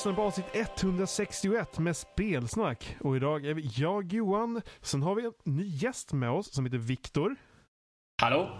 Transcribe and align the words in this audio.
lyssnar 0.00 0.12
på 0.12 0.22
avsnitt 0.22 0.46
161 0.52 1.78
med 1.78 1.96
spelsnack. 1.96 2.96
Och 3.00 3.16
idag 3.16 3.44
är 3.46 3.54
vi 3.54 3.70
jag, 3.74 4.12
Johan. 4.12 4.62
Sen 4.80 5.02
har 5.02 5.14
vi 5.14 5.24
en 5.24 5.32
ny 5.44 5.64
gäst 5.64 6.12
med 6.12 6.30
oss 6.30 6.52
som 6.52 6.64
heter 6.64 6.78
Viktor. 6.78 7.36
Hallå? 8.22 8.58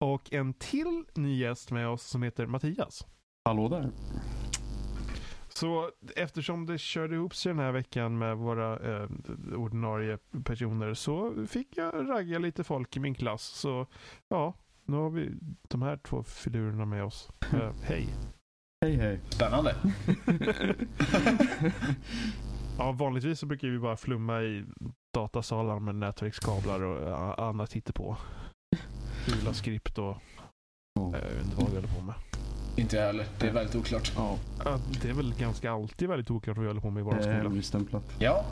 Och 0.00 0.32
en 0.32 0.54
till 0.54 1.04
ny 1.14 1.38
gäst 1.38 1.70
med 1.70 1.88
oss 1.88 2.02
som 2.02 2.22
heter 2.22 2.46
Mattias. 2.46 3.06
Hallå 3.44 3.68
där. 3.68 3.90
Så 5.48 5.90
eftersom 6.16 6.66
det 6.66 6.78
körde 6.78 7.14
ihop 7.14 7.34
sig 7.34 7.50
den 7.50 7.58
här 7.58 7.72
veckan 7.72 8.18
med 8.18 8.36
våra 8.36 8.78
eh, 8.78 9.08
ordinarie 9.56 10.18
personer 10.44 10.94
så 10.94 11.46
fick 11.46 11.76
jag 11.76 12.10
ragga 12.10 12.38
lite 12.38 12.64
folk 12.64 12.96
i 12.96 13.00
min 13.00 13.14
klass. 13.14 13.42
Så 13.42 13.86
ja, 14.28 14.54
nu 14.84 14.96
har 14.96 15.10
vi 15.10 15.30
de 15.68 15.82
här 15.82 15.96
två 15.96 16.22
filurerna 16.22 16.84
med 16.84 17.04
oss. 17.04 17.30
Eh, 17.52 17.72
hej! 17.82 18.08
Hej 18.84 18.96
hej. 18.96 19.20
Spännande. 19.30 19.74
Ja, 22.78 22.92
vanligtvis 22.92 23.38
så 23.38 23.46
brukar 23.46 23.68
vi 23.68 23.78
bara 23.78 23.96
flumma 23.96 24.42
i 24.42 24.64
datasalar 25.14 25.78
med 25.80 25.94
nätverkskablar 25.94 26.82
och 26.82 27.48
annat 27.48 27.72
hittepå. 27.72 28.16
Fula 29.26 29.52
skript 29.54 29.98
och 29.98 30.16
Ja. 30.94 31.12
jag 31.12 31.20
vet 31.34 31.44
inte 31.44 31.56
vad 31.56 31.68
vi 31.70 31.76
håller 31.76 31.88
på 31.88 32.00
med. 32.02 32.14
Inte 32.76 32.96
jag 32.96 33.06
heller. 33.06 33.26
Det 33.38 33.48
är 33.48 33.52
väldigt 33.52 33.76
oklart. 33.76 34.12
Ja, 34.16 34.36
Det 35.02 35.08
är 35.08 35.12
väl 35.14 35.34
ganska 35.38 35.72
alltid 35.72 36.08
väldigt 36.08 36.30
oklart 36.30 36.56
vad 36.56 36.62
vi 36.64 36.68
håller 36.70 36.80
på 36.80 36.90
med 36.90 37.00
i 37.00 37.04
vår 37.04 37.12
det 37.12 37.18
är 37.18 37.22
skola. 37.22 37.36
hemligstämplat. 37.36 38.04
Ja, 38.18 38.44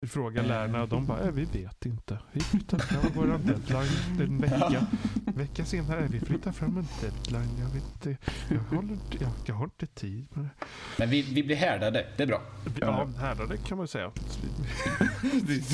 Vi 0.00 0.08
frågar 0.08 0.42
lärarna 0.44 0.82
och 0.82 0.88
de 0.88 1.06
bara, 1.06 1.20
äh, 1.20 1.30
vi 1.32 1.44
vet 1.44 1.86
inte. 1.86 2.18
Vi 2.32 2.40
flyttar 2.40 2.78
fram 2.78 3.12
vår 3.14 3.26
deadline 3.26 4.20
en 4.20 4.38
vecka. 4.38 4.86
Vecka 5.34 5.64
senare, 5.64 6.00
"Äh, 6.04 6.10
vi 6.10 6.20
flyttar 6.20 6.52
fram 6.52 6.76
en 6.76 6.86
deadline. 7.00 7.58
Jag 7.58 7.68
vet 7.68 7.84
inte, 7.94 8.16
jag, 8.48 8.76
håller, 8.76 8.98
jag, 9.20 9.30
jag 9.46 9.54
har 9.54 9.64
inte 9.64 9.86
tid 9.86 10.26
med 10.34 10.44
det. 10.44 10.50
men 10.98 11.10
vi, 11.10 11.22
vi 11.22 11.42
blir 11.42 11.56
härdade. 11.56 12.06
Det 12.16 12.22
är 12.22 12.26
bra. 12.26 12.42
Ja, 12.80 13.04
härdade 13.20 13.56
kan 13.56 13.78
man 13.78 13.88
säga. 13.88 14.12
Vi, 15.22 15.40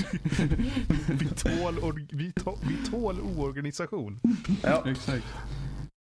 vi, 1.09 1.29
tål, 1.29 1.79
or- 1.79 2.09
vi, 2.17 2.33
tål, 2.33 2.59
vi 2.69 2.91
tål 2.91 3.21
oorganisation. 3.21 4.21
Ja. 4.63 4.83
Exakt. 4.91 5.27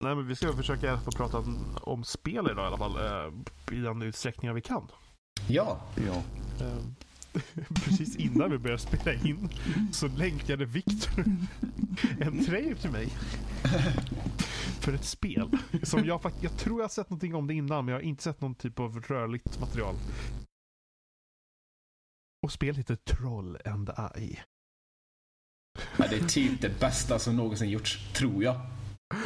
Nej, 0.03 0.16
men 0.16 0.27
vi 0.27 0.36
ska 0.36 0.53
försöka 0.53 0.97
få 0.97 1.11
prata 1.11 1.38
om, 1.38 1.58
om 1.81 2.03
spel 2.03 2.47
idag 2.52 2.63
i 2.63 2.67
alla 2.67 2.77
fall. 2.77 2.95
Eh, 2.97 3.77
I 3.77 3.80
den 3.81 4.02
utsträckning 4.02 4.53
vi 4.53 4.61
kan. 4.61 4.88
Ja. 5.47 5.80
Ja. 6.08 6.13
Eh, 6.66 6.77
precis 7.86 8.16
innan 8.16 8.52
vi 8.52 8.58
började 8.58 8.81
spela 8.81 9.14
in 9.14 9.50
så 9.91 10.08
länkade 10.08 10.66
Viktor 10.66 11.23
en 12.19 12.45
trailer 12.45 12.75
till 12.75 12.92
mig. 12.92 13.09
För 14.81 14.94
ett 14.94 15.05
spel. 15.05 15.50
Som 15.83 16.05
jag, 16.05 16.31
jag 16.42 16.58
tror 16.58 16.80
jag 16.80 16.83
har 16.83 16.89
sett 16.89 17.09
någonting 17.09 17.36
om 17.36 17.47
det 17.47 17.53
innan 17.53 17.86
men 17.86 17.92
jag 17.94 18.00
har 18.00 18.03
inte 18.05 18.23
sett 18.23 18.42
någon 18.42 18.55
typ 18.55 18.80
av 18.80 19.00
rörligt 19.00 19.59
material. 19.59 19.95
Och 22.44 22.52
spelet 22.52 22.77
heter 22.80 22.95
Troll 22.95 23.58
and 23.66 23.89
I. 24.17 24.39
ja. 25.97 26.08
Det 26.09 26.16
är 26.16 26.27
typ 26.27 26.61
det 26.61 26.80
bästa 26.80 27.20
som 27.20 27.36
någonsin 27.36 27.70
gjorts, 27.70 28.14
tror 28.14 28.44
jag. 28.44 28.59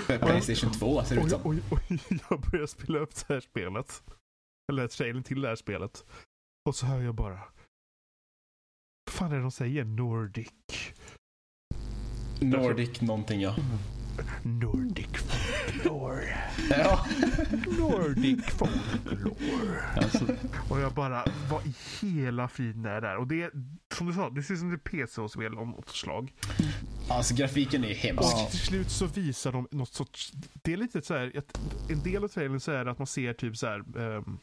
För 0.05 0.17
Playstation 0.17 0.71
2 0.71 1.03
ser 1.03 1.15
det 1.15 1.21
ut 1.21 1.25
Oj, 1.25 1.29
som. 1.29 1.41
oj, 1.43 1.61
oj, 1.71 1.99
jag 2.29 2.41
börjar 2.41 2.65
spela 2.67 2.99
upp 2.99 3.15
det 3.15 3.33
här 3.33 3.39
spelet. 3.41 4.03
Eller 4.71 4.87
trailern 4.87 5.23
till 5.23 5.41
det 5.41 5.47
här 5.47 5.55
spelet. 5.55 6.05
Och 6.69 6.75
så 6.75 6.85
hör 6.85 7.01
jag 7.01 7.15
bara. 7.15 7.39
Vad 9.09 9.13
fan 9.13 9.31
är 9.31 9.35
det 9.35 9.41
de 9.41 9.51
säger? 9.51 9.85
Nordic. 9.85 10.49
Nordic 12.39 13.01
någonting 13.01 13.41
ja. 13.41 13.55
Nordic 14.43 15.07
folklore. 15.13 16.37
Ja. 16.69 17.05
Nordic 17.79 18.45
folklore. 18.45 19.81
Alltså, 19.95 20.25
Och 20.69 20.79
jag 20.79 20.93
bara, 20.93 21.25
vad 21.49 21.65
i 21.65 21.75
hela 22.01 22.47
friden 22.47 22.85
är 22.85 23.01
det 23.01 23.07
här? 23.07 23.17
Och 23.17 23.27
det 23.27 23.41
är, 23.43 23.51
som 23.93 24.07
du 24.07 24.13
sa, 24.13 24.29
det 24.29 24.43
ser 24.43 24.53
ut 24.53 24.59
som 24.59 24.73
ett 24.73 24.83
PC-spel 24.83 25.57
av 25.57 25.67
något 25.67 25.89
slag. 25.89 26.33
Alltså 27.09 27.35
grafiken 27.35 27.83
är 27.85 27.93
hemsk. 27.93 28.23
Och 28.23 28.49
till 28.51 28.59
slut 28.59 28.89
så 28.89 29.05
visar 29.05 29.51
de 29.51 29.67
något 29.71 29.93
sorts, 29.93 30.31
det 30.63 30.73
är 30.73 30.77
lite 30.77 31.01
så 31.01 31.13
här, 31.13 31.43
en 31.89 32.03
del 32.03 32.23
av 32.23 32.27
trailern 32.27 32.59
så 32.59 32.71
är 32.71 32.85
det 32.85 32.91
att 32.91 32.97
man 32.97 33.07
ser 33.07 33.33
typ 33.33 33.57
så 33.57 33.67
här 33.67 33.97
um, 33.97 34.39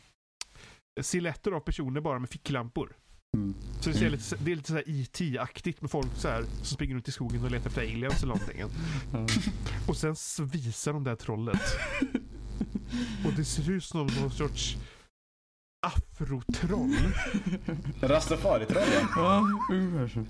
silhuetter 1.00 1.53
av 1.53 1.60
personer 1.60 2.00
bara 2.00 2.19
med 2.19 2.31
ficklampor. 2.31 2.97
Mm. 3.37 3.55
Så 3.81 3.91
det, 3.91 3.97
ser 3.97 4.11
lite, 4.11 4.37
det 4.45 4.53
är 4.53 4.57
lite 4.57 4.69
så 4.69 4.75
här 4.75 4.85
IT-aktigt 4.87 5.83
med 5.83 5.91
folk 5.91 6.09
så 6.17 6.29
här, 6.29 6.45
som 6.57 6.65
springer 6.65 6.95
runt 6.95 7.09
i 7.09 7.13
skogen 7.13 7.45
och 7.45 7.51
letar 7.51 7.69
efter 7.69 7.83
aliens 7.83 8.23
eller 8.23 8.35
någonting. 8.35 8.61
Ja. 8.61 9.27
Och 9.89 9.97
sen 9.97 10.17
visar 10.53 10.93
de 10.93 11.05
det 11.05 11.11
här 11.11 11.17
trollet. 11.17 11.61
Och 13.25 13.33
det 13.37 13.45
ser 13.45 13.71
ut 13.71 13.85
som 13.85 14.07
någon 14.07 14.31
sorts 14.31 14.77
afrotroll. 15.87 16.97
Rastafari-troll 18.01 18.83
ja. 19.17 19.43
Ungefär 19.73 20.09
så. 20.09 20.25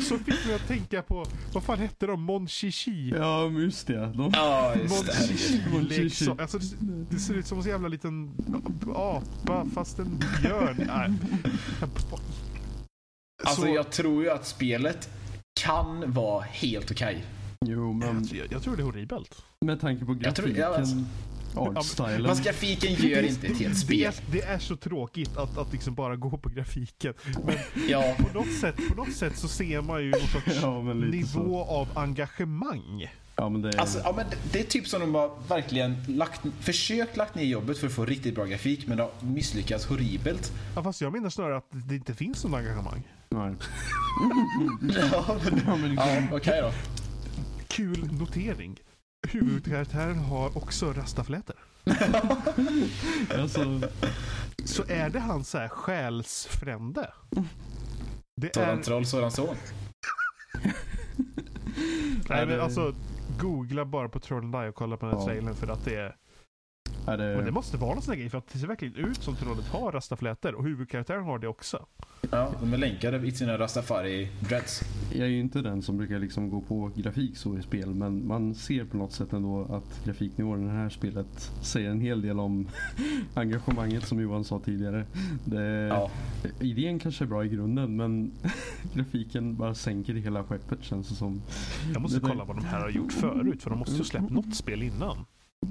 Så 0.02 0.18
fick 0.18 0.46
mig 0.46 0.54
att 0.54 0.68
tänka 0.68 1.02
på, 1.02 1.24
vad 1.52 1.62
fan 1.62 1.78
hette 1.78 2.06
de? 2.06 2.22
Mon 2.22 2.48
Chichi? 2.48 3.10
Ja, 3.10 3.46
just 3.50 3.86
det. 3.86 4.12
De... 4.16 4.30
Ja, 4.34 4.74
just 4.76 5.06
det. 5.06 5.70
Mon 5.72 5.88
Chichi. 5.88 6.30
Alltså, 6.38 6.58
det, 6.58 6.76
det 7.10 7.18
ser 7.18 7.34
ut 7.34 7.46
som 7.46 7.58
en 7.58 7.64
jävla 7.64 7.88
liten 7.88 8.34
apa 8.94 9.66
fast 9.74 9.98
en 9.98 10.18
björn. 10.42 10.76
Nej. 10.86 11.12
Alltså 13.44 13.62
Så- 13.62 13.68
jag 13.68 13.90
tror 13.90 14.22
ju 14.22 14.30
att 14.30 14.46
spelet 14.46 15.10
kan 15.60 16.12
vara 16.12 16.42
helt 16.42 16.90
okej. 16.90 17.24
Jo, 17.66 17.92
men 17.92 18.14
jag, 18.18 18.28
tror- 18.28 18.46
jag 18.50 18.62
tror 18.62 18.76
det 18.76 18.82
är 18.82 18.84
horribelt. 18.84 19.42
med 19.60 19.80
tanke 19.80 20.04
på 20.04 20.16
Jag 20.22 20.34
tror- 20.36 20.46
grafiken, 20.48 20.72
alltså. 20.74 20.96
artstylen. 21.78 22.26
Fast 22.26 22.44
grafiken 22.44 22.94
gör 22.94 23.22
inte 23.22 23.46
ett 23.46 23.58
helt 23.58 23.74
Det 23.74 23.80
spel. 23.80 24.00
är, 24.02 24.14
det 24.32 24.42
är 24.42 24.58
så 24.58 24.76
tråkigt 24.76 25.36
att, 25.36 25.58
att 25.58 25.72
liksom 25.72 25.94
bara 25.94 26.16
gå 26.16 26.36
på 26.38 26.48
grafiken. 26.48 27.14
Men 27.46 27.54
Ja. 27.88 28.14
på 28.18 28.38
något 28.38 28.52
sätt, 28.60 28.76
på 28.88 28.94
något 28.94 29.12
sätt 29.12 29.36
så 29.38 29.48
ser 29.48 29.80
man 29.82 30.02
ju 30.02 30.10
någon 30.10 30.20
sorts 30.20 30.58
Ja, 30.62 30.82
men 30.82 30.98
nivå 31.00 31.64
så. 31.64 31.70
av 31.70 31.88
engagemang. 31.94 33.06
Ja, 33.36 33.48
men 33.48 33.62
det 33.62 33.68
är... 33.68 33.80
Alltså, 33.80 33.98
ja, 34.04 34.12
men 34.16 34.26
det, 34.52 34.60
är 34.60 34.64
typ 34.64 34.88
som 34.88 35.00
de 35.00 35.14
har 35.14 35.30
verkligen 35.48 35.96
lagt, 36.08 36.40
försökt 36.60 37.16
lagt 37.16 37.34
ner 37.34 37.44
jobbet 37.44 37.78
för 37.78 37.86
att 37.86 37.92
få 37.92 38.04
riktigt 38.04 38.34
bra 38.34 38.44
grafik 38.44 38.86
men 38.86 38.96
det 38.96 39.02
har 39.02 39.10
misslyckats 39.20 39.86
horribelt. 39.86 40.52
Ja, 40.76 40.82
fast 40.82 41.00
jag 41.00 41.12
menar 41.12 41.30
snarare 41.30 41.56
att 41.56 41.66
det 41.70 41.94
inte 41.94 42.14
finns 42.14 42.44
någon 42.44 42.54
engagemang. 42.54 43.02
Nej. 43.30 43.54
Ja, 45.12 45.36
Ja, 45.66 45.76
men 45.76 45.94
ja 45.94 46.22
okej 46.32 46.60
då. 46.62 46.70
Kul 47.72 48.12
notering. 48.12 48.80
Huvudkaraktären 49.28 50.18
har 50.18 50.58
också 50.58 50.92
rastaflätor. 50.92 51.56
alltså, 53.38 53.80
Så 54.64 54.84
är 54.88 55.10
det 55.10 55.20
hans 55.20 55.50
så 55.50 55.58
här 55.58 55.68
själsfrände? 55.68 57.12
Det 58.36 58.56
är... 58.56 58.60
Sådan 58.60 58.82
troll, 58.82 59.06
sådan 59.06 59.30
son. 59.30 59.56
Nej, 62.28 62.46
men 62.46 62.60
alltså, 62.60 62.94
googla 63.40 63.84
bara 63.84 64.08
på 64.08 64.20
Troll 64.20 64.54
och 64.54 64.74
kolla 64.74 64.96
på 64.96 65.06
den 65.06 65.18
här 65.18 65.24
trailern 65.24 65.54
för 65.54 65.68
att 65.68 65.84
det 65.84 65.94
är... 65.94 66.16
är 67.06 67.18
det... 67.18 67.36
Men 67.36 67.44
det 67.44 67.52
måste 67.52 67.76
vara 67.76 67.94
någon 67.94 68.02
sån 68.02 68.12
här 68.12 68.18
grej 68.20 68.30
för 68.30 68.38
att 68.38 68.48
det 68.52 68.58
ser 68.58 68.66
verkligen 68.66 68.94
ut 68.96 69.22
som 69.22 69.36
trollet 69.36 69.66
har 69.68 69.92
rastaflätor 69.92 70.54
och 70.54 70.64
huvudkaraktären 70.64 71.24
har 71.24 71.38
det 71.38 71.48
också. 71.48 71.86
Ja, 72.30 72.52
de 72.60 72.72
är 72.72 72.78
länkade 72.78 73.26
i 73.26 73.30
sina 73.32 73.58
Rastafari-dreads. 73.58 74.82
Jag 75.12 75.20
är 75.26 75.30
ju 75.30 75.40
inte 75.40 75.62
den 75.62 75.82
som 75.82 75.96
brukar 75.96 76.18
liksom 76.18 76.50
gå 76.50 76.60
på 76.60 76.90
grafik 76.96 77.36
så 77.36 77.58
i 77.58 77.62
spel 77.62 77.94
men 77.94 78.26
man 78.26 78.54
ser 78.54 78.84
på 78.84 78.96
något 78.96 79.12
sätt 79.12 79.32
ändå 79.32 79.64
att 79.64 80.04
grafiknivån 80.04 80.62
i 80.62 80.66
det 80.66 80.72
här 80.72 80.88
spelet 80.88 81.52
säger 81.62 81.90
en 81.90 82.00
hel 82.00 82.22
del 82.22 82.40
om 82.40 82.68
engagemanget 83.34 84.06
som 84.06 84.20
Johan 84.20 84.44
sa 84.44 84.58
tidigare. 84.58 85.06
Det, 85.44 85.62
Ja. 85.62 86.10
Idén 86.60 86.98
kanske 86.98 87.24
är 87.24 87.26
bra 87.28 87.44
i 87.44 87.48
grunden 87.48 87.96
men 87.96 88.32
grafiken 88.94 89.56
bara 89.56 89.74
sänker 89.74 90.14
hela 90.14 90.44
skeppet 90.44 90.82
känns 90.82 91.08
det 91.08 91.14
som. 91.14 91.42
Jag 91.92 92.02
måste 92.02 92.20
Det 92.20 92.26
kolla 92.26 92.44
vad 92.44 92.56
de 92.56 92.64
här 92.64 92.80
har 92.80 92.90
gjort 92.90 93.12
förut 93.12 93.62
för 93.62 93.70
de 93.70 93.78
måste 93.78 93.94
ju 93.94 93.98
ha 93.98 94.04
släppt 94.04 94.30
något 94.30 94.54
spel 94.54 94.82
innan. 94.82 95.24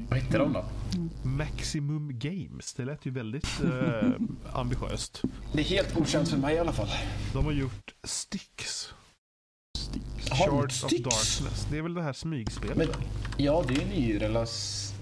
Vad 0.10 0.20
hette 0.20 0.38
de 0.38 0.54
då? 0.54 0.66
Maximum 1.24 2.20
Games. 2.20 2.74
Det 2.74 2.86
lät 2.86 3.06
ju 3.06 3.12
väldigt 3.12 3.62
eh, 3.64 4.12
ambitiöst. 4.54 5.22
Det 5.54 5.60
är 5.62 5.66
helt 5.66 5.98
okänt 5.98 6.30
för 6.30 6.38
mig 6.38 6.56
i 6.56 6.60
alla 6.60 6.74
fall. 6.74 6.88
De 7.34 7.46
har 7.46 7.52
gjort 7.52 7.94
Styx. 8.04 8.90
De 9.94 10.36
Shards 10.36 10.84
of 10.84 10.90
Styx? 10.90 11.04
Darkness. 11.04 11.68
Det 11.72 11.78
är 11.78 11.82
väl 11.82 11.94
det 11.94 12.04
här 12.04 12.14
smygspelet? 12.14 12.78
Men, 12.78 12.88
ja, 13.38 13.64
det 13.68 13.74
är. 13.74 14.30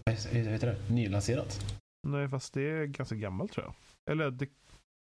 Vad 0.06 0.52
heter 0.52 0.68
det? 0.68 0.94
Nylanserat. 0.94 1.76
Nej, 2.08 2.30
fast 2.30 2.54
det 2.54 2.62
är 2.62 2.86
ganska 2.86 3.16
gammalt 3.16 3.52
tror 3.52 3.66
jag. 3.66 3.74
Eller? 4.12 4.32
Det, 4.32 4.48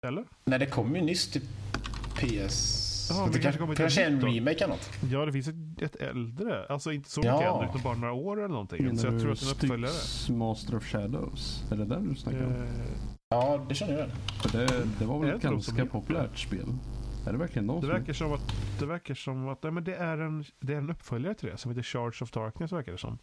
eller? 0.08 0.26
Nej, 0.46 0.60
det 0.60 0.66
kom 0.66 0.96
ju 0.96 1.02
nyss 1.02 1.32
till 1.32 1.42
PS... 2.16 2.91
Jaha, 3.18 3.30
det 3.34 3.40
kanske 3.40 3.60
kommer 3.62 3.76
kanske 3.76 4.04
en 4.06 4.22
remake 4.22 4.56
eller 4.64 4.68
något. 4.74 4.90
Ja, 5.12 5.26
det 5.26 5.32
finns 5.32 5.48
ett, 5.48 5.82
ett 5.82 5.96
äldre. 5.96 6.66
Alltså 6.70 6.92
inte 6.92 7.10
så 7.10 7.22
Ja. 7.24 7.34
mycket 7.34 7.52
äldre, 7.54 7.68
utan 7.70 7.82
bara 7.84 7.96
några 7.96 8.14
år 8.14 8.38
eller 8.38 8.48
någonting. 8.48 8.98
Så 8.98 9.08
jag 9.08 9.22
tror 9.22 9.32
att 9.32 9.40
det 9.40 9.46
är 9.46 9.50
en 9.50 9.54
uppföljare. 9.84 10.38
Master 10.38 10.76
of 10.76 10.84
Shadows? 10.84 11.64
Är 11.72 11.76
det 11.76 11.86
där 11.86 12.00
du 12.00 12.16
snackar 12.16 12.46
om? 12.46 12.52
Eh, 12.56 12.70
Ja, 13.34 13.66
det 13.70 13.76
känner 13.76 13.98
jag. 14.00 14.10
För 14.42 14.58
det, 14.58 14.84
det 15.00 15.06
var 15.06 15.20
väl 15.20 15.30
ett 15.36 15.42
ganska 15.42 15.86
populärt 15.86 16.38
spel? 16.40 16.66
Är 17.28 17.32
det 17.32 17.38
verkligen 17.38 17.68
de 17.68 17.76
Det 17.76 17.88
som... 17.88 17.90
verkar 17.90 18.14
som 18.14 18.34
att 18.34 18.54
det 18.80 18.86
verkar 18.86 19.16
som 19.16 19.48
att 19.50 19.64
nej, 19.64 19.72
men 19.72 19.84
det, 19.84 19.96
är 19.96 20.18
en, 20.18 20.44
det 20.60 20.74
är 20.74 20.78
en 20.78 20.90
uppföljare 20.90 21.34
till 21.34 21.50
det 21.50 21.58
som 21.58 21.72
heter 21.72 21.84
Charge 21.84 22.24
of 22.24 22.32
Darkness 22.32 22.72
verkar 22.72 22.92
det 22.92 22.98
som. 22.98 23.18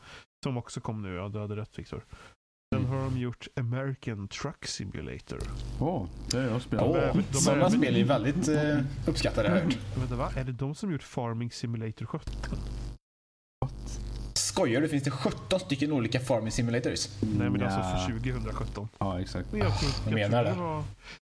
Som 0.44 0.56
också 0.56 0.80
kom 0.80 1.02
nu, 1.02 1.14
ja 1.14 1.28
du 1.28 1.38
hade 1.38 1.56
rätt 1.56 1.78
Viktor. 1.78 2.04
Har 2.88 2.96
de 3.04 3.18
gjort 3.18 3.46
American 3.56 4.28
Truck 4.28 4.66
Simulator. 4.66 5.38
Ja, 5.80 6.06
det 6.30 6.36
har 6.36 6.44
jag 6.44 6.62
spelat. 6.62 6.84
Åh, 6.86 6.96
är- 6.96 7.12
de 7.12 7.18
är 7.18 7.32
sådana 7.32 7.66
även- 7.66 7.80
spel 7.80 7.96
är 7.96 8.04
väldigt 8.04 8.48
eh, 8.48 8.78
uppskattade 9.06 9.48
har 9.48 9.56
jag 9.56 9.64
hört. 9.64 9.78
Vänta, 9.96 10.16
va? 10.16 10.30
Är 10.36 10.44
det 10.44 10.52
de 10.52 10.74
som 10.74 10.92
gjort 10.92 11.02
Farming 11.02 11.50
Simulator 11.50 12.06
17? 12.06 12.32
Skojar 14.34 14.80
du? 14.80 14.88
Finns 14.88 15.02
det 15.04 15.10
17 15.10 15.60
stycken 15.60 15.92
olika 15.92 16.20
farming 16.20 16.50
simulators? 16.50 17.08
Nej, 17.20 17.50
men 17.50 17.62
alltså 17.62 17.78
för 18.06 18.18
2017. 18.18 18.88
Ja, 18.98 19.20
exakt. 19.20 19.52
Men 19.52 19.60
jag 19.60 19.78
tror, 19.80 19.90
jag 20.04 20.14
menar 20.14 20.44
tror 20.44 20.54
det. 20.54 20.60
var, 20.60 20.84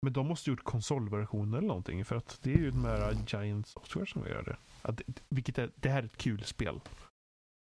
Men 0.03 0.13
de 0.13 0.27
måste 0.27 0.51
gjort 0.51 0.65
konsolversioner 0.65 1.59
eller 1.59 1.69
någonting. 1.69 2.05
För 2.05 2.17
att 2.17 2.39
det 2.43 2.53
är 2.53 2.59
ju 2.59 2.71
de 2.71 2.85
här 2.85 3.17
Giant 3.29 3.67
Software 3.69 4.07
som 4.07 4.23
gör 4.27 4.43
det. 4.43 4.57
Att, 4.83 5.01
vilket 5.29 5.59
är, 5.59 5.71
det 5.77 5.89
här 5.89 6.03
är 6.03 6.07
ett 6.07 6.17
kul 6.17 6.43
spel. 6.45 6.81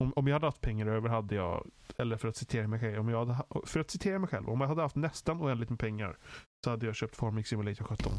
Om, 0.04 0.14
om 0.16 0.28
jag 0.28 0.36
hade 0.36 0.48
haft 0.48 0.62
pengar 0.62 0.86
över 0.88 1.10
hade 1.10 1.36
jag, 1.36 1.70
eller 1.98 2.18
för 2.18 2.28
att 2.28 2.36
citera 2.36 2.68
mig 2.68 2.80
själv, 2.80 3.00
om 3.00 3.10
jag 3.10 3.20
hade, 3.20 3.34
ha- 3.34 3.62
för 3.66 3.80
att 3.80 3.92
citera 3.92 4.20
mig 4.20 4.30
själv, 4.30 4.50
om 4.50 4.62
jag 4.62 4.68
hade 4.68 4.82
haft 4.82 4.96
nästan 4.96 5.42
oändligt 5.42 5.70
med 5.70 5.80
pengar 5.80 6.18
så 6.66 6.70
hade 6.70 6.86
jag 6.86 6.96
köpt 6.96 7.16
Farming 7.16 7.46
Simulator 7.46 7.86
17. 7.86 8.12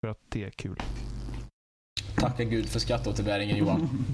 För 0.00 0.08
att 0.10 0.18
det 0.28 0.44
är 0.44 0.50
kul. 0.50 0.76
Tacka 2.16 2.44
gud 2.44 2.68
för 2.68 2.78
skatteåterbäringen 2.80 3.56
Johan. 3.56 3.80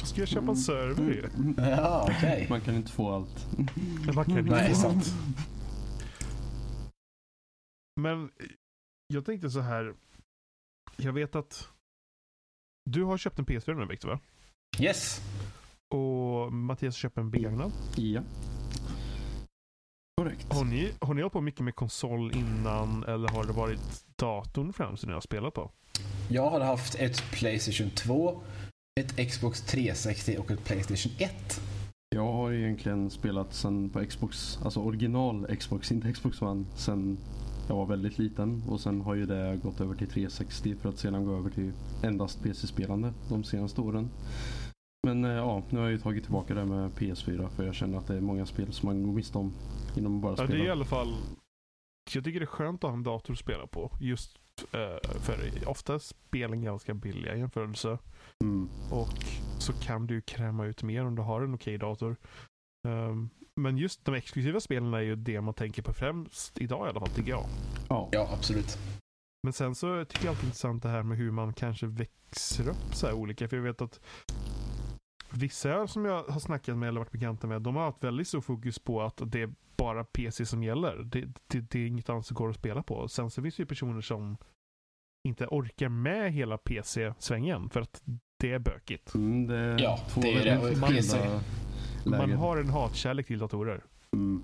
Då 0.00 0.06
ska 0.06 0.20
jag 0.20 0.28
köpa 0.28 0.46
en 0.50 0.56
server 0.56 1.10
ju. 1.12 1.28
ja, 1.56 2.08
okej. 2.10 2.46
Man 2.50 2.60
kan 2.60 2.74
inte 2.74 2.92
få 2.92 3.10
allt. 3.12 3.46
Man 4.14 4.24
kan 4.24 4.38
inte 4.38 4.50
Nej, 4.50 4.68
få 4.68 4.74
sant. 4.74 4.94
allt. 4.96 5.14
Men 8.00 8.30
jag 9.06 9.24
tänkte 9.24 9.50
så 9.50 9.60
här. 9.60 9.94
Jag 10.96 11.12
vet 11.12 11.34
att 11.34 11.68
du 12.90 13.02
har 13.04 13.18
köpt 13.18 13.38
en 13.38 13.46
PS4 13.46 13.74
nu 13.74 13.86
Victor 13.86 14.08
va? 14.08 14.20
Yes. 14.80 15.20
Och 15.94 16.52
Mattias 16.52 16.96
köper 16.96 17.20
en 17.20 17.30
begagnad. 17.30 17.72
Ja. 17.96 18.22
Korrekt. 20.20 20.52
Har 20.52 20.64
ni, 20.64 20.92
har 21.00 21.14
ni 21.14 21.22
hållit 21.22 21.32
på 21.32 21.40
mycket 21.40 21.60
med 21.60 21.74
konsol 21.74 22.32
innan 22.36 23.04
eller 23.04 23.28
har 23.28 23.44
det 23.44 23.52
varit 23.52 24.04
datorn 24.16 24.72
främst 24.72 25.00
som 25.00 25.08
ni 25.08 25.14
har 25.14 25.20
spelat 25.20 25.54
på? 25.54 25.70
Jag 26.28 26.50
har 26.50 26.60
haft 26.60 26.94
ett 26.94 27.22
Playstation 27.32 27.90
2, 27.90 28.42
ett 29.00 29.30
Xbox 29.30 29.62
360 29.62 30.36
och 30.38 30.50
ett 30.50 30.64
Playstation 30.64 31.12
1. 31.18 31.60
Jag 32.08 32.32
har 32.32 32.52
egentligen 32.52 33.10
spelat 33.10 33.54
sen 33.54 33.90
på 33.90 34.04
Xbox, 34.04 34.58
alltså 34.64 34.80
original 34.80 35.56
Xbox, 35.56 35.92
inte 35.92 36.12
Xbox 36.12 36.42
One, 36.42 36.64
sen 36.74 37.18
jag 37.68 37.76
var 37.76 37.86
väldigt 37.86 38.18
liten. 38.18 38.62
Och 38.68 38.80
sen 38.80 39.00
har 39.00 39.14
ju 39.14 39.26
det 39.26 39.60
gått 39.62 39.80
över 39.80 39.94
till 39.94 40.08
360 40.08 40.74
för 40.80 40.88
att 40.88 40.98
sedan 40.98 41.24
gå 41.24 41.36
över 41.36 41.50
till 41.50 41.72
endast 42.02 42.42
PC-spelande 42.42 43.12
de 43.28 43.44
senaste 43.44 43.80
åren. 43.80 44.10
Men 45.06 45.24
eh, 45.24 45.30
ja, 45.30 45.62
nu 45.70 45.78
har 45.78 45.84
jag 45.86 45.92
ju 45.92 45.98
tagit 45.98 46.24
tillbaka 46.24 46.54
det 46.54 46.64
med 46.64 46.90
PS4 46.90 47.48
för 47.48 47.64
jag 47.64 47.74
känner 47.74 47.98
att 47.98 48.06
det 48.06 48.16
är 48.16 48.20
många 48.20 48.46
spel 48.46 48.72
som 48.72 48.86
man 48.86 49.02
går 49.02 49.12
miste 49.12 49.38
om 49.38 49.52
inom 49.96 50.20
bara 50.20 50.32
Ja, 50.32 50.36
spela. 50.36 50.50
det 50.50 50.60
är 50.64 50.66
i 50.66 50.70
alla 50.70 50.84
fall... 50.84 51.14
Jag 52.14 52.24
tycker 52.24 52.40
det 52.40 52.44
är 52.44 52.46
skönt 52.46 52.84
att 52.84 52.90
ha 52.90 52.96
en 52.96 53.02
dator 53.02 53.32
att 53.32 53.38
spela 53.38 53.66
på. 53.66 53.92
Just 54.00 54.38
eh, 54.72 55.10
för 55.20 55.68
ofta 55.68 55.94
är 55.94 55.98
spelen 55.98 56.62
ganska 56.62 56.94
billiga 56.94 57.34
i 57.34 57.38
jämförelse. 57.38 57.98
Mm. 58.44 58.68
Och 58.92 59.24
så 59.58 59.72
kan 59.72 60.06
du 60.06 60.20
kräma 60.20 60.66
ut 60.66 60.82
mer 60.82 61.04
om 61.04 61.14
du 61.14 61.22
har 61.22 61.42
en 61.42 61.54
okej 61.54 61.78
dator. 61.78 62.16
Ehm, 62.88 63.28
men 63.60 63.78
just 63.78 64.04
de 64.04 64.14
exklusiva 64.14 64.60
spelen 64.60 64.94
är 64.94 65.00
ju 65.00 65.16
det 65.16 65.40
man 65.40 65.54
tänker 65.54 65.82
på 65.82 65.92
främst 65.92 66.58
idag 66.58 66.86
i 66.86 66.90
alla 66.90 67.00
fall, 67.00 67.08
tycker 67.08 67.30
jag. 67.30 67.44
Ja. 67.88 68.08
Ja, 68.12 68.28
absolut. 68.32 68.78
Men 69.42 69.52
sen 69.52 69.74
så 69.74 70.04
tycker 70.04 70.24
jag 70.24 70.32
alltid 70.32 70.44
intressant 70.44 70.82
det 70.82 70.88
här 70.88 71.02
med 71.02 71.18
hur 71.18 71.30
man 71.30 71.52
kanske 71.52 71.86
växer 71.86 72.68
upp 72.68 72.94
så 72.94 73.06
här 73.06 73.14
olika. 73.14 73.48
För 73.48 73.56
jag 73.56 73.64
vet 73.64 73.80
att 73.80 74.00
vissa 75.30 75.86
som 75.86 76.04
jag 76.04 76.22
har 76.22 76.40
snackat 76.40 76.78
med 76.78 76.88
eller 76.88 77.00
varit 77.00 77.12
bekanta 77.12 77.46
med, 77.46 77.62
de 77.62 77.76
har 77.76 77.84
haft 77.84 78.04
väldigt 78.04 78.28
stor 78.28 78.40
fokus 78.40 78.78
på 78.78 79.02
att 79.02 79.20
det 79.26 79.42
är 79.42 79.50
bara 79.76 80.04
PC 80.04 80.46
som 80.46 80.62
gäller. 80.62 80.96
Det, 81.04 81.28
det, 81.46 81.60
det 81.70 81.78
är 81.78 81.86
inget 81.86 82.08
annat 82.10 82.26
som 82.26 82.34
går 82.34 82.48
att 82.50 82.56
spela 82.56 82.82
på. 82.82 83.08
Sen 83.08 83.30
så 83.30 83.42
finns 83.42 83.56
det 83.56 83.60
ju 83.62 83.66
personer 83.66 84.00
som 84.00 84.36
inte 85.28 85.46
orkar 85.46 85.88
med 85.88 86.32
hela 86.32 86.58
PC-svängen 86.58 87.70
för 87.70 87.80
att 87.80 88.02
det 88.40 88.52
är 88.52 88.58
bökigt. 88.58 89.14
Mm, 89.14 89.46
det 89.46 89.56
är 89.56 89.78
Ja, 89.82 89.98
två 90.08 90.20
det 90.20 90.32
är 90.48 90.60
det. 90.60 90.76
Man 90.80 90.92
läger. 92.20 92.34
har 92.36 92.56
en 92.56 92.68
hatkärlek 92.70 93.26
till 93.26 93.38
datorer. 93.38 93.84
Mm. 94.12 94.42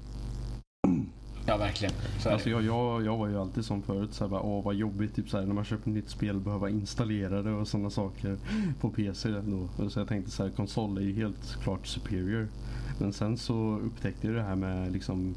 Ja, 1.47 1.57
verkligen. 1.57 1.95
Alltså 2.27 2.51
jag, 2.51 2.63
jag, 2.63 3.05
jag 3.05 3.17
var 3.17 3.29
ju 3.29 3.41
alltid 3.41 3.65
som 3.65 3.83
förut, 3.83 4.15
så 4.15 4.25
här, 4.25 4.31
bara, 4.31 4.43
åh 4.43 4.65
vad 4.65 4.75
jobbigt 4.75 5.17
typ, 5.17 5.29
så 5.29 5.39
här, 5.39 5.47
när 5.47 5.55
man 5.55 5.65
köper 5.65 5.83
ett 5.91 5.95
nytt 5.95 6.11
spel 6.11 6.41
behöva 6.41 6.71
installera 6.71 7.43
det 7.43 7.51
och 7.53 7.69
sådana 7.69 7.91
saker 7.91 8.37
på 8.81 8.91
PC. 8.91 9.29
Då. 9.29 9.69
Och 9.85 9.93
Så 9.93 10.01
jag 10.01 10.09
tänkte 10.09 10.31
så 10.31 10.43
här, 10.43 10.51
konsol 10.51 10.99
är 10.99 11.03
ju 11.03 11.13
helt 11.13 11.63
klart 11.63 11.87
superior. 11.87 12.49
Men 12.99 13.13
sen 13.13 13.37
så 13.39 13.79
upptäckte 13.83 14.27
jag 14.27 14.37
det 14.37 14.43
här 14.43 14.57
med 14.57 14.93
liksom 14.93 15.35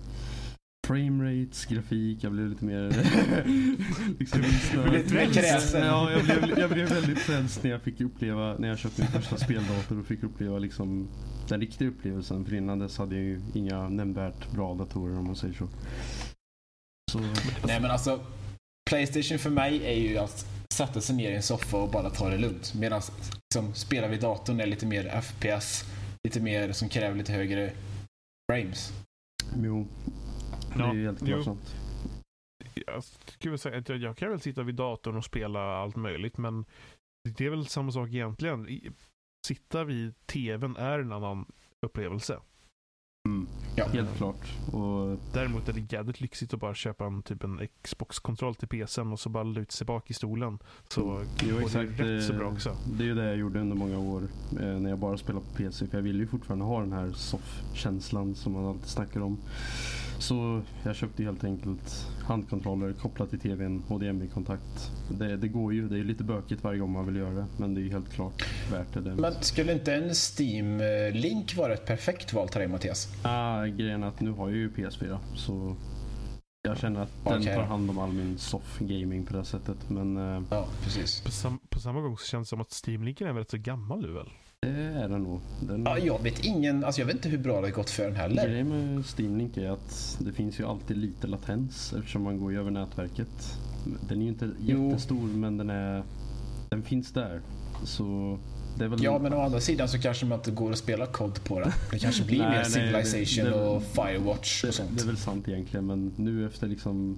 framerates, 0.86 1.66
grafik, 1.66 2.24
jag 2.24 2.32
blev 2.32 2.50
lite 2.50 2.66
mer... 2.66 2.90
liksom, 4.20 4.42
blev 4.72 4.94
lite 4.94 5.14
mer 5.14 5.34
kräsen. 5.34 5.86
Ja, 5.86 6.12
jag 6.12 6.24
blev, 6.24 6.60
jag 6.60 6.70
blev 6.70 6.90
väldigt 6.90 7.20
frälst 7.20 7.64
när 7.64 7.72
jag 7.72 7.82
fick 7.82 8.02
uppleva, 8.02 8.58
när 8.58 8.68
jag 8.68 8.80
köpte 8.80 9.02
min 9.02 9.12
första 9.12 9.38
speldator 9.38 10.00
och 10.00 10.06
fick 10.06 10.24
uppleva 10.24 10.60
liksom 10.60 11.08
den 11.48 11.60
riktiga 11.60 11.88
upplevelsen. 11.88 12.46
För 12.46 12.54
innan 12.54 12.80
dess 12.80 12.98
hade 12.98 13.16
jag 13.16 13.24
ju 13.24 13.42
inga 13.54 13.90
nämnvärt 13.90 14.52
bra 14.52 14.74
datorer 14.74 15.18
om 15.18 15.26
man 15.26 15.36
säger 15.36 15.54
så. 15.54 15.68
Så 17.12 17.20
Nej, 17.68 17.80
men 17.82 17.92
alltså. 17.92 18.20
Playstation 18.90 19.40
för 19.40 19.50
mig 19.50 19.86
är 19.86 20.10
ju 20.10 20.18
att 20.18 20.48
sätta 20.74 21.02
sig 21.02 21.16
ner 21.16 21.32
i 21.32 21.36
en 21.36 21.44
soffa 21.44 21.78
och 21.78 21.92
bara 21.92 22.10
ta 22.10 22.30
det 22.30 22.38
lugnt. 22.38 22.74
Medan 22.76 23.02
liksom, 23.50 23.74
spela 23.74 24.08
vid 24.08 24.22
datorn 24.22 24.60
är 24.60 24.66
lite 24.66 24.86
mer 24.86 25.22
FPS. 25.22 25.84
Lite 26.24 26.40
mer 26.40 26.72
som 26.72 26.90
kräver 26.90 27.18
lite 27.18 27.34
högre 27.34 27.72
frames. 28.52 28.94
Jo, 29.64 29.88
det 30.78 30.84
är 30.84 30.88
Ja, 30.88 30.94
ju 30.94 31.06
helt 31.06 31.44
sant. 31.46 31.76
Jag 32.86 33.04
skulle 33.04 33.52
väl 33.52 33.60
säga 33.60 33.78
att 33.78 33.90
jag, 33.90 33.98
jag 33.98 34.18
kan 34.18 34.30
väl 34.30 34.40
sitta 34.40 34.64
vid 34.64 34.76
datorn 34.76 35.18
och 35.18 35.26
spela 35.26 35.60
allt 35.78 35.96
möjligt, 35.96 36.38
men 36.38 36.66
det 37.38 37.46
är 37.46 37.50
väl 37.50 37.66
samma 37.66 37.92
sak 37.92 38.10
egentligen. 38.10 38.70
I- 38.70 38.90
Sitta 39.48 39.84
vid 39.84 40.14
tvn 40.26 40.76
är 40.78 41.00
en 41.00 41.12
annan 41.12 41.46
upplevelse. 41.86 42.40
Mm, 43.30 43.48
Ja. 43.76 43.86
helt 43.88 44.18
klart. 44.18 44.46
Och 44.74 45.18
Däremot 45.34 45.70
är 45.70 45.74
det 45.74 45.94
jävligt 45.94 46.22
lyxigt 46.22 46.54
att 46.54 46.60
bara 46.60 46.74
köpa 46.76 47.06
en, 47.06 47.22
typ 47.24 47.44
en 47.44 47.68
Xbox-kontroll 47.82 48.56
till 48.56 48.68
PCn 48.68 49.12
och 49.12 49.20
så 49.20 49.30
bara 49.30 49.44
luta 49.44 49.72
sig 49.72 49.86
bak 49.88 50.10
i 50.12 50.14
stolen. 50.14 50.60
Så 50.90 51.12
Mm. 51.16 51.28
Jo, 51.44 51.58
exakt, 51.60 51.98
det 51.98 52.04
rätt 52.18 52.24
så 52.24 52.34
bra 52.34 52.48
också. 52.48 52.78
Det 52.98 53.04
är 53.04 53.08
ju 53.08 53.16
det 53.16 53.26
jag 53.26 53.38
gjorde 53.38 53.60
under 53.60 53.76
många 53.76 54.00
år 54.00 54.22
eh, 54.60 54.80
när 54.80 54.90
jag 54.90 55.00
bara 55.00 55.18
spelade 55.18 55.46
på 55.46 55.52
PC. 55.56 55.88
För 55.88 55.98
jag 55.98 56.04
ville 56.04 56.20
ju 56.20 56.28
fortfarande 56.28 56.66
ha 56.66 56.80
den 56.80 56.92
här 56.94 57.12
soff-känslan 57.12 58.36
som 58.36 58.54
man 58.54 58.66
alltid 58.66 58.88
snackar 58.88 59.20
om. 59.22 59.38
Så 60.20 60.62
jag 60.84 60.96
köpte 60.96 61.24
helt 61.24 61.44
enkelt 61.44 62.08
handkontroller 62.24 62.94
kopplat 62.94 63.30
till 63.30 63.40
tvn, 63.40 63.84
HDMI-kontakt. 63.88 64.92
Det, 65.10 65.38
det 65.38 65.48
går 65.48 65.74
ju, 65.74 65.90
det 65.90 66.00
är 66.00 66.04
lite 66.04 66.24
bökigt 66.24 66.64
varje 66.64 66.80
gång 66.80 66.92
man 66.92 67.06
vill 67.06 67.16
göra 67.16 67.34
det. 67.34 67.46
Men 67.58 67.74
det 67.74 67.82
är 67.82 67.84
ju 67.84 67.92
helt 67.92 68.14
klart 68.14 68.44
värt 68.72 68.94
det. 68.94 69.16
Men 69.16 69.34
skulle 69.42 69.74
inte 69.74 69.96
en 69.96 70.10
Steam-link 70.10 71.56
vara 71.58 71.74
ett 71.74 71.86
perfekt 71.86 72.34
val 72.34 72.50
till 72.50 72.60
dig 72.60 72.68
Mattias? 72.68 73.08
Ah, 73.24 73.66
grejen 73.66 74.04
är 74.04 74.08
att 74.08 74.20
nu 74.20 74.32
har 74.32 74.50
jag 74.50 74.58
ju 74.58 74.70
PS4 74.70 75.18
så 75.36 75.76
jag 76.62 76.78
känner 76.78 77.02
att 77.02 77.12
den 77.24 77.42
Okej 77.42 77.56
tar 77.56 77.64
hand 77.64 77.90
om 77.90 78.00
all 78.00 78.12
min 78.14 78.38
soff-gaming 78.38 79.26
på 79.26 79.34
det 79.34 79.46
sättet. 79.46 79.90
Men 79.90 80.18
eh, 80.18 80.44
Ja, 80.50 80.68
precis. 80.84 81.22
På, 81.22 81.32
sam, 81.32 81.60
på 81.70 81.80
samma 81.80 82.02
gång 82.02 82.18
så 82.18 82.26
känns 82.26 82.48
det 82.48 82.50
som 82.50 82.62
att 82.62 82.72
Steam-linken 82.86 83.28
är 83.28 83.34
väl 83.34 83.40
rätt 83.40 83.52
så 83.52 83.58
gammal 83.58 84.02
nu 84.02 84.12
väl? 84.12 84.30
Det 84.66 85.00
är 85.00 85.10
den 85.10 85.24
nog. 85.24 85.40
Den, 85.60 85.84
Ja, 85.86 85.98
jag 85.98 86.24
vet 86.24 86.46
ingen, 86.46 86.84
alltså 86.84 87.02
jag 87.02 87.06
vet 87.06 87.16
inte 87.16 87.30
hur 87.30 87.38
bra 87.38 87.62
det 87.62 87.68
har 87.68 87.72
gått 87.72 87.90
för 87.90 88.04
den 88.04 88.16
heller. 88.16 88.48
Grejen 88.48 88.68
med 88.96 89.04
Steam 89.18 89.38
Link 89.38 89.58
är 89.58 89.70
att 89.72 90.18
det 90.20 90.32
finns 90.32 90.60
ju 90.60 90.66
alltid 90.68 90.98
lite 90.98 91.28
latens 91.28 91.94
eftersom 91.98 92.24
man 92.24 92.40
går 92.40 92.52
ju 92.52 92.60
över 92.60 92.72
nätverket. 92.72 93.58
Den 94.10 94.18
är 94.18 94.24
ju 94.24 94.30
inte 94.30 94.50
Jo. 94.60 94.90
jättestor 94.90 95.28
men 95.28 95.58
den 95.58 95.70
är 95.70 96.04
den 96.70 96.84
finns 96.84 97.12
där. 97.12 97.42
Så 97.84 98.38
det 98.78 98.84
är 98.86 98.88
väl 98.90 99.04
Ja, 99.04 99.20
men 99.20 99.34
å 99.34 99.42
andra 99.42 99.60
sidan 99.60 99.88
så 99.88 100.00
kanske 100.00 100.26
man 100.26 100.40
inte 100.40 100.52
går 100.52 100.72
att 100.72 100.78
spela 100.78 101.06
COD 101.06 101.44
på 101.44 101.60
den. 101.60 101.72
Det 101.92 102.00
kanske 102.00 102.24
blir 102.26 102.40
Nej, 102.40 102.50
mer 102.50 102.56
nej, 102.58 102.66
Civilization 102.66 103.46
det- 103.46 103.52
det- 103.52 103.66
och 103.70 103.84
Firewatch 103.84 104.64
och 104.64 104.68
det, 104.68 104.74
sånt. 104.74 104.90
det 104.98 105.02
är 105.04 105.08
väl 105.08 105.18
sant 105.18 105.48
egentligen 105.48 105.86
men 105.86 106.12
nu 106.16 106.46
efter 106.46 106.68
liksom 106.68 107.18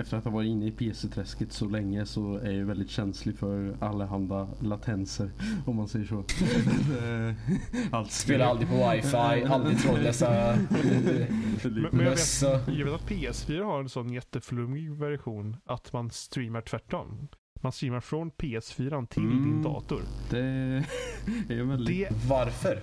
efter 0.00 0.16
att 0.16 0.24
ha 0.24 0.30
varit 0.30 0.48
inne 0.48 0.66
i 0.66 0.70
PC-träsket 0.70 1.52
så 1.52 1.68
länge 1.68 2.06
så 2.06 2.36
är 2.36 2.50
jag 2.52 2.66
väldigt 2.66 2.90
känslig 2.90 3.38
för 3.38 3.76
allehanda 3.80 4.48
latenser 4.60 5.30
om 5.66 5.76
man 5.76 5.88
säger 5.88 6.06
så. 6.06 6.24
Allt 7.96 8.10
Spelar 8.10 8.46
aldrig 8.46 8.68
på 8.68 8.74
wifi, 8.90 9.16
aldrig 9.48 9.78
trådlösa 9.78 10.58
Men, 11.64 11.88
men 11.92 12.04
jag, 12.06 12.10
vet, 12.10 12.42
jag 12.78 12.84
vet 12.84 12.94
att 12.94 13.08
PS4 13.10 13.62
har 13.62 13.80
en 13.80 13.88
sån 13.88 14.12
jätteflummig 14.12 14.90
version 14.90 15.56
att 15.64 15.92
man 15.92 16.10
streamar 16.10 16.60
tvärtom. 16.60 17.28
Man 17.60 17.72
streamar 17.72 18.00
från 18.00 18.30
PS4 18.30 19.06
till 19.06 19.22
Mm. 19.22 19.42
din 19.44 19.62
dator. 19.62 20.02
Det 20.30 20.38
är 21.54 21.62
väldigt... 21.62 22.08
Det, 22.08 22.28
Varför? 22.28 22.78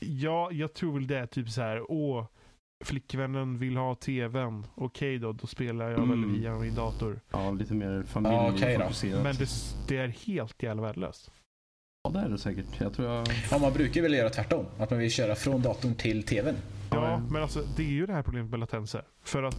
ja, 0.00 0.48
jag 0.52 0.74
tror 0.74 0.92
väl 0.94 1.06
det 1.06 1.18
är 1.18 1.26
typ 1.26 1.50
så 1.50 1.62
här, 1.62 1.90
åh, 1.92 2.26
flickvännen 2.84 3.58
vill 3.58 3.76
ha 3.76 3.94
tvn. 3.94 4.66
Okej 4.74 5.18
då, 5.18 5.32
då 5.32 5.46
spelar 5.46 5.90
jag 5.90 5.98
Mm. 6.02 6.08
väl 6.22 6.30
via 6.40 6.58
min 6.58 6.74
dator. 6.74 7.20
Ja, 7.30 7.50
lite 7.50 7.74
mer 7.74 8.02
familjefokuserat. 8.02 8.92
okej 8.96 9.22
Men 9.22 9.36
det, 9.36 9.48
det 9.88 9.96
är 9.96 10.08
helt 10.08 10.62
jävla 10.62 10.82
värdelöst. 10.82 11.30
Ja, 12.02 12.10
det 12.10 12.18
är 12.20 12.28
det 12.28 12.38
säkert. 12.38 12.80
Jag 12.80 12.92
tror 12.92 13.08
jag... 13.08 13.26
Ja, 13.50 13.58
man 13.58 13.72
brukar 13.72 14.02
väl 14.02 14.14
göra 14.14 14.30
tvärtom. 14.30 14.64
Att 14.78 14.90
man 14.90 14.98
vill 14.98 15.10
köra 15.10 15.34
från 15.34 15.62
datorn 15.62 15.94
till 15.94 16.22
tvn. 16.22 16.54
Ja, 16.90 17.20
men 17.30 17.42
alltså 17.42 17.62
det 17.76 17.82
är 17.82 17.86
ju 17.90 18.06
det 18.06 18.12
här 18.12 18.22
problemet 18.22 18.50
med 18.50 18.60
latenser. 18.60 19.02
För 19.22 19.42
att 19.42 19.56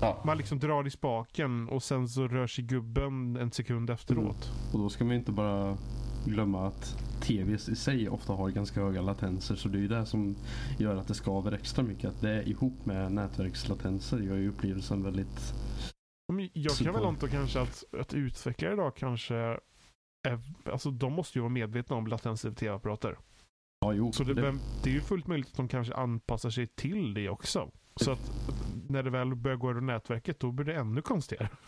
Ja. 0.00 0.22
man 0.24 0.38
liksom 0.38 0.58
drar 0.58 0.86
i 0.86 0.90
spaken 0.90 1.68
och 1.68 1.82
sen 1.82 2.08
så 2.08 2.28
rör 2.28 2.46
sig 2.46 2.64
gubben 2.64 3.36
en 3.36 3.50
sekund 3.50 3.90
efteråt. 3.90 4.50
Och 4.72 4.78
då 4.78 4.88
ska 4.88 5.04
man 5.04 5.14
inte 5.14 5.32
bara 5.32 5.76
glömma 6.24 6.66
att 6.66 6.96
TVs 7.20 7.68
i 7.68 7.76
sig 7.76 8.08
ofta 8.08 8.32
har 8.32 8.50
ganska 8.50 8.80
höga 8.80 9.00
latenser. 9.00 9.56
Så 9.56 9.68
det 9.68 9.78
är 9.78 9.80
ju 9.80 9.88
det 9.88 10.06
som 10.06 10.36
gör 10.78 10.96
att 10.96 11.08
det 11.08 11.14
skaver 11.14 11.52
extra 11.52 11.84
mycket. 11.84 12.04
Att 12.04 12.20
det 12.20 12.48
ihop 12.48 12.86
med 12.86 13.12
nätverkslatenser 13.12 14.18
gör 14.18 14.36
ju 14.36 14.48
upplevelsen 14.48 15.02
väldigt... 15.02 15.54
Jag 16.52 16.72
kan 16.72 16.94
väl 16.94 17.04
anta 17.04 17.28
kanske 17.28 17.60
att, 17.60 17.84
att 18.00 18.14
utvecklare 18.14 18.72
idag 18.72 18.96
kanske 18.96 19.34
är, 20.28 20.40
alltså 20.64 20.90
de 20.90 21.12
måste 21.12 21.38
ju 21.38 21.42
vara 21.42 21.52
medvetna 21.52 21.96
om 21.96 22.06
latenser 22.06 22.50
i 22.50 22.54
tv-apparater. 22.54 23.18
Ja, 23.80 23.92
jo. 23.92 24.12
Så 24.12 24.24
det, 24.24 24.34
vem- 24.34 24.60
det 24.84 24.90
är 24.90 24.94
ju 24.94 25.00
fullt 25.00 25.26
möjligt 25.26 25.48
att 25.50 25.56
de 25.56 25.68
kanske 25.68 25.94
anpassar 25.94 26.50
sig 26.50 26.66
till 26.66 27.14
det 27.14 27.28
också. 27.28 27.70
Så 27.96 28.10
att 28.10 28.32
när 28.88 29.02
det 29.02 29.10
väl 29.10 29.34
börjar 29.34 29.56
gå 29.56 29.70
över 29.70 29.80
nätverket 29.80 30.40
då 30.40 30.52
blir 30.52 30.66
det 30.66 30.74
ännu 30.74 31.02
konstigare. 31.02 31.48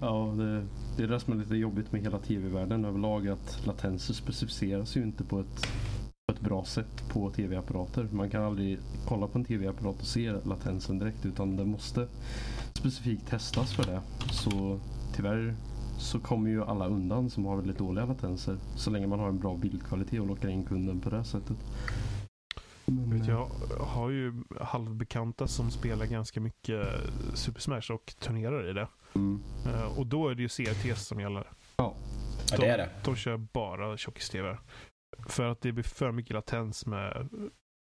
Ja, 0.00 0.34
det, 0.36 0.66
det 0.96 1.02
är 1.02 1.08
det 1.08 1.20
som 1.20 1.32
är 1.32 1.36
lite 1.36 1.56
jobbigt 1.56 1.92
med 1.92 2.00
hela 2.00 2.18
tv-världen 2.18 2.84
överlag. 2.84 3.28
Att 3.28 3.66
latenser 3.66 4.14
specificeras 4.14 4.96
ju 4.96 5.02
inte 5.02 5.24
på 5.24 5.40
ett, 5.40 5.66
på 6.26 6.34
ett 6.34 6.40
bra 6.40 6.64
sätt 6.64 7.08
på 7.12 7.30
tv-apparater. 7.30 8.08
Man 8.12 8.30
kan 8.30 8.42
aldrig 8.42 8.78
kolla 9.06 9.26
på 9.26 9.38
en 9.38 9.44
tv-apparat 9.44 10.00
och 10.00 10.06
se 10.06 10.32
latensen 10.44 10.98
direkt 10.98 11.26
utan 11.26 11.56
det 11.56 11.64
måste 11.64 12.08
specifikt 12.72 13.28
testas 13.28 13.74
för 13.74 13.84
det. 13.84 14.00
Så 14.32 14.80
tyvärr 15.16 15.54
så 15.98 16.20
kommer 16.20 16.50
ju 16.50 16.64
alla 16.64 16.86
undan 16.86 17.30
som 17.30 17.44
har 17.44 17.56
väldigt 17.56 17.78
dåliga 17.78 18.04
latenser. 18.04 18.56
Så 18.76 18.90
länge 18.90 19.06
man 19.06 19.18
har 19.18 19.28
en 19.28 19.38
bra 19.38 19.56
bildkvalitet 19.56 20.20
och 20.20 20.26
lockar 20.26 20.48
in 20.48 20.64
kunden 20.64 21.00
på 21.00 21.10
det 21.10 21.24
sättet. 21.24 21.56
Men, 22.88 23.18
Vet 23.18 23.28
Jag 23.28 23.50
har 23.80 24.10
ju 24.10 24.42
halvbekanta 24.60 25.46
som 25.46 25.70
spelar 25.70 26.06
ganska 26.06 26.40
mycket 26.40 26.86
Super 27.34 27.60
Smash 27.60 27.92
och 27.92 28.14
turnerar 28.20 28.70
i 28.70 28.72
det. 28.72 28.88
Mm. 29.14 29.42
Eh, 29.66 29.98
Och 29.98 30.06
då 30.06 30.28
är 30.28 30.34
det 30.34 30.42
ju 30.42 30.48
CRTs 30.48 31.06
som 31.06 31.20
gäller. 31.20 31.46
ja, 31.76 31.94
det 32.58 32.66
är 32.66 32.78
det. 32.78 32.88
De 33.04 33.16
kör 33.16 33.36
bara 33.36 33.96
tjockis-tv. 33.96 34.58
För 35.28 35.44
att 35.44 35.60
det 35.60 35.72
blir 35.72 35.84
för 35.84 36.12
mycket 36.12 36.32
latens 36.34 36.86
med 36.86 37.28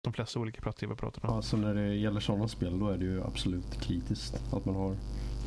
de 0.04 0.12
flesta 0.12 0.40
olika 0.40 0.60
platt-tv-apparaterna. 0.60 1.28
Ja, 1.28 1.42
så 1.42 1.56
när 1.56 1.74
det 1.74 1.94
gäller 1.94 2.20
sådana 2.20 2.48
spel 2.48 2.78
då 2.78 2.88
är 2.88 2.98
det 2.98 3.04
ju 3.04 3.22
absolut 3.24 3.80
kritiskt 3.80 4.42
att 4.52 4.64
man 4.64 4.74
har 4.74 4.96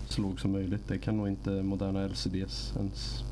så 0.08 0.22
låg 0.22 0.40
som 0.40 0.52
möjligt. 0.52 0.88
Det 0.88 0.98
kan 0.98 1.18
nog 1.18 1.28
inte 1.28 1.50
moderna 1.50 2.08
LCDs 2.08 2.74
ens. 2.78 3.24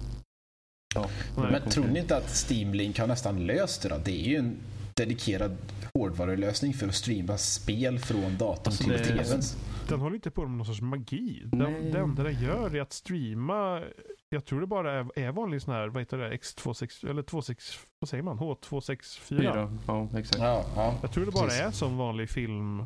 Ja, 0.96 1.10
Nej. 1.38 1.52
Men 1.52 1.70
tror 1.70 1.86
ni 1.88 2.00
inte 2.00 2.18
att 2.18 2.50
Steam 2.50 2.74
Link 2.74 3.00
har 3.00 3.08
nästan 3.08 3.46
löst 3.46 3.82
det 3.82 3.90
då? 3.90 3.98
Det 4.06 4.12
är 4.12 4.30
ju 4.30 4.36
en 4.36 4.58
dedikerad 5.04 5.58
hårdvarulösning 5.94 6.74
för 6.74 6.88
att 6.88 6.96
streama 6.96 7.38
spel 7.38 8.00
från 8.00 8.38
datorn 8.38 8.62
Alltså, 8.66 8.84
till 8.84 8.94
det- 8.94 9.04
tvn. 9.06 9.42
Den 9.90 10.00
håller 10.00 10.16
inte 10.16 10.32
på 10.32 10.42
med 10.42 10.58
någon 10.58 10.66
sorts 10.66 10.82
magi. 10.82 11.42
Den, 11.46 11.60
Nej. 11.60 11.92
det 11.92 12.00
enda 12.00 12.24
den 12.24 12.42
gör 12.42 12.76
är 12.76 12.82
att 12.82 12.94
streama, 12.94 13.82
jag 14.30 14.46
tror 14.46 14.62
det 14.62 14.68
bara 14.68 14.94
är, 15.00 15.20
är 15.20 15.32
vanlig 15.32 15.62
sån 15.62 15.74
här, 15.74 15.88
vad 15.88 16.02
heter 16.02 16.18
det, 16.18 16.30
X26, 16.38 17.10
eller 17.10 17.24
26, 17.24 17.80
vad 18.00 18.10
säger 18.10 18.24
man, 18.24 18.40
H264? 18.40 19.20
fyra. 19.22 19.78
Ja, 19.88 20.10
exakt. 20.18 20.40
Ja, 20.42 20.66
ja. 20.76 20.96
Jag 21.02 21.12
tror 21.12 21.26
det 21.26 21.32
bara 21.32 21.44
Precis. 21.46 21.62
är 21.62 21.72
som 21.72 21.98
vanlig 21.98 22.30
film. 22.30 22.86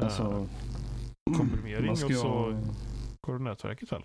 Alltså, 0.00 0.46
komprimering 1.36 1.86
man 1.86 1.96
ska 1.96 2.06
och 2.06 2.12
så- 2.12 2.28
ha- 2.28 2.58
går 3.20 3.38
det 3.38 3.44
nätverket 3.44 3.92
väl? 3.92 4.02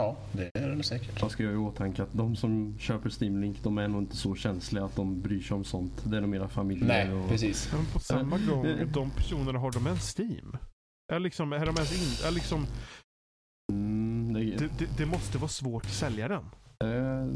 Ja, 0.00 0.16
det 0.32 0.50
är 0.54 0.68
det 0.68 0.74
nog 0.74 0.84
säkert. 0.84 1.20
Man 1.20 1.30
ska 1.30 1.42
ju 1.42 1.48
ha 1.48 1.54
i 1.54 1.56
åtanke 1.56 2.02
att 2.02 2.12
de 2.12 2.36
som 2.36 2.78
köper 2.78 3.10
Steam 3.20 3.40
Link 3.40 3.56
de 3.62 3.78
är 3.78 3.88
nog 3.88 4.02
inte 4.02 4.16
så 4.16 4.34
känsliga 4.34 4.84
att 4.84 4.96
de 4.96 5.20
bryr 5.20 5.40
sig 5.42 5.54
om 5.54 5.64
sånt. 5.64 5.92
Det 6.04 6.16
är 6.16 6.20
nog 6.20 6.30
mera 6.30 6.48
familjer 6.48 6.86
Nej, 6.88 7.12
och... 7.12 7.28
precis. 7.28 7.72
Men 7.72 7.86
på 7.86 7.98
samma 8.00 8.36
Eh, 8.36 8.46
gång, 8.48 8.66
eh. 8.66 8.86
de 8.88 9.10
personerna 9.10 9.58
har 9.58 9.72
de 9.72 9.86
ens 9.86 10.14
Steam? 10.18 10.56
Är, 11.12 11.18
liksom, 11.20 11.52
är 11.52 11.66
de 11.66 11.74
ens 11.76 11.92
in, 12.22 12.26
är 12.26 12.30
liksom, 12.30 12.66
Mm, 13.72 14.32
det, 14.34 14.40
det, 14.56 14.70
det, 14.78 14.86
det 14.96 15.06
måste 15.06 15.38
vara 15.38 15.48
svårt 15.48 15.84
att 15.84 15.92
sälja 15.92 16.28
den. 16.28 16.44
eh, 16.84 17.28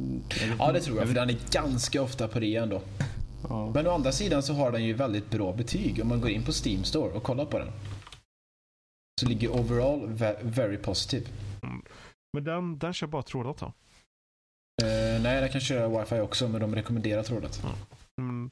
Ja, 0.59 0.73
det 0.73 0.80
tror 0.80 0.99
jag, 0.99 1.06
för 1.09 1.14
den 1.14 1.30
är 1.30 1.37
ganska 1.50 2.02
ofta 2.02 2.28
på 2.28 2.40
det 2.40 2.56
ändå. 2.56 2.83
Ja. 3.49 3.71
Men 3.75 3.87
å 3.87 3.90
andra 3.90 4.12
sidan 4.12 4.42
så 4.42 4.52
har 4.54 4.73
den 4.73 4.85
ju 4.85 4.92
väldigt 4.92 5.30
bra 5.30 5.52
betyg 5.52 6.00
om 6.02 6.09
man 6.09 6.21
går 6.21 6.30
in 6.30 6.42
på 6.44 6.52
Steam 6.64 6.85
Store 6.85 7.12
och 7.12 7.23
kollar 7.23 7.44
på 7.44 7.59
den. 7.59 7.68
Så 9.21 9.28
ligger 9.28 9.49
overall 9.49 10.06
ve- 10.09 10.37
very 10.42 10.76
positive. 10.76 11.26
Men 12.35 12.45
den, 12.45 12.79
den 12.79 12.95
kör 12.95 13.07
bara 13.07 13.23
tråddata. 13.23 13.67
Eh, 14.83 15.23
nej, 15.23 15.41
den 15.41 15.49
kan 15.49 15.61
köra 15.61 16.00
wifi 16.00 16.21
också, 16.21 16.49
men 16.49 16.61
de 16.61 16.75
rekommenderar 16.75 17.23
trådat. 17.23 17.62
Mm. 18.21 18.50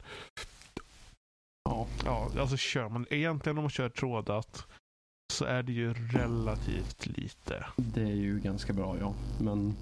Ja, 1.69 1.87
ja, 2.05 2.31
alltså 2.39 2.57
kör 2.57 2.89
man 2.89 3.05
egentligen 3.09 3.57
om 3.57 3.63
man 3.63 3.69
kör 3.69 3.89
trådat 3.89 4.67
så 5.33 5.45
är 5.45 5.63
det 5.63 5.71
ju 5.71 5.93
relativt 5.93 7.05
lite. 7.05 7.65
Det 7.75 8.01
är 8.01 8.15
ju 8.15 8.39
ganska 8.39 8.73
bra 8.73 8.97
ja. 8.99 9.13
Men 9.39 9.75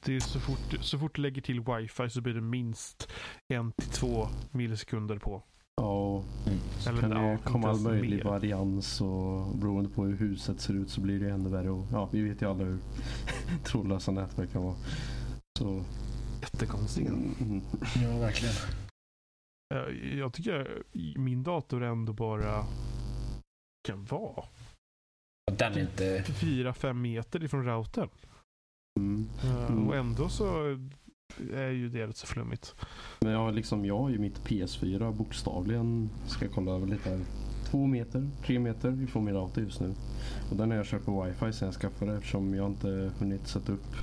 Det 0.00 0.16
är 0.16 0.20
så, 0.20 0.40
fort, 0.40 0.78
så 0.80 0.98
fort 0.98 1.14
du 1.14 1.22
lägger 1.22 1.42
till 1.42 1.60
wifi 1.60 2.10
så 2.10 2.20
blir 2.20 2.34
det 2.34 2.40
minst 2.40 3.12
en 3.48 3.72
till 3.72 3.90
två 3.90 4.28
millisekunder 4.50 5.18
på. 5.18 5.42
Ja, 5.76 6.22
så 6.78 6.90
Eller, 6.90 7.00
kan 7.00 7.10
det 7.10 7.38
komma 7.44 7.70
all 7.70 7.80
möjlig 7.80 8.16
mer. 8.16 8.24
varians 8.24 9.00
och 9.00 9.56
beroende 9.56 9.90
på 9.90 10.04
hur 10.04 10.16
huset 10.16 10.60
ser 10.60 10.74
ut 10.74 10.90
så 10.90 11.00
blir 11.00 11.20
det 11.20 11.30
ännu 11.30 11.48
värre. 11.48 11.70
Och, 11.70 11.86
ja, 11.92 12.08
vi 12.12 12.22
vet 12.22 12.42
ju 12.42 12.50
alla 12.50 12.64
hur 12.64 12.78
trådlösa 13.64 14.12
nätverk 14.12 14.52
kan 14.52 14.62
vara. 14.62 14.76
Så, 15.58 15.84
Jättekonstigt. 16.40 17.08
mm, 17.10 17.60
Ja, 18.02 18.18
verkligen. 18.18 18.54
Eh, 19.74 20.18
Jag 20.18 20.32
tycker 20.32 20.82
min 21.18 21.42
dator 21.42 21.82
ändå 21.82 22.12
bara 22.12 22.64
kan 23.88 24.04
vara 24.04 24.44
Den 25.58 25.72
är 25.72 25.80
inte... 25.80 26.22
4-5 26.26 26.92
meter 26.92 27.44
ifrån 27.44 27.64
routern. 27.64 28.08
mm. 29.00 29.28
Eh, 29.44 29.66
Mm. 29.72 29.88
Och 29.88 29.96
ändå 29.96 30.28
så 30.28 30.78
är 31.54 31.70
ju 31.70 31.88
det 31.88 32.06
rätt 32.06 32.16
så 32.16 32.26
flummigt. 32.26 32.74
Men 33.20 33.32
jag 33.32 33.38
har 33.38 33.52
liksom, 33.52 33.84
jag 33.84 33.98
har 33.98 34.10
ju 34.10 34.18
mitt 34.18 34.44
PS4 34.44 35.12
bokstavligen, 35.12 36.10
ska 36.26 36.48
kolla 36.48 36.72
över 36.72 36.86
lite 36.86 37.10
här, 37.10 37.20
två 37.70 37.86
meter, 37.86 38.28
tre 38.46 38.58
meter 38.58 39.02
ifrån 39.02 39.24
min 39.24 39.34
router 39.34 39.62
just 39.62 39.80
nu. 39.80 39.94
Och 40.50 40.56
den 40.56 40.70
har 40.70 40.76
jag 40.76 40.86
kört 40.86 41.04
på 41.04 41.22
wifi 41.22 41.52
sen 41.52 41.66
jag 41.66 41.74
skaffade 41.74 42.16
eftersom 42.16 42.54
jag 42.54 42.66
inte 42.66 43.10
hunnit 43.18 43.48
sätta 43.48 43.72
upp 43.72 43.96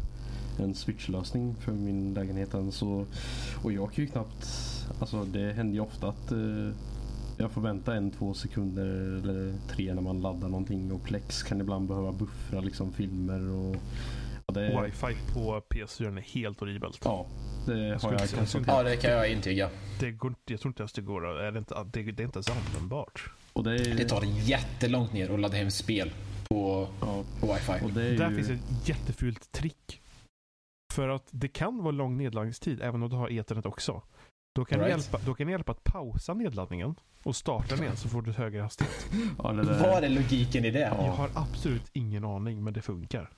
en 0.59 0.75
switchlösning 0.75 1.55
för 1.55 1.71
min 1.71 2.13
lägenhet 2.13 2.53
än. 2.53 2.71
Så, 2.71 3.05
och 3.63 3.71
jag 3.71 3.93
kan 3.93 4.03
ju 4.03 4.11
knappt, 4.11 4.47
alltså 4.99 5.23
det 5.23 5.53
händer 5.53 5.73
ju 5.73 5.79
ofta 5.79 6.07
att 6.07 6.31
eh, 6.31 6.69
jag 7.37 7.51
får 7.51 7.61
vänta 7.61 7.95
en, 7.95 8.11
två 8.11 8.33
sekunder 8.33 8.85
eller 8.85 9.53
tre 9.67 9.93
när 9.93 10.01
man 10.01 10.21
laddar 10.21 10.49
någonting 10.49 10.91
och 10.91 11.03
Plex 11.03 11.43
kan 11.43 11.61
ibland 11.61 11.87
behöva 11.87 12.11
buffra 12.11 12.61
liksom 12.61 12.91
filmer 12.91 13.51
och 13.51 13.75
det, 14.51 14.81
Wifi 14.83 15.17
på 15.33 15.61
PS4 15.69 16.17
är 16.17 16.21
helt 16.21 16.59
horribelt. 16.59 16.99
ja, 17.03 17.25
det 17.65 17.73
har 17.73 18.11
jag 18.11 18.29
konstaterat. 18.29 18.67
Ja, 18.67 18.83
det 18.83 18.97
kan 18.97 19.11
jag 19.11 19.31
intyga. 19.31 19.69
Det 19.99 20.11
går, 20.11 20.31
inte- 20.31 20.53
jag 20.53 20.59
tror 20.59 20.69
inte 20.69 20.81
ens 20.81 20.93
det 20.93 21.01
går. 21.01 21.39
Är 21.39 21.51
det, 21.51 21.59
inte, 21.59 21.75
det, 21.83 22.01
det 22.03 22.23
är 22.23 22.25
inte 22.25 22.37
ens 22.37 22.49
användbart. 22.49 23.29
Och 23.53 23.63
det, 23.63 23.75
är, 23.75 23.95
Det 23.95 24.05
tar 24.09 24.23
jättelångt 24.23 25.13
ner 25.13 25.33
att 25.33 25.39
ladda 25.39 25.57
hem 25.57 25.71
spel 25.71 26.11
på, 26.49 26.87
ja, 27.01 27.23
på 27.39 27.53
wifi. 27.53 27.85
och 27.85 27.91
det 27.91 28.03
är 28.03 28.17
Där 28.17 28.29
ju, 28.29 28.35
finns 28.35 28.49
ett 28.49 28.87
jättefult 28.89 29.51
trick. 29.51 30.01
För 30.93 31.09
att 31.09 31.27
det 31.31 31.47
kan 31.47 31.77
vara 31.77 31.91
lång 31.91 32.17
nedladdningstid 32.17 32.81
även 32.81 33.03
om 33.03 33.09
du 33.09 33.15
har 33.15 33.29
ethernet 33.31 33.65
också. 33.65 34.01
Då 34.55 34.65
kan, 34.65 34.79
right. 34.79 34.89
hjälpa, 34.91 35.19
då 35.25 35.33
kan 35.33 35.47
det 35.47 35.51
hjälpa 35.51 35.71
att 35.71 35.83
pausa 35.83 36.33
nedladdningen 36.33 36.95
och 37.23 37.35
starta 37.35 37.75
den 37.75 37.83
igen 37.83 37.97
så 37.97 38.09
får 38.09 38.21
du 38.21 38.31
högre 38.31 38.61
hastighet. 38.61 39.07
ja, 39.37 39.51
det 39.51 39.63
där, 39.63 39.79
Vad 39.79 40.03
är 40.03 40.09
logiken 40.09 40.65
i 40.65 40.71
det? 40.71 40.79
Ja. 40.79 41.05
Jag 41.05 41.11
har 41.11 41.29
absolut 41.35 41.89
ingen 41.93 42.25
aning 42.25 42.63
men 42.63 42.73
det 42.73 42.81
funkar. 42.81 43.29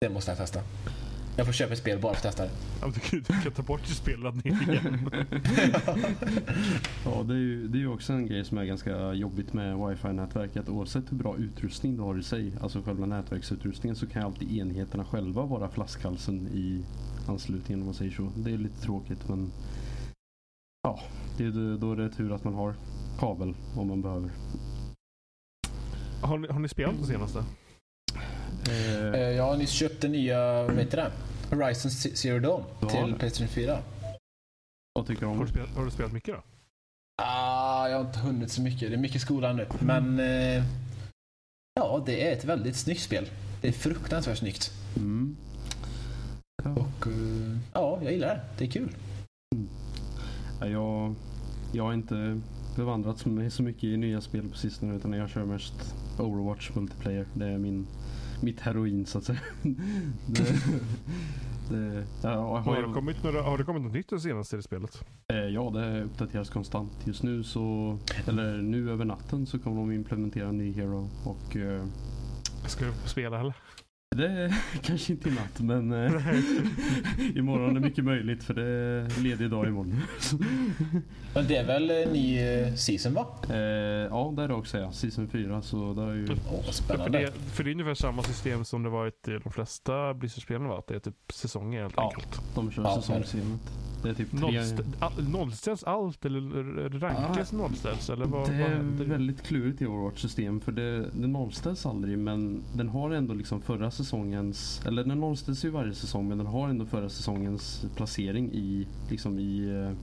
Det 0.00 0.08
måste 0.10 0.30
jag 0.30 0.38
testa. 0.38 0.60
Jag 1.36 1.46
får 1.46 1.52
köpa 1.52 1.72
ett 1.72 1.78
spel 1.78 2.00
bara 2.00 2.14
för 2.14 2.28
att 2.28 2.34
testa 2.34 2.42
det. 2.42 2.50
Ja, 2.80 2.86
Du 2.94 3.00
kan, 3.00 3.18
du 3.18 3.42
kan 3.42 3.52
ta 3.52 3.62
bort 3.62 3.86
spelladdningen 3.86 4.62
igen. 4.62 5.10
ja, 7.04 7.22
det 7.22 7.34
är, 7.34 7.38
ju, 7.38 7.68
det 7.68 7.78
är 7.78 7.80
ju 7.80 7.88
också 7.88 8.12
en 8.12 8.26
grej 8.26 8.44
som 8.44 8.58
är 8.58 8.64
ganska 8.64 9.12
jobbigt 9.12 9.52
med 9.52 9.76
wifi-nätverket. 9.76 10.68
Oavsett 10.68 11.12
hur 11.12 11.16
bra 11.16 11.36
utrustning 11.36 11.96
du 11.96 12.02
har 12.02 12.18
i 12.18 12.22
sig, 12.22 12.52
alltså 12.60 12.82
själva 12.82 13.06
nätverksutrustningen, 13.06 13.96
så 13.96 14.06
kan 14.06 14.22
alltid 14.22 14.58
enheterna 14.58 15.04
själva 15.04 15.42
vara 15.42 15.68
flaskhalsen 15.68 16.48
i 16.48 16.84
anslutningen 17.28 17.80
om 17.80 17.86
man 17.86 17.94
säger 17.94 18.12
så. 18.12 18.32
Det 18.36 18.50
är 18.50 18.58
lite 18.58 18.80
tråkigt 18.80 19.28
men 19.28 19.52
ja, 20.82 21.00
det 21.38 21.44
är, 21.44 21.78
då 21.78 21.92
är 21.92 21.96
det 21.96 22.10
tur 22.10 22.32
att 22.32 22.44
man 22.44 22.54
har 22.54 22.74
kabel 23.18 23.54
om 23.76 23.88
man 23.88 24.02
behöver. 24.02 24.30
Har 26.22 26.38
ni, 26.38 26.48
har 26.48 26.60
ni 26.60 26.68
spelat 26.68 26.98
det 27.00 27.06
senaste? 27.06 27.44
Eh, 28.68 29.20
Jag 29.20 29.44
har 29.44 29.56
nyss 29.56 29.70
köpt 29.70 30.00
den 30.00 30.12
nya, 30.12 30.62
vad 30.62 30.78
heter 30.78 30.96
det? 30.96 31.10
Horizon 31.56 31.90
Zero 31.90 32.38
Dawn 32.40 32.62
Ja. 32.80 32.88
till 32.88 33.14
Playstation 33.18 33.48
4. 33.48 33.78
vad 34.94 35.06
tycker 35.06 35.20
du 35.20 35.26
om 35.26 35.38
Har 35.38 35.44
du 35.44 35.46
det? 35.46 35.52
spelat, 35.52 35.76
har 35.76 35.84
du 35.84 35.90
spelat 35.90 36.12
mycket 36.12 36.34
då? 36.34 36.42
Ah, 37.22 37.88
jag 37.88 37.96
har 37.98 38.04
inte 38.04 38.18
hunnit 38.18 38.52
så 38.52 38.62
mycket. 38.62 38.90
Det 38.90 38.94
är 38.96 39.00
mycket 39.00 39.20
skolan 39.22 39.56
nu. 39.56 39.66
Men 39.80 40.18
eh, 40.20 40.64
ja, 41.74 42.02
det 42.06 42.28
är 42.28 42.32
ett 42.32 42.44
väldigt 42.44 42.76
snyggt 42.76 43.00
spel. 43.02 43.28
Det 43.60 43.68
är 43.68 43.72
fruktansvärt 43.72 44.38
snyggt. 44.38 44.70
Mm. 44.96 45.36
Ja. 46.64 46.70
Och 46.70 47.06
eh, 47.06 47.56
ja, 47.72 47.98
jag 48.02 48.12
gillar 48.12 48.28
det. 48.28 48.40
Det 48.58 48.64
är 48.64 48.70
kul. 48.70 48.90
Ja, 50.60 50.66
jag, 50.66 51.14
jag 51.72 51.84
har 51.84 51.92
inte 51.92 52.40
bevandrat 52.76 53.24
mig 53.26 53.50
så 53.50 53.62
mycket 53.62 53.84
i 53.84 53.96
nya 53.96 54.20
spel 54.20 54.48
på 54.48 54.56
sistone 54.56 54.96
utan 54.96 55.12
jag 55.12 55.30
kör 55.30 55.44
mest 55.44 55.94
Overwatch 56.18 56.70
multiplayer. 56.74 57.26
Det 57.34 57.46
är 57.46 57.58
min, 57.58 57.86
mitt 58.42 58.60
heroin 58.60 59.06
så 59.06 59.18
att 59.18 59.24
säga. 59.24 59.40
det, 60.26 60.44
det, 61.70 62.04
ja, 62.22 62.58
har, 62.58 62.82
det 62.82 62.94
kommit 62.94 63.22
några, 63.22 63.42
har 63.42 63.58
det 63.58 63.64
kommit 63.64 63.82
något 63.82 63.92
nytt 63.92 64.08
det 64.08 64.20
senaste 64.20 64.56
i 64.56 64.62
spelet? 64.62 65.04
Eh, 65.32 65.36
ja, 65.36 65.70
det 65.70 66.02
uppdateras 66.02 66.50
konstant. 66.50 66.92
Just 67.04 67.22
nu 67.22 67.44
så, 67.44 67.98
eller 68.26 68.56
nu 68.56 68.90
över 68.90 69.04
natten 69.04 69.46
så 69.46 69.58
kommer 69.58 69.80
de 69.80 69.92
implementera 69.92 70.48
en 70.48 70.58
ny 70.58 70.72
hero 70.72 71.08
och 71.24 71.56
eh, 71.56 71.84
Ska 72.66 72.84
du 72.84 72.92
spela 73.04 73.40
eller? 73.40 73.54
Det 74.16 74.28
är 74.28 74.54
kanske 74.82 75.12
inte 75.12 75.28
i 75.28 75.32
natt 75.32 75.60
men 75.60 75.92
eh, 75.92 76.12
imorgon 77.36 77.76
är 77.76 77.80
mycket 77.80 78.04
möjligt 78.04 78.44
för 78.44 78.54
det 78.54 78.66
är 78.66 79.22
ledig 79.22 79.50
dag 79.50 79.66
imorgon. 79.66 80.02
men 81.34 81.46
det 81.46 81.56
är 81.56 81.64
väl 81.64 81.90
en 81.90 82.08
ny 82.08 82.38
eh, 82.38 82.74
season 82.74 83.14
va? 83.14 83.26
Eh, 83.50 83.56
ja 83.56 84.32
det 84.36 84.42
är 84.42 84.48
det 84.48 84.54
också 84.54 84.78
ja. 84.78 84.92
Season 84.92 85.28
4 85.28 85.62
så 85.62 85.94
det 85.94 86.02
är 86.02 86.14
ju... 86.14 86.28
Åh, 86.52 86.70
spännande. 86.70 87.18
För 87.18 87.26
det, 87.26 87.32
för 87.32 87.64
det 87.64 87.70
är 87.70 87.72
ungefär 87.72 87.94
samma 87.94 88.22
system 88.22 88.64
som 88.64 88.82
det 88.82 88.88
varit 88.88 89.28
i 89.28 89.38
de 89.44 89.52
flesta 89.52 90.14
Blizzard-spelen 90.14 90.68
va? 90.68 90.78
Att 90.78 90.86
det 90.86 90.94
är 90.94 91.00
typ 91.00 91.32
säsonger 91.32 91.82
helt 91.82 91.94
ja, 91.96 92.12
enkelt. 92.14 92.40
de 92.54 92.70
kör 92.70 92.82
ja, 92.82 92.94
säsongssystemet. 92.94 93.60
Det 94.02 94.08
är 94.10 94.14
typ 94.14 94.32
Nollstä 94.32 94.82
nollställs 95.18 95.84
allt 95.84 96.24
eller 96.24 96.88
rankas 96.98 97.52
ah, 97.52 97.56
nollställs? 97.56 98.10
Eller 98.10 98.26
vad, 98.26 98.48
det 98.48 98.54
är 98.54 98.74
vad 98.74 99.06
väldigt 99.06 99.42
klurigt 99.42 99.82
i 99.82 99.86
Overwatch 99.86 100.20
system 100.20 100.60
för 100.60 100.72
det, 100.72 101.10
det 101.10 101.26
nollställs 101.26 101.86
aldrig 101.86 102.18
men 102.18 102.62
den 102.74 102.88
har 102.88 103.10
ändå 103.10 103.34
liksom 103.34 103.60
förra 103.60 103.90
säsongens, 104.06 104.80
eller 104.86 105.04
den 105.04 105.20
nollställs 105.20 105.64
ju 105.64 105.70
varje 105.70 105.94
säsong 105.94 106.28
men 106.28 106.38
den 106.38 106.46
har 106.46 106.68
ändå 106.68 106.86
förra 106.86 107.08
säsongens 107.08 107.86
placering 107.96 108.52
i, 108.52 108.86
liksom 109.10 109.38
i, 109.38 109.68
eh, 109.68 109.96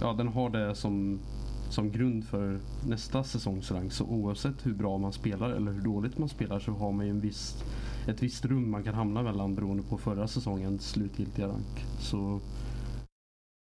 ja 0.00 0.12
den 0.12 0.28
har 0.28 0.50
det 0.50 0.74
som 0.74 1.20
som 1.68 1.90
grund 1.90 2.24
för 2.24 2.60
nästa 2.88 3.24
säsongsrang. 3.24 3.90
Så 3.90 4.04
oavsett 4.04 4.66
hur 4.66 4.74
bra 4.74 4.98
man 4.98 5.12
spelar 5.12 5.50
eller 5.50 5.72
hur 5.72 5.80
dåligt 5.80 6.18
man 6.18 6.28
spelar 6.28 6.58
så 6.58 6.72
har 6.72 6.92
man 6.92 7.06
ju 7.06 7.10
en 7.10 7.20
viss, 7.20 7.64
ett 8.08 8.22
visst 8.22 8.44
rum 8.44 8.70
man 8.70 8.84
kan 8.84 8.94
hamna 8.94 9.22
mellan 9.22 9.54
beroende 9.54 9.82
på 9.82 9.98
förra 9.98 10.28
säsongens 10.28 10.88
slutgiltiga 10.88 11.48
rank. 11.48 11.84
Så 12.00 12.40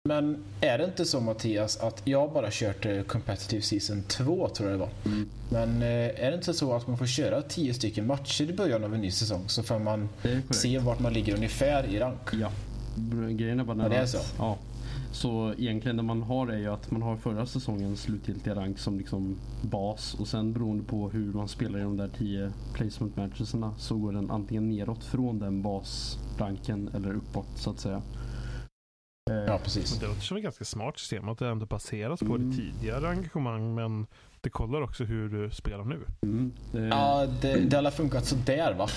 men 0.09 0.45
är 0.61 0.78
det 0.78 0.85
inte 0.85 1.04
så 1.04 1.21
Mattias 1.21 1.76
att 1.76 2.02
jag 2.04 2.33
bara 2.33 2.49
kört 2.50 2.87
eh, 2.87 3.02
Competitive 3.02 3.62
Season 3.62 4.02
2 4.02 4.49
tror 4.49 4.71
jag 4.71 4.78
det 4.78 4.85
var. 4.85 4.90
Mm. 5.04 5.28
Men 5.49 5.83
eh, 5.83 6.25
är 6.25 6.30
det 6.30 6.35
inte 6.35 6.54
så 6.54 6.73
att 6.73 6.87
man 6.87 6.99
får 6.99 7.07
köra 7.07 7.42
10 7.42 7.75
stycken 7.75 8.07
matcher 8.07 8.50
i 8.50 8.52
början 8.52 8.85
av 8.85 8.95
en 8.95 9.00
ny 9.00 9.11
säsong 9.11 9.49
så 9.49 9.62
får 9.62 9.78
man 9.78 10.09
se 10.50 10.78
vart 10.78 11.00
man 11.00 11.12
ligger 11.12 11.35
ungefär 11.35 11.87
i 11.87 11.99
rank? 11.99 12.21
Ja. 12.33 12.50
Grejen 13.30 13.61
är 13.61 13.64
bara 13.64 13.83
ja, 13.83 13.88
det 13.88 13.97
är 13.97 14.07
så? 14.07 14.19
Ja. 14.38 14.59
Så 15.12 15.54
egentligen 15.59 15.97
det 15.97 16.02
man 16.02 16.23
har 16.23 16.49
är 16.49 16.59
ju 16.59 16.73
att 16.73 16.90
man 16.90 17.02
har 17.02 17.16
förra 17.16 17.47
säsongens 17.47 18.00
slutgiltiga 18.00 18.54
rank 18.54 18.78
som 18.78 18.99
liksom 18.99 19.37
bas 19.62 20.14
och 20.14 20.28
sen 20.28 20.52
beroende 20.52 20.85
på 20.85 21.11
hur 21.11 21.33
man 21.33 21.49
spelar 21.49 21.78
i 21.78 21.83
de 21.83 21.97
där 21.97 22.11
10 22.19 22.52
placement 22.75 23.16
matcherna 23.16 23.75
så 23.78 23.97
går 23.97 24.12
den 24.12 24.30
antingen 24.30 24.69
neråt 24.69 25.04
från 25.04 25.38
den 25.38 25.62
basranken 25.62 26.90
eller 26.95 27.14
uppåt 27.14 27.49
så 27.54 27.71
att 27.71 27.80
säga. 27.80 28.02
Eh, 29.30 29.37
ja, 29.37 29.58
precis. 29.64 29.90
Men 29.90 30.00
det 30.00 30.06
låter 30.06 30.20
som 30.20 30.37
ett 30.37 30.42
ganska 30.42 30.64
smart 30.64 30.99
system. 30.99 31.28
Att 31.28 31.38
det 31.38 31.49
ändå 31.49 31.66
baseras 31.66 32.20
på 32.20 32.34
mm. 32.34 32.50
det 32.50 32.56
tidigare 32.56 33.08
engagemang 33.08 33.75
men 33.75 34.06
det 34.43 34.50
kollar 34.50 34.82
också 34.82 35.04
hur 35.04 35.28
du 35.28 35.50
spelar 35.50 35.84
nu. 35.84 35.99
Mm, 36.23 36.52
det... 36.73 36.86
Ja, 36.86 37.26
det, 37.40 37.56
det 37.56 37.76
har 37.76 37.90
funkat 37.90 38.25
sådär 38.25 38.75
va? 38.75 38.88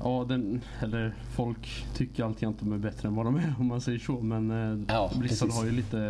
Ja, 0.00 0.26
den, 0.28 0.60
eller 0.80 1.14
folk 1.30 1.86
tycker 1.94 2.24
alltid 2.24 2.48
att 2.48 2.58
de 2.58 2.72
är 2.72 2.78
bättre 2.78 3.08
än 3.08 3.14
vad 3.14 3.26
de 3.26 3.36
är 3.36 3.54
om 3.58 3.66
man 3.66 3.80
säger 3.80 3.98
så. 3.98 4.20
Men 4.20 4.50
eh, 4.50 4.84
ja, 4.88 5.10
Blizzard 5.18 5.50
har 5.50 5.64
ju 5.64 5.70
lite, 5.70 6.00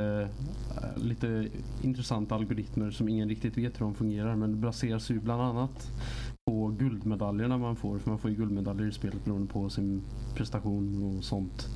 eh, 0.77 1.03
lite 1.03 1.49
intressanta 1.83 2.35
algoritmer 2.35 2.91
som 2.91 3.09
ingen 3.09 3.29
riktigt 3.29 3.59
vet 3.59 3.81
hur 3.81 3.85
de 3.85 3.95
fungerar. 3.95 4.37
Men 4.37 4.51
det 4.51 4.57
baseras 4.57 5.11
ju 5.11 5.21
bland 5.21 5.43
annat 5.43 5.91
på 6.47 6.69
guldmedaljerna 6.69 7.59
man 7.59 7.77
får. 7.77 7.99
För 7.99 8.11
man 8.11 8.19
får 8.19 8.31
ju 8.31 8.37
guldmedaljer 8.37 8.89
i 8.89 8.93
spelet 8.93 9.25
beroende 9.25 9.53
på 9.53 9.71
sin 9.71 10.03
prestation 10.35 11.17
och 11.17 11.25
sånt. 11.25 11.69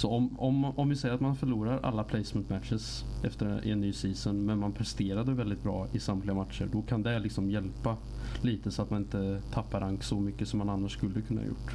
Så 0.00 0.10
om, 0.10 0.40
om, 0.40 0.64
om 0.64 0.88
vi 0.88 0.96
säger 0.96 1.14
att 1.14 1.20
man 1.20 1.36
förlorar 1.36 1.80
alla 1.82 2.04
placement 2.04 2.50
matches 2.50 3.04
efter 3.24 3.68
en 3.68 3.80
ny 3.80 3.92
season 3.92 4.44
men 4.44 4.58
man 4.58 4.72
presterade 4.72 5.32
väldigt 5.32 5.62
bra 5.62 5.88
i 5.92 6.00
samtliga 6.00 6.34
matcher 6.34 6.68
då 6.72 6.82
kan 6.82 7.02
det 7.02 7.18
liksom 7.18 7.50
hjälpa 7.50 7.96
lite 8.42 8.70
så 8.70 8.82
att 8.82 8.90
man 8.90 9.02
inte 9.02 9.42
tappar 9.52 9.80
rank 9.80 10.02
så 10.02 10.20
mycket 10.20 10.48
som 10.48 10.58
man 10.58 10.68
annars 10.68 10.92
skulle 10.92 11.20
kunna 11.20 11.40
ha 11.40 11.48
gjort. 11.48 11.72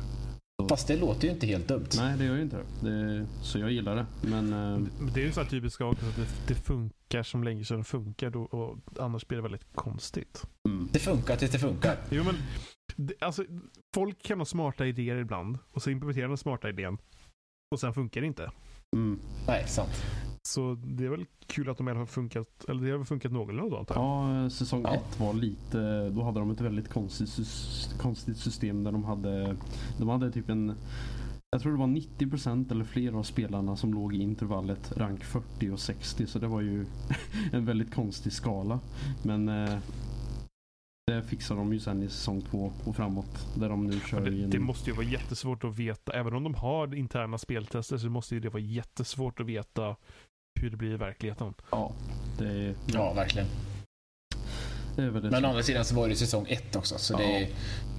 Fast 0.70 0.88
det 0.88 0.98
låter 0.98 1.28
ju 1.28 1.34
inte 1.34 1.48
helt 1.48 1.68
dumt. 1.68 1.88
Nej, 1.98 2.18
det 2.18 2.26
gör 2.26 2.36
ju 2.36 2.42
inte 2.42 2.58
det. 2.82 2.90
det 2.90 3.28
så 3.42 3.60
jag 3.60 3.72
gillar 3.72 3.96
det. 3.96 4.06
Men, 4.22 4.54
äh... 4.54 4.80
det 5.14 5.22
är 5.22 5.26
ju 5.26 5.32
så 5.32 5.42
här 5.42 5.50
typiskt 5.50 5.82
också 5.82 6.06
att 6.06 6.16
det, 6.16 6.28
det, 6.48 6.56
funkar 6.56 7.24
som 7.24 7.44
länge 7.44 7.66
sedan 7.66 7.78
det 7.78 7.84
funkar 7.84 8.30
då, 8.30 8.42
och 8.42 8.78
annars 9.00 9.28
blir 9.28 9.38
det 9.38 9.44
väldigt 9.44 9.76
konstigt. 9.76 10.44
Mm. 10.70 10.90
Det 10.92 11.00
funkar 11.00 11.36
tills 11.36 11.52
det 11.52 11.60
funkar. 11.60 11.98
Jo, 12.10 12.24
men, 12.24 12.36
det, 12.96 13.14
alltså, 13.20 13.44
folk 13.94 14.24
kan 14.24 14.40
ha 14.40 14.46
smarta 14.46 14.86
idéer 14.86 15.16
ibland 15.16 15.58
och 15.72 15.82
så 15.82 15.90
implementerar 15.90 16.28
de 16.28 16.38
smarta 16.38 16.70
idén 16.70 16.98
och 17.72 17.80
sen 17.80 17.94
funkar 17.94 18.22
det 18.22 18.28
inte. 18.28 18.52
Mm. 18.96 19.20
Nej, 19.48 19.68
sant. 19.68 20.04
Så 20.48 20.78
det 20.84 21.06
är 21.06 21.10
väl 21.10 21.26
kul 21.48 21.70
att 21.70 21.78
de 21.78 21.88
har 21.88 22.06
funkat, 22.06 22.66
eller 22.70 22.82
det 22.82 22.92
har 22.92 22.98
väl 22.98 23.06
funkat 23.06 23.32
någorlunda 23.32 23.70
då 23.70 23.78
antar 23.78 23.96
jag. 23.96 24.44
Ja, 24.46 24.50
säsong 24.50 24.82
ja. 24.84 24.94
ett 24.94 25.20
var 25.20 25.34
lite, 25.34 26.10
då 26.10 26.24
hade 26.24 26.40
de 26.40 26.52
ett 26.52 26.62
väldigt 26.62 26.90
konstigt, 26.90 27.50
konstigt 27.98 28.38
system 28.38 28.84
där 28.84 28.92
de 28.92 29.04
hade, 29.04 29.56
de 29.98 30.10
hade 30.10 30.32
typ 30.32 30.50
en 30.50 30.76
jag 31.52 31.62
tror 31.62 31.72
det 31.72 31.80
var 31.80 31.88
90% 31.88 32.72
eller 32.72 32.86
fler 32.86 33.14
av 33.14 33.24
spelarna 33.24 33.76
som 33.76 33.94
låg 33.94 34.16
i 34.16 34.22
intervallet 34.22 34.98
rank 34.98 35.24
40 35.24 35.70
och 35.70 35.80
60 35.80 36.28
så 36.28 36.40
det 36.40 36.48
var 36.48 36.62
ju 36.62 36.86
en 37.52 37.66
väldigt 37.66 37.94
konstig 37.94 38.34
skala. 38.34 38.80
Men 39.24 39.50
eh, 39.50 39.78
det 41.12 41.24
fixar 41.24 41.56
de 41.56 41.74
ju 41.74 41.80
sen 41.80 42.04
i 42.04 42.10
säsong 42.10 42.42
två 42.42 42.74
och 42.84 42.96
framåt. 42.96 43.48
Där 43.56 43.70
de 43.70 43.88
nu 43.88 44.00
kör 44.00 44.22
det, 44.22 44.32
genom... 44.32 44.50
det 44.50 44.60
måste 44.60 44.90
ju 44.90 44.96
vara 44.96 45.06
jättesvårt 45.06 45.64
att 45.64 45.80
veta. 45.80 46.14
Även 46.14 46.34
om 46.34 46.44
de 46.44 46.56
har 46.56 46.96
interna 46.96 47.38
speltester 47.38 47.98
så 47.98 48.10
måste 48.10 48.36
ju 48.36 48.42
det 48.42 48.50
vara 48.50 48.64
jättesvårt 48.64 49.40
att 49.40 49.46
veta 49.46 49.96
hur 50.60 50.70
det 50.70 50.78
blir 50.78 50.94
i 50.94 50.98
verkligheten. 50.98 51.54
Ja, 51.72 51.92
det 52.38 52.48
är... 52.48 52.76
Ja, 52.86 53.14
verkligen. 53.14 53.48
Det 54.96 55.12
Men 55.12 55.46
å 55.46 55.48
andra 55.48 55.64
sidan 55.64 55.86
så 55.86 55.96
var 55.96 56.10
det 56.10 56.16
säsong 56.16 56.46
ett 56.50 56.76
också. 56.76 56.98
Så 56.98 57.14
ja. 57.14 57.18
det, 57.18 57.50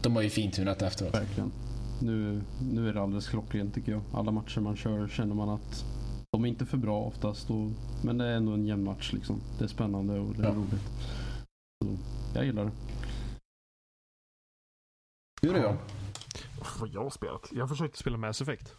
de 0.03 0.17
har 0.17 0.23
ju 0.23 0.31
fintunat 0.31 0.83
efteråt. 0.83 1.15
Verkligen. 1.15 1.53
Nu, 2.01 2.43
nu 2.73 2.89
är 2.89 2.95
det 2.95 3.03
alldeles 3.03 3.29
klockrent 3.29 3.75
tycker 3.75 3.93
jag. 3.93 4.01
Alla 4.13 4.31
matcher 4.31 4.61
man 4.61 4.77
kör 4.77 5.09
känner 5.09 5.35
man 5.35 5.49
att 5.49 5.85
de 6.33 6.45
är 6.45 6.49
inte 6.49 6.67
för 6.67 6.77
bra 6.77 7.01
oftast. 7.01 7.51
Och, 7.51 7.71
men 8.03 8.19
det 8.19 8.25
är 8.25 8.37
ändå 8.37 8.53
en 8.53 8.67
jämn 8.67 8.85
match 8.85 9.13
liksom. 9.13 9.41
Det 9.59 9.65
är 9.65 9.69
spännande 9.69 10.19
och 10.19 10.35
det 10.35 10.43
är 10.43 10.49
ja. 10.49 10.55
roligt. 10.55 10.91
Jag 12.35 12.45
gillar 12.45 12.65
det. 12.65 12.73
Hur 15.43 15.57
är 15.57 15.63
jag? 15.63 15.77
Vad 16.81 16.89
jag 16.89 17.03
har 17.03 17.11
spelat? 17.11 17.49
Jag 17.53 17.61
har 17.61 17.69
försökt 17.69 17.97
spela 17.97 18.17
Mass 18.17 18.41
Effect. 18.41 18.75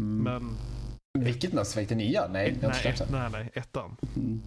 Mm. 0.00 0.22
Men... 0.22 0.56
Vilket 1.24 1.52
Mass 1.52 1.70
Effect? 1.70 1.88
Det 1.88 1.94
nya? 1.94 2.28
Nej, 2.28 2.58
nej, 2.62 2.70
ett, 2.84 3.10
nej, 3.10 3.30
nej, 3.32 3.50
ettan. 3.54 3.96
Mm. 4.16 4.42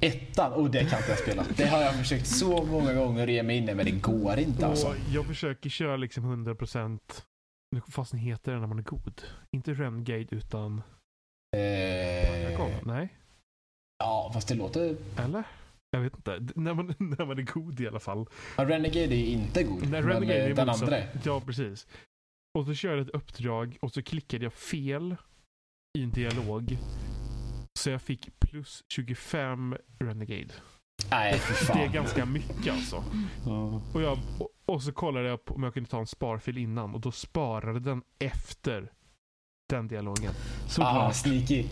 Ettan? 0.00 0.52
Oh, 0.52 0.70
det 0.70 0.84
kan 0.84 0.98
inte 0.98 1.10
jag 1.10 1.18
spela. 1.18 1.44
Det 1.56 1.66
har 1.66 1.82
jag 1.82 1.94
försökt 1.94 2.26
så 2.26 2.64
många 2.64 2.94
gånger 2.94 3.22
att 3.22 3.32
ge 3.32 3.42
mig 3.42 3.56
in 3.56 3.68
i, 3.68 3.74
men 3.74 3.84
det 3.84 3.90
går 3.90 4.38
inte 4.38 4.66
alltså. 4.66 4.94
Jag 5.12 5.26
försöker 5.26 5.70
köra 5.70 5.96
liksom 5.96 6.46
100% 6.46 7.00
nu 7.70 7.80
fast 7.88 8.12
ni 8.12 8.18
heter 8.18 8.52
det 8.52 8.58
när 8.58 8.66
man 8.66 8.78
är 8.78 8.82
god. 8.82 9.22
Inte 9.50 9.74
Renegade 9.74 10.26
utan... 10.30 10.82
Eh... 11.56 12.68
Nej. 12.84 13.16
Ja, 13.98 14.30
fast 14.34 14.48
det 14.48 14.54
låter... 14.54 14.96
Eller? 15.18 15.44
Jag 15.90 16.00
vet 16.00 16.16
inte. 16.16 16.46
När 16.54 16.74
man, 16.74 16.86
när 16.98 17.26
man 17.26 17.38
är 17.38 17.42
god 17.42 17.80
i 17.80 17.88
alla 17.88 18.00
fall. 18.00 18.26
Ja, 18.56 18.64
Renegade 18.64 19.14
är 19.14 19.26
inte 19.26 19.62
god. 19.62 19.90
Nej, 19.90 20.02
Renegade 20.02 20.24
men, 20.26 20.50
är 20.50 20.54
den 20.54 20.68
andra. 20.68 20.98
Ja, 21.24 21.40
precis. 21.40 21.86
Och 22.58 22.66
så 22.66 22.74
körde 22.74 22.96
jag 22.96 23.08
ett 23.08 23.14
uppdrag 23.14 23.76
och 23.80 23.92
så 23.92 24.02
klickade 24.02 24.44
jag 24.44 24.52
fel 24.52 25.16
i 25.98 26.02
en 26.02 26.10
dialog. 26.10 26.78
Så 27.78 27.90
jag 27.90 28.02
fick 28.02 28.38
plus 28.38 28.84
25 28.88 29.76
Renegade. 29.98 30.54
Nej, 31.10 31.38
fan. 31.38 31.76
Det 31.78 31.84
är 31.84 31.88
ganska 31.88 32.26
mycket 32.26 32.72
alltså. 32.72 33.04
Mm. 33.46 33.80
Och, 33.94 34.02
jag, 34.02 34.18
och, 34.38 34.48
och, 34.66 34.82
så 34.82 34.92
kollade 34.92 35.28
jag 35.28 35.44
på 35.44 35.54
om 35.54 35.62
jag 35.62 35.74
kunde 35.74 35.90
ta 35.90 35.98
en 35.98 36.06
sparfil 36.06 36.58
innan 36.58 36.94
och 36.94 37.00
då 37.00 37.12
sparade 37.12 37.80
den 37.80 38.02
efter 38.18 38.92
den 39.68 39.88
dialogen. 39.88 40.32
Så 40.68 40.82
ah, 40.82 41.12
sneaky. 41.12 41.64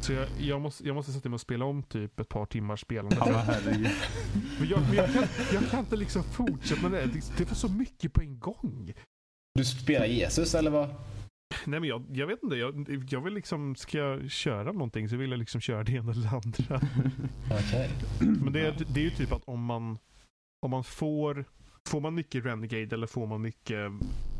Så 0.00 0.12
jag, 0.12 0.28
jag, 0.38 0.60
måste, 0.60 0.86
jag 0.86 0.94
måste 0.94 1.12
sätta 1.12 1.28
mig 1.28 1.34
och 1.34 1.40
spela 1.40 1.64
om 1.64 1.82
typ 1.82 2.20
ett 2.20 2.28
par 2.28 2.46
timmars 2.46 2.80
spelande. 2.80 3.16
Ja, 3.18 3.44
men 4.58 4.68
jag, 4.68 4.80
men 4.80 4.94
jag, 4.94 5.12
kan, 5.12 5.24
jag 5.52 5.70
kan 5.70 5.80
inte 5.80 5.96
liksom 5.96 6.22
fortsätta 6.22 6.88
med 6.88 6.92
det. 6.92 7.06
Det, 7.06 7.38
det 7.38 7.44
var 7.44 7.54
så 7.54 7.68
mycket 7.68 8.12
på 8.12 8.22
en 8.22 8.38
gång. 8.38 8.92
Du 9.54 9.64
spelar 9.64 10.06
Jesus 10.06 10.54
eller 10.54 10.70
vad? 10.70 10.88
Nej 11.66 11.80
men 11.80 11.88
jag, 11.88 12.04
jag 12.12 12.26
vet 12.26 12.42
inte. 12.42 12.56
Jag, 12.56 13.04
jag 13.10 13.20
vill 13.20 13.34
liksom, 13.34 13.76
ska 13.76 13.98
jag 13.98 14.30
köra 14.30 14.72
någonting 14.72 15.08
så 15.08 15.16
vill 15.16 15.30
jag 15.30 15.38
liksom 15.38 15.60
köra 15.60 15.84
det 15.84 15.92
ena 15.92 16.12
eller 16.12 16.22
det 16.22 16.28
andra. 16.28 16.76
okay. 17.58 17.88
Men 18.18 18.52
det, 18.52 18.74
det 18.94 19.00
är 19.00 19.04
ju 19.04 19.10
typ 19.10 19.32
att 19.32 19.42
om 19.44 19.64
man, 19.64 19.98
om 20.66 20.70
man 20.70 20.84
får 20.84 21.44
Får 21.88 22.00
man 22.00 22.14
mycket 22.14 22.44
Renegade 22.44 22.94
eller 22.96 23.06
får 23.06 23.26
man 23.26 23.42
mycket, 23.42 23.90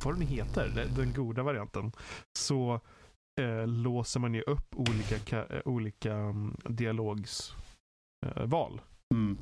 vad 0.05 0.15
den 0.15 0.27
heter, 0.27 0.87
den 0.97 1.13
goda 1.13 1.43
varianten, 1.43 1.93
så 2.39 2.81
eh, 3.41 3.67
låser 3.67 4.21
man 4.21 4.35
ju 4.35 4.43
upp 4.43 4.75
olika, 4.77 5.47
eh, 5.47 5.61
olika 5.65 6.15
um, 6.15 6.57
dialogsval. 6.65 8.75
Eh, 8.77 8.81
Mm. 9.15 9.39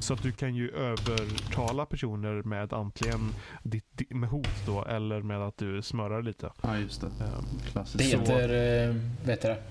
Så 0.00 0.14
att 0.14 0.22
du 0.22 0.32
kan 0.32 0.54
ju 0.54 0.70
övertala 0.70 1.86
personer 1.86 2.42
med 2.42 2.72
antingen 2.72 3.20
ditt, 3.62 3.84
di- 3.92 4.14
med 4.14 4.28
hot 4.30 4.66
då 4.66 4.84
eller 4.84 5.22
med 5.22 5.42
att 5.42 5.56
du 5.56 5.82
smörar 5.82 6.22
lite. 6.22 6.52
Ja, 6.62 6.78
just 6.78 7.00
det. 7.00 7.06
Ehm, 7.06 7.44
Klassiskt. 7.72 7.98
Det 7.98 8.04
Så- 8.04 8.18
heter, 8.18 8.48
eh, 8.88 8.94
vad 9.20 9.30
heter 9.30 9.48
det? 9.48 9.62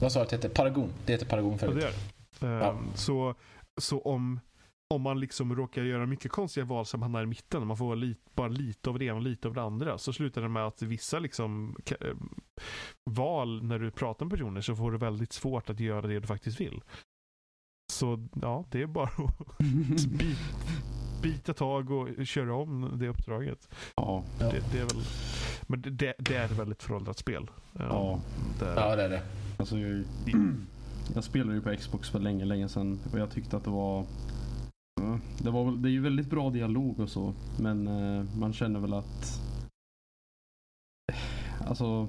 Vad 0.00 0.12
sa 0.12 0.18
du 0.18 0.22
att 0.24 0.30
det 0.30 0.36
heter? 0.36 0.48
Paragon. 0.48 0.92
Det 1.06 1.12
heter 1.12 1.26
Paragon 1.26 1.58
förut. 1.58 1.74
det 1.80 1.86
är 1.86 1.92
det. 2.40 2.46
Ehm, 2.46 2.52
Ja. 2.62 2.78
Så, 2.94 3.34
så 3.80 4.00
om, 4.00 4.40
om 4.92 5.02
man 5.02 5.20
liksom 5.20 5.56
råkar 5.56 5.82
göra 5.82 6.06
mycket 6.06 6.30
konstiga 6.32 6.64
val 6.66 6.86
som 6.86 7.02
hamnar 7.02 7.22
i 7.22 7.26
mitten, 7.26 7.66
man 7.66 7.76
får 7.76 7.84
vara 7.86 7.94
lit, 7.94 8.18
bara 8.34 8.48
lite 8.48 8.90
av 8.90 8.98
det 8.98 9.04
ena 9.04 9.16
och 9.16 9.22
lite 9.22 9.48
av 9.48 9.54
det 9.54 9.62
andra, 9.62 9.98
så 9.98 10.12
slutar 10.12 10.42
det 10.42 10.48
med 10.48 10.66
att 10.66 10.82
vissa 10.82 11.18
liksom 11.18 11.76
eh, 12.00 12.16
val 13.10 13.62
när 13.64 13.78
du 13.78 13.90
pratar 13.90 14.26
med 14.26 14.30
personer 14.32 14.60
så 14.60 14.76
får 14.76 14.92
du 14.92 14.98
väldigt 14.98 15.32
svårt 15.32 15.70
att 15.70 15.80
göra 15.80 16.06
det 16.06 16.20
du 16.20 16.26
faktiskt 16.26 16.60
vill. 16.60 16.82
Så 17.92 18.28
ja, 18.42 18.64
det 18.70 18.82
är 18.82 18.86
bara 18.86 19.04
att 19.08 19.58
bit, 20.18 20.38
bita 21.22 21.54
tag 21.54 21.90
och 21.90 22.26
köra 22.26 22.54
om 22.56 22.90
det 22.98 23.08
uppdraget. 23.08 23.74
ja. 23.96 24.24
Det, 24.38 24.62
det 24.72 24.78
är 24.78 24.84
väl, 24.84 25.02
men 25.66 25.82
det- 25.82 26.14
det, 26.18 26.34
är 26.36 26.44
ett 26.44 26.50
väldigt 26.58 26.82
föråldrat 26.82 27.18
spel. 27.18 27.50
Ja. 27.72 28.20
Det, 28.58 28.72
Ja, 28.76 28.96
det 28.96 29.02
är 29.02 29.08
det. 29.08 29.22
Alltså, 29.58 29.78
jag, 29.78 30.04
jag 31.14 31.24
spelade 31.24 31.54
ju 31.54 31.60
på 31.62 31.76
Xbox 31.76 32.10
för 32.10 32.18
länge, 32.18 32.44
länge 32.44 32.68
sedan 32.68 33.00
och 33.12 33.18
jag 33.18 33.30
tyckte 33.30 33.56
att 33.56 33.64
det 33.64 33.70
var 33.70 34.06
det, 35.44 35.50
var 35.50 35.72
det 35.72 35.88
är 35.88 35.90
ju 35.92 36.00
väldigt 36.00 36.26
bra 36.30 36.50
dialog 36.50 37.00
och 37.00 37.08
så, 37.10 37.34
men 37.60 37.86
eh, 37.88 38.24
man 38.38 38.52
känner 38.52 38.80
väl 38.80 38.92
att 38.94 39.40
alltså 41.66 42.08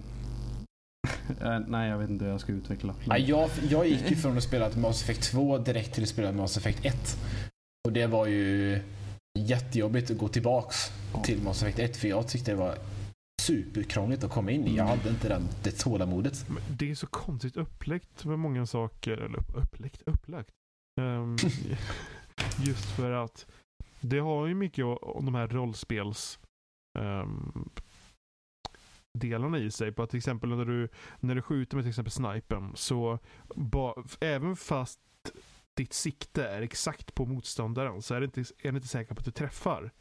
eh, 1.41 1.59
nej, 1.67 1.89
jag 1.89 1.97
vet 1.97 2.09
inte 2.09 2.25
hur 2.25 2.31
jag 2.31 2.41
ska 2.41 2.51
utveckla. 2.51 2.95
Ja, 3.05 3.17
jag, 3.17 3.49
jag 3.69 3.87
gick 3.87 4.09
ju 4.09 4.15
från 4.21 4.37
att 4.37 4.43
spela 4.43 4.69
Mass 4.77 5.01
Effect 5.03 5.31
2 5.31 5.57
direkt 5.57 5.93
till 5.93 6.03
att 6.03 6.09
spela 6.09 6.31
Mass 6.31 6.57
Effect 6.57 6.85
1. 6.85 7.17
Och 7.87 7.93
det 7.93 8.07
var 8.07 8.27
ju 8.27 8.79
jättejobbigt 9.39 10.11
att 10.11 10.17
gå 10.17 10.27
tillbaks 10.27 10.75
Ja. 11.13 11.23
till 11.23 11.41
Mass 11.43 11.63
Effect 11.63 11.79
1 11.79 11.97
för 11.97 12.07
jag 12.07 12.27
tyckte 12.27 12.51
det 12.51 12.57
var 12.57 12.75
superkrångligt 13.41 14.23
att 14.23 14.31
komma 14.31 14.51
in 14.51 14.67
i. 14.67 14.75
Jag 14.75 14.85
hade 14.85 15.09
inte 15.09 15.29
den, 15.29 15.41
det 15.63 15.71
tålamodet. 15.71 16.45
Men 16.49 16.63
det 16.77 16.91
är 16.91 16.95
så 16.95 17.07
konstigt 17.07 17.57
uppläggt 17.57 18.25
med 18.25 18.39
många 18.39 18.65
saker. 18.65 19.11
Eller 19.11 19.37
upp- 19.39 19.55
uppläggt? 19.55 20.01
Upplagt. 20.05 20.49
Ehm, 21.01 21.35
just 22.59 22.95
för 22.95 23.11
att 23.11 23.47
det 24.01 24.19
har 24.19 24.47
ju 24.47 24.55
mycket 24.55 24.85
om 24.85 25.25
de 25.25 25.35
här 25.35 25.47
rollspels 25.47 26.39
ehm, 26.99 27.69
delarna 29.19 29.57
i 29.57 29.71
sig. 29.71 29.91
På 29.91 30.03
att 30.03 30.09
till 30.09 30.17
exempel 30.17 30.49
när 30.49 30.65
du, 30.65 30.89
när 31.19 31.35
du 31.35 31.41
skjuter 31.41 31.75
med 31.75 31.83
till 31.83 31.89
exempel 31.89 32.11
snipen 32.11 32.71
så 32.75 33.19
ba, 33.55 33.95
även 34.19 34.55
fast 34.55 34.99
ditt 35.77 35.93
sikte 35.93 36.47
är 36.47 36.61
exakt 36.61 37.15
på 37.15 37.25
motståndaren 37.25 38.01
så 38.01 38.15
är 38.15 38.19
det 38.19 38.25
inte, 38.25 38.41
är 38.41 38.71
det 38.71 38.75
inte 38.75 38.87
säkert 38.87 39.15
på 39.15 39.19
att 39.19 39.25
du 39.25 39.31
träffar. 39.31 39.91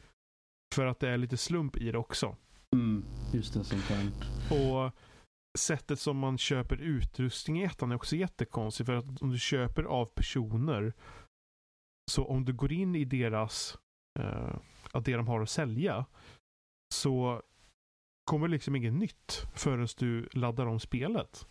För 0.75 0.85
att 0.85 0.99
det 0.99 1.09
är 1.09 1.17
lite 1.17 1.37
slump 1.37 1.77
i 1.77 1.91
det 1.91 1.97
också. 1.97 2.35
Mm, 2.73 3.05
just 3.33 3.53
det, 3.53 3.63
sånt 3.63 3.87
där. 3.87 4.11
Och 4.49 4.91
sättet 5.57 5.99
som 5.99 6.17
man 6.17 6.37
köper 6.37 6.81
utrustning 6.81 7.61
i 7.61 7.63
ettan 7.63 7.91
är 7.91 7.95
också 7.95 8.15
jättekonstigt. 8.15 8.85
För 8.85 8.93
att 8.93 9.21
om 9.21 9.29
du 9.29 9.39
köper 9.39 9.83
av 9.83 10.05
personer, 10.05 10.93
så 12.11 12.25
om 12.25 12.45
du 12.45 12.53
går 12.53 12.71
in 12.71 12.95
i 12.95 13.05
deras, 13.05 13.77
eh, 14.19 14.55
att 14.91 15.05
det 15.05 15.15
de 15.15 15.27
har 15.27 15.41
att 15.41 15.49
sälja, 15.49 16.05
så 16.93 17.41
kommer 18.31 18.47
liksom 18.47 18.75
inget 18.75 18.93
nytt 18.93 19.45
förrän 19.55 19.87
du 19.97 20.29
laddar 20.33 20.65
om 20.65 20.79
spelet. 20.79 21.47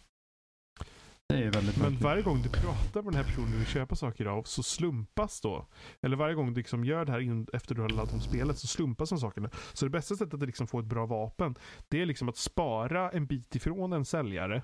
Det 1.32 1.78
Men 1.80 1.96
varje 1.96 2.22
gång 2.22 2.42
du 2.42 2.48
pratar 2.48 3.02
med 3.02 3.12
den 3.12 3.14
här 3.14 3.24
personen 3.24 3.50
du 3.50 3.56
vill 3.56 3.66
köpa 3.66 3.96
saker 3.96 4.26
av 4.26 4.42
så 4.42 4.62
slumpas 4.62 5.40
då. 5.40 5.66
Eller 6.02 6.16
varje 6.16 6.34
gång 6.34 6.54
du 6.54 6.60
liksom 6.60 6.84
gör 6.84 7.04
det 7.04 7.12
här 7.12 7.20
in, 7.20 7.46
efter 7.52 7.74
du 7.74 7.80
har 7.80 7.88
laddat 7.88 8.14
om 8.14 8.20
spelet 8.20 8.58
så 8.58 8.66
slumpas 8.66 9.08
de 9.08 9.18
sakerna. 9.18 9.50
Så 9.72 9.84
det 9.84 9.90
bästa 9.90 10.16
sättet 10.16 10.34
att 10.34 10.46
liksom 10.46 10.66
få 10.66 10.78
ett 10.78 10.86
bra 10.86 11.06
vapen 11.06 11.54
det 11.88 12.00
är 12.02 12.06
liksom 12.06 12.28
att 12.28 12.36
spara 12.36 13.10
en 13.10 13.26
bit 13.26 13.54
ifrån 13.54 13.92
en 13.92 14.04
säljare. 14.04 14.62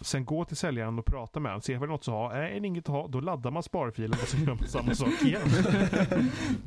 Sen 0.00 0.24
gå 0.24 0.44
till 0.44 0.56
säljaren 0.56 0.98
och 0.98 1.04
prata 1.04 1.40
med 1.40 1.52
honom. 1.52 1.62
Se 1.62 1.76
vad 1.78 1.88
det 1.88 1.90
är 1.90 1.92
något 1.92 2.00
att 2.00 2.06
ha. 2.06 2.32
Är 2.32 2.60
det 2.60 2.66
inget 2.66 2.88
att 2.88 2.94
ha, 2.94 3.08
då 3.08 3.20
laddar 3.20 3.50
man 3.50 3.62
sparfilen 3.62 4.12
och 4.22 4.28
så 4.28 4.36
gör 4.36 4.54
man 4.54 4.68
samma 4.68 4.94
sak 4.94 5.22
igen. 5.22 5.48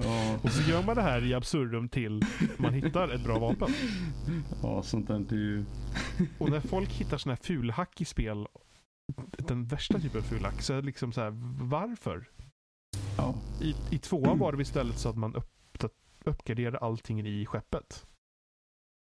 ja, 0.03 0.37
Och 0.43 0.49
så 0.51 0.69
gör 0.71 0.83
man 0.83 0.95
det 0.95 1.01
här 1.01 1.25
i 1.25 1.33
absurdum 1.33 1.89
till 1.89 2.21
man 2.57 2.73
hittar 2.73 3.09
ett 3.09 3.23
bra 3.23 3.39
vapen. 3.39 3.69
ja, 4.63 4.83
sånt 4.83 5.07
där 5.07 5.15
är 5.15 5.35
ju... 5.35 5.65
Och 6.37 6.49
när 6.49 6.59
folk 6.59 6.89
hittar 6.89 7.17
sådana 7.17 7.35
här 7.35 7.43
fulhack 7.43 8.01
i 8.01 8.05
spel, 8.05 8.47
den 9.37 9.65
värsta 9.65 9.99
typen 9.99 10.19
av 10.21 10.23
fulhack, 10.23 10.61
så 10.61 10.73
är 10.73 10.77
det 10.77 10.85
liksom 10.85 11.11
så 11.11 11.21
här, 11.21 11.31
varför? 11.65 12.29
Ja. 13.17 13.35
I, 13.61 13.75
I 13.91 13.97
tvåan 13.97 14.39
var 14.39 14.51
det 14.53 14.61
istället 14.61 14.97
så 14.99 15.09
att 15.09 15.17
man 15.17 15.35
upp, 15.35 15.51
uppgraderade 16.25 16.77
allting 16.77 17.27
i 17.27 17.45
skeppet. 17.45 18.05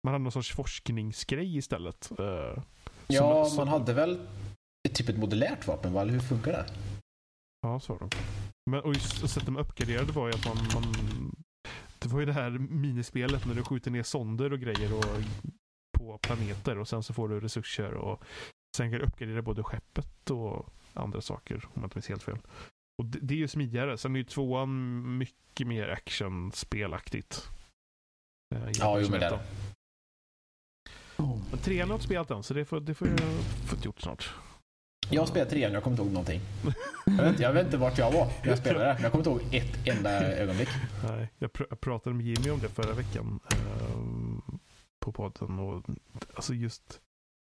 Man 0.05 0.13
hade 0.13 0.23
någon 0.23 0.33
sorts 0.33 0.53
forskningsgrej 0.55 1.57
istället. 1.57 2.11
eh, 2.19 2.63
Ja, 3.09 3.45
som- 3.45 3.57
man 3.57 3.69
hade 3.69 3.93
väl 3.95 4.27
typ 4.95 5.09
ett 5.09 5.19
modulärt 5.19 5.67
vapen, 5.67 5.93
va? 5.93 6.03
eller 6.03 6.13
hur 6.13 6.21
funkar 6.21 6.53
det? 6.53 6.67
Ja, 7.63 7.81
så 7.81 7.93
var 7.95 8.09
det. 8.09 8.17
Men 8.71 8.81
och 8.81 8.95
just 8.95 9.19
sättet 9.29 9.47
de 9.47 9.57
uppgraderade 9.57 10.13
var 10.13 10.29
ju 10.29 10.35
att 10.35 10.45
man, 10.47 10.57
man... 10.75 10.95
Det 11.99 12.09
var 12.09 12.21
ju 12.21 12.27
det 12.27 12.33
här 12.33 12.51
minispelet 12.59 13.47
när 13.47 13.55
du 13.55 13.63
skjuter 13.65 13.91
ner 13.91 14.03
sonder 14.03 14.53
och 14.53 14.61
grejer 14.61 14.95
och, 14.95 15.05
på 15.99 16.19
planeter 16.19 16.79
och 16.79 16.89
sen 16.89 17.03
så 17.03 17.15
får 17.15 17.29
du 17.29 17.41
resurser 17.41 17.95
och 17.95 18.23
sen 18.77 18.91
kan 18.91 18.99
du 19.01 19.07
uppgradera 19.07 19.43
både 19.43 19.63
skeppet 19.63 20.31
och 20.31 20.69
andra 20.95 21.21
saker 21.21 21.55
om 21.65 21.71
jag 21.75 21.85
inte 21.85 21.97
minns 21.97 22.09
helt 22.09 22.23
fel. 22.23 22.39
Och 22.99 23.05
det, 23.05 23.19
det 23.23 23.35
är 23.35 23.39
ju 23.39 23.49
smidigare. 23.49 23.99
Sen 23.99 24.15
är 24.15 24.19
ju 24.19 24.25
tvåan 24.25 25.19
mycket 25.19 25.67
mer 25.67 25.89
actionspelaktigt. 25.89 27.49
Eh, 28.55 28.71
Ja, 28.79 29.01
jo, 29.01 29.11
med 29.11 29.21
men 29.21 29.21
det. 29.21 29.41
Men 31.19 31.59
trean 31.63 31.89
har 31.89 31.95
jag 31.95 31.97
inte 31.97 32.05
spelat 32.05 32.31
än 32.31 32.43
så 32.43 32.55
det 32.55 32.65
får, 32.65 32.81
det 32.81 32.95
får 32.95 33.09
jag 33.09 33.19
få 33.67 33.77
gjort 33.83 34.01
snart. 34.01 34.31
Jag 35.11 35.23
har 35.23 35.27
spelat 35.27 35.51
trean, 35.51 35.73
jag 35.73 35.83
kommer 35.83 35.95
inte 35.95 36.03
ihåg 36.03 36.13
någonting. 36.13 36.41
Jag 37.05 37.25
vet, 37.31 37.41
jag 37.41 37.53
vet 37.53 37.65
inte 37.67 37.77
vart 37.77 37.99
jag 37.99 38.13
var 38.13 38.27
när 38.43 38.49
jag 38.49 38.59
spelade 38.59 38.85
det. 38.85 38.95
men 38.95 39.03
Jag 39.03 39.13
kommer 39.13 39.31
inte 39.31 39.45
ihåg 39.45 39.55
ett 39.55 39.87
enda 39.97 40.11
ögonblick. 40.37 40.69
Nej, 41.09 41.29
jag, 41.39 41.51
pr- 41.51 41.67
jag 41.71 41.81
pratade 41.81 42.17
med 42.17 42.27
Jimmy 42.27 42.51
om 42.51 42.59
det 42.61 42.69
förra 42.69 42.93
veckan 42.93 43.41
ehm, 43.53 44.43
på 45.01 45.13
podden. 45.13 45.59
Och, 45.59 45.85
alltså 46.35 46.55
just, 46.55 47.01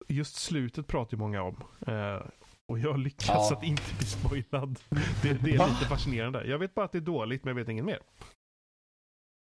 just 0.08 0.37
slutet 0.37 0.87
pratar 0.87 1.12
ju 1.16 1.18
många 1.18 1.42
om. 1.42 1.56
Eh, 1.87 2.22
och 2.68 2.78
jag 2.78 2.98
lyckas 2.98 3.26
Ja. 3.28 3.56
att 3.56 3.62
inte 3.64 3.94
bli 3.98 4.06
spoilad. 4.06 4.78
Det, 5.22 5.32
det 5.32 5.50
är 5.54 5.58
Va? 5.58 5.66
lite 5.66 5.85
fascinerande. 5.85 6.44
Jag 6.46 6.58
vet 6.58 6.74
bara 6.74 6.85
att 6.85 6.92
det 6.92 6.98
är 6.98 7.02
dåligt, 7.02 7.44
men 7.44 7.50
jag 7.56 7.62
vet 7.64 7.68
inget 7.68 7.85
mer. 7.85 7.98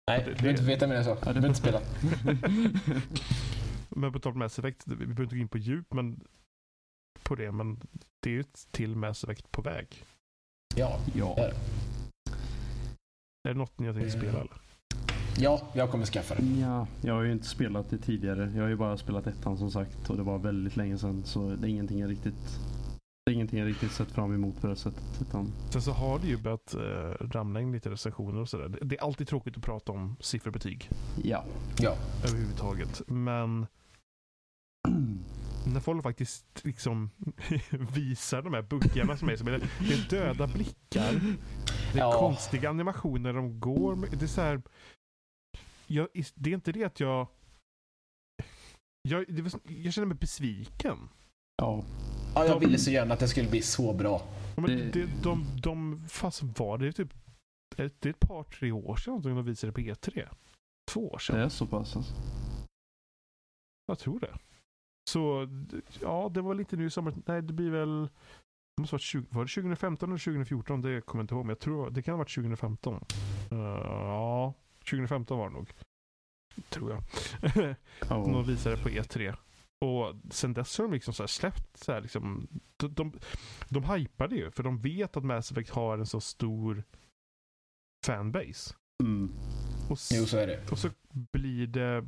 Nej, 0.09 0.23
Det- 0.27 0.35
du 0.35 0.43
vill 0.43 0.51
inte 0.51 0.63
veta 0.65 0.87
mer 0.87 0.97
än 0.97 1.05
så. 1.05 1.15
Du 1.15 1.21
det 1.33 1.33
vill 1.41 1.45
inte 1.45 1.59
spela. 1.61 1.81
Men 3.97 4.13
på 4.13 4.19
tal 4.21 4.33
om 4.33 4.39
Mass 4.39 4.59
Effect, 4.59 4.83
vi 4.87 4.97
behöver 4.97 5.23
inte 5.23 5.37
gå 5.37 5.41
in 5.43 5.49
på 5.49 5.59
djup 5.59 5.95
men, 5.95 6.21
på 7.23 7.35
det, 7.35 7.53
men 7.53 7.81
det 8.23 8.31
är 8.31 8.35
ju 8.35 8.41
ett 8.41 8.69
till 8.71 8.97
Mass 8.97 9.25
Effect 9.25 9.51
på 9.53 9.63
väg. 9.63 10.05
Ja. 10.77 11.01
ja. 11.15 11.35
Ja. 11.37 11.51
Är 13.49 13.53
det 13.53 13.55
något 13.55 13.79
ni 13.79 13.87
har 13.87 13.95
tänkt 13.95 14.15
Eh. 14.15 14.21
spela 14.21 14.39
eller? 14.41 14.61
ja, 15.39 15.69
jag 15.75 15.91
kommer 15.91 16.07
skaffa 16.07 16.35
det. 16.35 16.43
Ja, 16.61 16.87
jag 17.01 17.15
har 17.15 17.23
ju 17.23 17.33
inte 17.33 17.47
spelat 17.47 17.91
det 17.91 17.99
tidigare. 17.99 18.53
Jag 18.55 18.63
har 18.63 18.69
ju 18.69 18.77
bara 18.77 18.97
spelat 18.97 19.27
ettan 19.27 19.59
som 19.59 19.71
sagt 19.71 20.11
och 20.11 20.17
det 20.17 20.23
var 20.23 20.39
väldigt 20.39 20.77
länge 20.77 20.99
sedan 20.99 21.25
så 21.25 21.49
det 21.49 21.67
är 21.67 21.71
ingenting 21.71 21.99
jag 21.99 22.11
riktigt 22.11 22.59
det 23.27 23.33
är 23.33 23.35
ingenting 23.35 23.59
jag 23.59 23.69
riktigt 23.69 23.93
sett 23.93 24.11
fram 24.11 24.35
emot 24.35 24.61
på 24.61 24.67
det 24.67 24.77
sättet. 24.77 25.21
Utan, 25.21 25.53
Sen 25.71 25.83
så 25.83 25.93
har 25.93 26.19
det 26.19 26.27
ju 26.27 26.37
börjat 26.37 26.75
eh, 26.75 26.81
ramla 27.27 27.61
in 27.61 27.73
lite 27.73 27.91
recensioner 27.91 28.41
och 28.41 28.49
sådär. 28.49 28.69
Det, 28.69 28.79
det 28.83 28.99
är 28.99 29.03
alltid 29.05 29.29
tråkigt 29.29 29.57
att 29.57 29.63
prata 29.63 29.93
om 29.93 30.17
sifferbetyg 30.21 30.91
ja. 31.23 31.45
Ja. 31.79 31.95
överhuvudtaget. 32.25 33.03
Men 33.07 33.67
när 35.67 35.81
folk 35.81 36.03
faktiskt 36.03 36.65
liksom 36.65 37.11
visar 37.95 38.43
de 38.43 38.55
här 38.55 38.63
buggarna 38.63 39.17
som 39.17 39.29
är, 39.29 39.37
som 39.37 39.49
är 39.49 39.51
det 39.81 39.95
är 39.95 40.11
döda 40.11 40.47
blickar. 40.47 41.13
Det 41.93 41.99
är 41.99 42.03
Ja. 42.03 42.19
konstiga 42.19 42.71
animationer 42.71 43.33
de 43.33 43.61
går 43.61 43.97
med. 43.97 44.11
Det 44.19 44.25
är 44.25 44.27
så 44.27 44.41
här, 44.41 44.63
jag, 45.87 46.09
det 46.35 46.51
är 46.51 46.55
inte 46.55 46.73
det 46.73 46.85
att 46.85 47.01
jag 47.01 47.27
jag, 49.09 49.25
det 49.29 49.43
var, 49.43 49.53
jag 49.83 49.93
känner 49.95 50.07
mig 50.07 50.17
besviken. 50.17 50.99
Ja. 51.57 51.85
ja, 52.35 52.45
jag 52.47 52.61
De- 52.61 52.67
ville 52.67 52.79
så 52.79 52.91
gärna 52.91 53.15
att 53.15 53.21
det 53.21 53.29
skulle 53.29 53.49
bli 53.51 53.63
så 53.63 53.93
bra. 53.95 54.23
Men 54.57 54.65
Det- 54.65 54.91
det, 54.93 55.09
de, 55.23 55.47
de, 55.63 56.05
fast 56.09 56.43
var 56.43 56.79
det 56.79 56.93
typ 56.93 57.13
ett, 57.77 58.01
det 58.01 58.09
är 58.09 58.11
ett 58.11 58.21
par, 58.21 58.45
tre 58.45 58.73
år 58.73 58.97
sedan 58.97 59.23
som 59.23 59.35
de 59.37 59.45
visade 59.45 59.73
på 59.73 59.81
E3. 59.81 60.29
Två 60.91 61.09
år 61.09 61.17
Det 61.19 61.23
sedan. 61.25 61.41
är 61.41 61.49
så 61.49 61.67
pass 61.67 61.97
alltså. 61.97 62.13
Jag 63.87 63.99
tror 63.99 64.21
det. 64.21 64.39
Så 65.11 65.49
ja, 66.01 66.31
det 66.35 66.41
var 66.41 66.49
väl 66.49 66.61
inte 66.61 66.77
nu 66.77 66.87
i 66.87 66.91
sommar. 66.91 67.15
Nej, 67.27 67.43
det 67.43 67.53
blir 67.53 67.71
väl 67.71 68.09
det 68.77 68.81
måste 68.81 68.95
varit 68.95 69.03
20, 69.03 69.27
var 69.31 69.45
det 69.45 69.51
2015 69.51 70.09
eller 70.09 70.19
2014? 70.19 70.81
Det 70.81 71.01
kommer 71.01 71.23
jag 71.23 71.25
inte 71.25 71.35
ihåg. 71.35 71.45
Men 71.45 71.51
jag 71.51 71.59
tror 71.59 71.91
det 71.91 72.03
kan 72.03 72.13
ha 72.13 72.19
varit 72.19 72.35
2015. 72.35 73.05
Uh, 73.53 73.59
ja, 73.59 74.55
2015 74.79 75.39
var 75.39 75.49
det 75.49 75.55
nog. 75.55 75.73
Tror 76.69 76.91
jag. 76.91 77.03
Ja. 78.09 78.17
De 78.17 78.45
visade 78.45 78.77
på 78.77 78.89
E3. 78.89 79.37
Och 79.85 80.15
sen 80.31 80.55
dess 80.55 80.79
har 80.79 80.85
de 80.85 80.93
liksom 80.95 81.15
så 81.15 81.23
här 81.23 81.29
släppt 81.29 81.77
så 81.77 81.93
här 81.93 82.01
liksom, 82.01 82.49
de, 82.77 82.95
de, 82.95 83.13
de 83.69 83.85
hypade 83.85 84.37
ju 84.37 84.51
för 84.51 84.63
de 84.63 84.79
vet 84.79 85.17
att 85.17 85.25
Mass 85.25 85.51
Effect 85.51 85.71
har 85.71 85.99
en 85.99 86.07
så 86.07 86.21
stor 86.21 86.85
fanbase. 88.07 88.75
Mm. 89.03 89.33
Och, 89.91 89.99
Jo, 90.13 90.27
så 90.27 90.37
är 90.37 90.47
det. 90.47 90.71
och 90.73 90.79
så 90.79 90.91
blir 91.33 91.67
det 91.67 92.07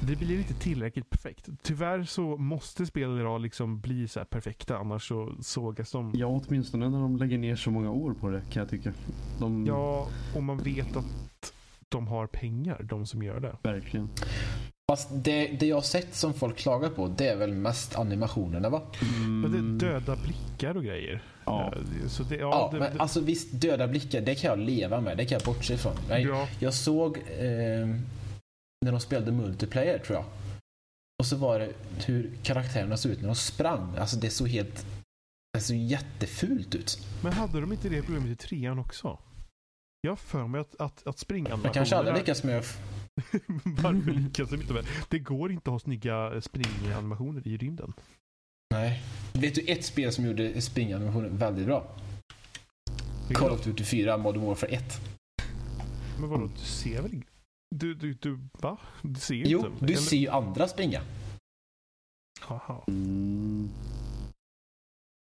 det 0.00 0.16
blir 0.16 0.38
inte 0.38 0.54
tillräckligt 0.54 1.10
perfekt. 1.10 1.48
Tyvärr 1.62 2.04
så 2.04 2.36
måste 2.36 2.86
spel 2.86 3.18
idag 3.20 3.40
liksom 3.40 3.80
bli 3.80 4.08
så 4.08 4.20
här 4.20 4.24
perfekta 4.24 4.78
annars 4.78 5.08
så 5.08 5.32
sågas 5.40 5.90
de. 5.90 6.12
Ja, 6.14 6.26
åtminstone 6.46 6.88
när 6.88 6.98
de 7.00 7.16
lägger 7.16 7.38
ner 7.38 7.56
så 7.56 7.70
många 7.70 7.90
år 7.90 8.14
på 8.14 8.28
det 8.30 8.42
kan 8.50 8.60
jag 8.60 8.70
tycka. 8.70 8.92
De, 9.40 9.66
Ja, 9.66 10.08
och 10.36 10.42
man 10.42 10.58
vet 10.58 10.96
att 10.96 11.52
de 11.88 12.06
har 12.06 12.26
pengar, 12.26 12.82
de 12.82 13.06
som 13.06 13.22
gör 13.22 13.40
det. 13.40 13.56
Verkligen. 13.62 14.08
Fast 14.90 15.08
det, 15.12 15.46
det 15.46 15.66
jag 15.66 15.76
har 15.76 15.82
sett 15.82 16.14
som 16.14 16.34
folk 16.34 16.56
klagar 16.56 16.88
på, 16.90 17.08
det 17.08 17.28
är 17.28 17.36
väl 17.36 17.52
mest 17.52 17.98
animationerna 17.98 18.68
va? 18.70 18.82
Men 19.20 19.42
det 19.52 19.58
Mm. 19.58 19.74
är 19.76 19.80
döda 19.80 20.16
blickar 20.16 20.76
och 20.76 20.84
grejer. 20.84 21.22
Ja. 21.44 21.72
Eh, 21.76 22.08
Så 22.08 22.22
det, 22.22 22.36
ja, 22.36 22.40
Ja, 22.50 22.68
det, 22.72 22.78
men 22.78 22.92
det, 22.94 23.00
alltså 23.00 23.20
visst, 23.20 23.60
döda 23.60 23.88
blickar, 23.88 24.20
det 24.20 24.34
kan 24.34 24.50
jag 24.50 24.58
leva 24.58 25.00
med. 25.00 25.16
Det 25.16 25.24
kan 25.24 25.38
jag 25.38 25.44
bortse 25.54 25.74
ifrån. 25.74 25.92
Men 26.08 26.22
ja, 26.22 26.48
Jag 26.58 26.74
såg 26.74 27.16
eh, 27.18 27.88
när 28.84 28.90
de 28.92 29.00
spelade 29.00 29.32
multiplayer 29.32 29.98
tror 29.98 30.18
jag. 30.18 30.24
Och 31.18 31.26
så 31.26 31.36
var 31.36 31.58
det 31.58 31.72
hur 32.06 32.30
karaktärerna 32.42 32.96
såg 32.96 33.12
ut 33.12 33.20
när 33.20 33.26
de 33.26 33.34
sprang. 33.34 33.96
Alltså 33.96 34.16
det 34.16 34.30
såg 34.30 34.48
helt... 34.48 34.86
Det 35.52 35.60
såg 35.60 35.76
jättefult 35.76 36.74
ut. 36.74 37.06
men 37.22 37.32
hade 37.32 37.60
de 37.60 37.72
inte 37.72 37.88
det 37.88 38.02
problemet 38.02 38.30
i 38.30 38.36
trean 38.36 38.78
också? 38.78 39.18
Jag 40.00 40.10
har 40.10 40.16
för 40.16 40.46
mig 40.46 40.60
att, 40.60 40.80
att, 40.80 41.06
att 41.06 41.18
springa 41.18 41.56
Man 41.56 41.72
kanske 41.72 41.96
aldrig 41.96 42.16
lyckas 42.16 42.44
med 42.44 42.58
att... 42.58 42.78
Varför 43.64 44.10
lyckas 44.12 44.50
de 44.50 44.60
inte 44.60 44.72
med? 44.72 44.84
Det 45.08 45.18
går 45.18 45.52
inte 45.52 45.70
att 45.70 45.72
ha 45.72 45.78
snygga 45.78 46.40
springanimationer 46.40 47.48
i 47.48 47.56
rymden. 47.56 47.92
Nej. 48.74 49.02
Vet 49.32 49.54
du 49.54 49.60
ett 49.60 49.84
spel 49.84 50.12
som 50.12 50.24
gjorde 50.26 50.60
springanimationen 50.60 51.36
väldigt 51.38 51.66
bra? 51.66 51.96
Call 53.34 53.50
of 53.50 53.64
Duty 53.64 53.84
4 53.84 54.16
Modern 54.16 54.46
Warfare 54.46 54.70
1. 54.70 55.00
Men 56.20 56.28
vadå, 56.28 56.46
du 56.46 56.60
ser 56.64 57.02
väl 57.02 57.10
ing- 57.12 57.26
Du, 57.76 57.94
du, 57.94 58.14
du, 58.14 58.38
va? 58.52 58.78
Du 59.02 59.20
ser 59.20 59.34
Jo, 59.34 59.66
inte? 59.66 59.86
du 59.86 59.92
Eller- 59.92 60.02
ser 60.02 60.16
ju 60.16 60.28
andra 60.28 60.68
springa. 60.68 61.02
Jaha. 62.48 62.84
Mm. 62.88 63.68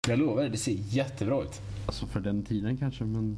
Jag 0.08 0.18
lovar 0.18 0.48
det 0.48 0.56
ser 0.58 0.72
jättebra 0.72 1.42
ut. 1.42 1.60
Alltså 1.86 2.06
för 2.06 2.20
den 2.20 2.44
tiden 2.44 2.76
kanske, 2.76 3.04
men 3.04 3.36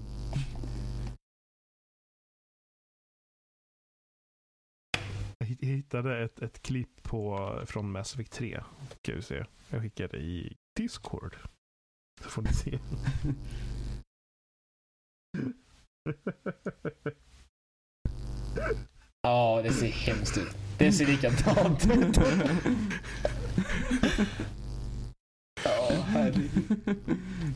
Jag 5.39 5.47
hitt- 5.47 5.63
jag 5.63 5.69
hittade 5.69 6.25
ett, 6.25 6.43
ett 6.43 6.63
klipp 6.63 7.03
på, 7.03 7.51
från 7.67 7.93
Mass 7.93 8.15
Effect 8.15 8.33
3. 8.33 8.63
Ska 9.03 9.15
vi 9.15 9.23
se. 9.23 9.45
Jag 9.71 9.83
skickade 9.83 10.17
i 10.19 10.57
Discord. 10.77 11.37
Så 12.23 12.29
får 12.31 12.43
ni 12.43 12.53
se. 12.53 12.79
Ja, 19.29 19.61
det 19.63 19.73
ser 19.73 19.87
hemskt 19.89 20.39
ut. 20.39 20.57
Det 20.79 20.93
ser 20.93 21.07
likadant 21.07 21.87
ut. 21.91 22.19
Ja, 25.65 25.89
herregud. 26.07 26.51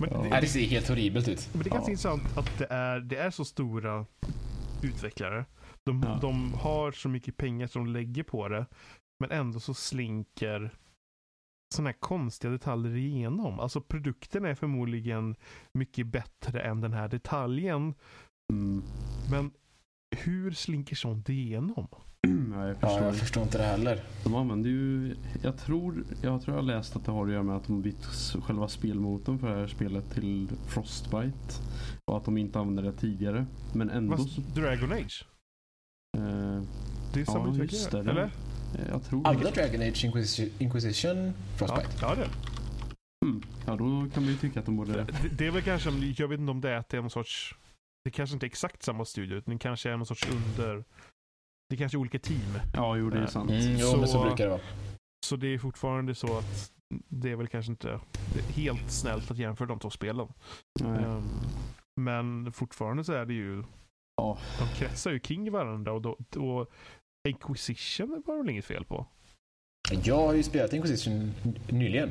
Men, 0.01 0.31
det, 0.31 0.39
det 0.41 0.47
ser 0.47 0.61
helt 0.67 0.89
horribelt 0.89 1.29
ut. 1.29 1.49
men 1.53 1.63
det 1.63 1.69
är 1.69 1.71
ganska 1.71 1.91
Ja. 1.91 1.93
intressant 1.93 2.39
att 2.39 2.59
det 2.59 2.67
är, 2.71 3.01
det 3.01 3.17
är 3.17 3.31
så 3.31 3.45
stora 3.45 4.07
utvecklare. 4.83 5.45
De, 5.87 6.03
Ja. 6.07 6.19
de 6.21 6.55
har 6.55 6.93
så 6.93 7.09
mycket 7.09 7.37
pengar 7.37 7.67
som 7.67 7.85
de 7.85 7.93
lägger 7.93 8.23
på 8.23 8.49
det. 8.49 8.67
Men 9.21 9.31
ändå 9.31 9.61
så 9.61 9.75
slinker 9.75 10.75
sådana 11.75 11.89
här 11.91 11.97
konstiga 12.01 12.51
detaljer 12.51 12.97
igenom. 12.97 13.61
Alltså 13.61 13.81
produkten 13.81 14.45
är 14.45 14.55
förmodligen 14.55 15.37
mycket 15.79 16.07
bättre 16.07 16.61
än 16.63 16.81
den 16.81 16.93
här 16.93 17.09
detaljen. 17.09 17.95
mm. 18.53 18.83
Men 19.31 19.51
hur 20.13 20.51
slinker 20.53 20.97
sånt 20.97 21.29
igenom? 21.29 21.89
ja, 22.53 22.67
jag 22.67 22.69
Ja, 22.69 22.75
förstår. 22.81 23.03
jag 23.05 23.17
förstår 23.17 23.43
inte 23.43 23.59
det 23.59 23.65
heller. 23.65 24.01
De 24.25 24.35
använder 24.35 24.71
ju, 24.71 25.15
jag 25.43 25.59
tror, 25.59 26.05
jag 26.23 26.43
tror 26.43 26.57
jag 26.57 26.63
har 26.63 26.69
läst 26.69 26.97
att 26.97 27.05
det 27.05 27.13
har 27.13 27.27
att 27.27 27.33
göra 27.33 27.43
med 27.43 27.57
att 27.57 27.67
de 27.67 27.83
bytt 27.83 28.05
själva 28.43 28.69
spelmotorn 28.69 29.39
för 29.39 29.51
det 29.51 29.57
här 29.61 29.67
spelet 29.67 30.15
till 30.15 30.49
Frostbite. 30.67 31.55
Och 32.11 32.17
att 32.17 32.25
de 32.25 32.37
inte 32.39 32.59
använde 32.59 32.83
det 32.83 32.93
tidigare. 32.93 33.47
Men 33.75 33.91
ändå 33.91 34.17
Fast 34.17 34.35
så, 34.35 34.41
Dragon 34.55 34.93
Age? 34.93 35.25
eh, 36.19 36.63
Det 37.15 37.21
är 37.21 37.25
samma 37.25 37.57
Ja, 37.57 37.63
just 37.65 37.91
det, 37.91 37.99
eller? 37.99 38.23
eh, 38.23 38.31
jag 38.89 39.05
tror 39.05 39.27
Andra 39.27 39.51
Dragon 39.51 39.83
Age 39.83 40.05
Inquisition, 40.05 40.51
Inquisition 40.59 41.25
Ja, 41.27 41.33
Frostbite. 41.57 41.89
ja 42.01 42.15
det. 42.15 42.29
Mm. 43.27 43.43
Ja, 43.67 43.73
då 43.77 44.07
kan 44.15 44.23
man 44.23 44.33
ju 44.33 44.37
tycka 44.39 44.61
att 44.61 44.67
de 44.67 44.77
borde... 44.77 44.93
det. 44.93 45.07
Det 45.39 45.47
är 45.47 45.51
väl 45.51 45.63
kanske, 45.63 45.91
jag 46.17 46.29
vet 46.29 46.39
inte 46.41 46.51
om 46.51 46.61
det 46.61 46.71
är 46.71 46.77
att 46.77 46.89
det 46.89 46.97
är 46.97 47.01
någon 47.01 47.11
sorts, 47.11 47.55
det 48.05 48.11
kanske 48.11 48.35
inte 48.35 48.47
är 48.47 48.49
exakt 48.49 48.83
samma 48.83 49.05
studio, 49.05 49.37
utan 49.39 49.55
det 49.55 49.59
kanske 49.59 49.91
är 49.91 49.97
någon 49.97 50.07
sorts 50.07 50.29
under, 50.31 50.85
det 51.71 51.77
kanske 51.77 51.97
är 51.97 52.01
olika 52.01 52.19
team. 52.19 52.59
Ja, 52.75 52.97
jo 52.97 53.11
det 53.11 53.19
är 53.19 53.23
Eh, 53.23 53.29
sant. 53.29 53.51
Mm, 53.51 53.77
jo, 53.79 53.87
Så- 53.87 53.97
men 53.97 54.09
så 54.09 54.23
brukar 54.23 54.45
det 54.45 54.51
vara. 54.51 54.61
Så 55.27 55.37
det 55.37 55.47
är 55.55 55.59
fortfarande 55.59 56.15
så 56.15 56.39
att 56.39 56.73
det 57.09 57.31
är 57.31 57.37
väl 57.37 57.47
kanske 57.49 57.73
inte 57.73 58.01
helt 58.55 58.91
snällt 58.91 59.31
att 59.31 59.39
jämföra 59.39 59.69
de 59.69 59.79
två 59.79 59.91
spelen. 59.91 60.29
Ehm, 60.85 61.23
men 62.01 62.53
fortfarande 62.53 63.05
så 63.05 63.13
är 63.13 63.25
det 63.27 63.35
ju, 63.35 63.65
Ja. 64.17 64.39
de 64.59 64.79
kretsar 64.79 65.11
ju 65.11 65.19
kring 65.19 65.53
varandra 65.53 65.93
och, 65.93 66.03
då, 66.03 66.11
och 66.37 66.71
Inquisition 67.29 68.23
var 68.27 68.35
det 68.35 68.43
väl 68.43 68.51
inget 68.51 68.65
fel 68.65 68.85
på? 68.85 69.07
Jag 70.05 70.17
har 70.17 70.35
ju 70.35 70.43
spelat 70.43 70.73
Inquisition 70.73 71.33
nyligen. 71.71 72.11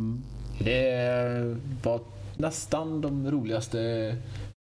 Mm. 0.00 0.22
Det 0.58 1.56
var 1.82 2.00
nästan 2.38 3.00
de 3.00 3.30
roligaste 3.30 4.16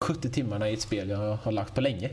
70 0.04 0.30
timmarna 0.30 0.70
i 0.70 0.74
ett 0.74 0.80
spel 0.80 1.08
jag 1.08 1.36
har 1.36 1.52
lagt 1.52 1.74
på 1.74 1.80
länge. 1.80 2.10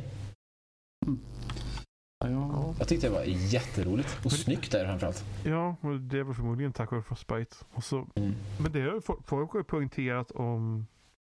Ja, 2.19 2.28
ja. 2.30 2.76
Jag 2.80 2.88
tyckte 2.88 3.08
det 3.08 3.13
var 3.13 3.24
jätteroligt. 3.26 4.26
Och 4.26 4.32
snyggt 4.32 4.74
är 4.74 4.80
det 4.80 4.86
framförallt. 4.86 5.26
Ja, 5.45 5.76
och 5.82 6.00
det 6.00 6.24
väl 6.24 6.34
förmodligen 6.36 6.74
tack 6.74 6.91
vare 6.91 7.02
Frostbite. 7.04 7.56
Och 7.74 7.84
så, 7.84 8.08
Mm. 8.15 8.34
men 8.62 8.71
det 8.71 8.82
har 8.82 9.00
folk- 9.26 9.52
har 9.54 9.63
poängterat 9.63 10.32
om 10.32 10.88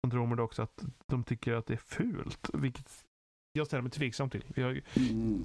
Andromeda 0.07 0.43
också 0.43 0.63
att 0.63 0.85
de 1.07 1.25
tycker 1.25 1.53
att 1.55 1.67
det 1.67 1.73
är 1.75 1.77
fult. 1.87 2.51
Vilket 2.55 3.05
jag 3.53 3.67
ställer 3.67 3.83
mig 3.83 3.91
tveksam 3.93 4.31
till. 4.31 4.45
Jag, 4.55 4.81
Mm. 4.97 5.45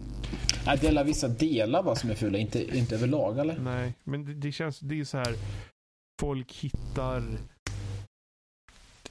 Det 0.81 0.87
är 0.87 1.03
vissa 1.03 1.27
delar 1.27 1.83
vad 1.83 1.97
som 1.97 2.09
är 2.09 2.15
fula, 2.15 2.37
inte, 2.37 2.77
inte 2.77 2.95
överlag 2.95 3.39
eller? 3.39 3.59
nej, 3.59 3.93
men 4.03 4.25
det, 4.25 4.33
det 4.33 4.51
känns, 4.51 4.79
det 4.79 4.99
är 4.99 5.03
så 5.03 5.17
här. 5.17 5.35
Folk 6.21 6.53
hittar 6.53 7.23